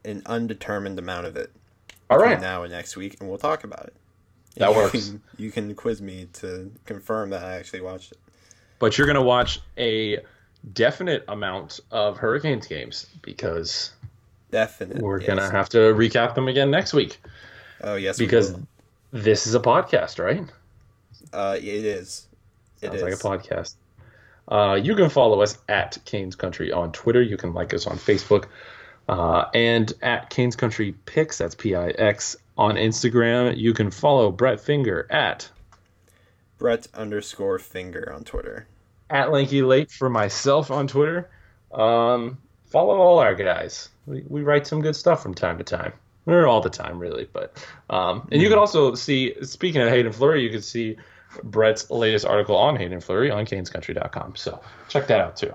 an 0.04 0.22
undetermined 0.26 0.98
amount 0.98 1.26
of 1.26 1.36
it. 1.38 1.50
all 2.10 2.18
right 2.18 2.38
now 2.38 2.64
and 2.64 2.72
next 2.72 2.98
week, 2.98 3.16
and 3.18 3.30
we'll 3.30 3.38
talk 3.38 3.64
about 3.64 3.86
it. 3.86 3.94
That 4.58 4.70
You 4.70 4.76
works. 4.76 5.08
Can, 5.08 5.22
you 5.36 5.50
can 5.50 5.74
quiz 5.74 6.00
me 6.02 6.28
to 6.34 6.70
confirm 6.84 7.30
that 7.30 7.44
I 7.44 7.54
actually 7.54 7.80
watched 7.82 8.12
it. 8.12 8.18
but 8.78 8.96
you're 8.98 9.06
gonna 9.06 9.22
watch 9.22 9.60
a 9.76 10.18
definite 10.72 11.24
amount 11.28 11.80
of 11.90 12.18
Hurricanes 12.18 12.66
games 12.66 13.06
because 13.22 13.90
Definitely. 14.50 15.02
we're 15.02 15.20
yes. 15.20 15.28
gonna 15.28 15.50
have 15.50 15.68
to 15.70 15.78
recap 15.78 16.34
them 16.34 16.48
again 16.48 16.70
next 16.70 16.92
week 16.92 17.20
Oh 17.80 17.94
yes, 17.94 18.18
because 18.18 18.54
this 19.12 19.46
is 19.46 19.54
a 19.54 19.60
podcast, 19.60 20.18
right? 20.22 20.44
uh, 21.32 21.56
it 21.58 21.64
is. 21.64 22.26
It 22.80 22.86
Sounds 22.88 23.02
is. 23.02 23.02
like 23.02 23.12
a 23.14 23.16
podcast. 23.44 23.74
Uh, 24.48 24.74
you 24.82 24.94
can 24.96 25.10
follow 25.10 25.42
us 25.42 25.58
at 25.68 25.98
Canes 26.04 26.34
Country 26.36 26.72
on 26.72 26.90
Twitter. 26.92 27.20
You 27.22 27.36
can 27.36 27.52
like 27.54 27.74
us 27.74 27.86
on 27.86 27.98
Facebook. 27.98 28.46
Uh, 29.08 29.44
and 29.54 29.92
at 30.02 30.30
Canes 30.30 30.56
Country 30.56 30.92
Picks, 31.04 31.38
that's 31.38 31.54
P 31.54 31.74
I 31.74 31.88
X, 31.88 32.36
on 32.58 32.74
Instagram. 32.74 33.56
You 33.56 33.72
can 33.72 33.90
follow 33.90 34.30
Brett 34.30 34.60
Finger 34.60 35.06
at 35.10 35.48
Brett 36.58 36.88
underscore 36.92 37.58
finger 37.58 38.12
on 38.12 38.24
Twitter. 38.24 38.66
at 39.10 39.30
Lanky 39.32 39.62
Late 39.62 39.90
for 39.90 40.10
myself 40.10 40.70
on 40.70 40.86
Twitter. 40.88 41.30
Um, 41.72 42.36
follow 42.66 42.96
all 42.98 43.20
our 43.20 43.34
guys. 43.34 43.88
We, 44.06 44.24
we 44.28 44.42
write 44.42 44.66
some 44.66 44.82
good 44.82 44.96
stuff 44.96 45.22
from 45.22 45.34
time 45.34 45.56
to 45.58 45.64
time. 45.64 45.92
Or 46.26 46.46
all 46.46 46.60
the 46.60 46.68
time, 46.68 46.98
really. 46.98 47.26
But 47.32 47.64
um, 47.88 48.28
and 48.30 48.42
you 48.42 48.50
can 48.50 48.58
also 48.58 48.94
see. 48.94 49.34
Speaking 49.42 49.80
of 49.80 49.88
Hayden 49.88 50.12
Fleury, 50.12 50.42
you 50.42 50.50
can 50.50 50.60
see 50.60 50.96
Brett's 51.44 51.90
latest 51.90 52.26
article 52.26 52.54
on 52.54 52.76
Hayden 52.76 53.00
Fleury 53.00 53.30
on 53.30 53.46
CanesCountry.com. 53.46 54.36
So 54.36 54.60
check 54.90 55.06
that 55.06 55.20
out 55.20 55.36
too. 55.36 55.54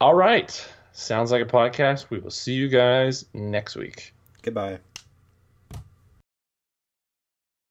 All 0.00 0.14
right, 0.14 0.66
sounds 0.92 1.30
like 1.30 1.42
a 1.42 1.44
podcast. 1.46 2.08
We 2.08 2.18
will 2.18 2.30
see 2.30 2.54
you 2.54 2.68
guys 2.68 3.26
next 3.34 3.76
week. 3.76 4.14
Goodbye. 4.42 4.78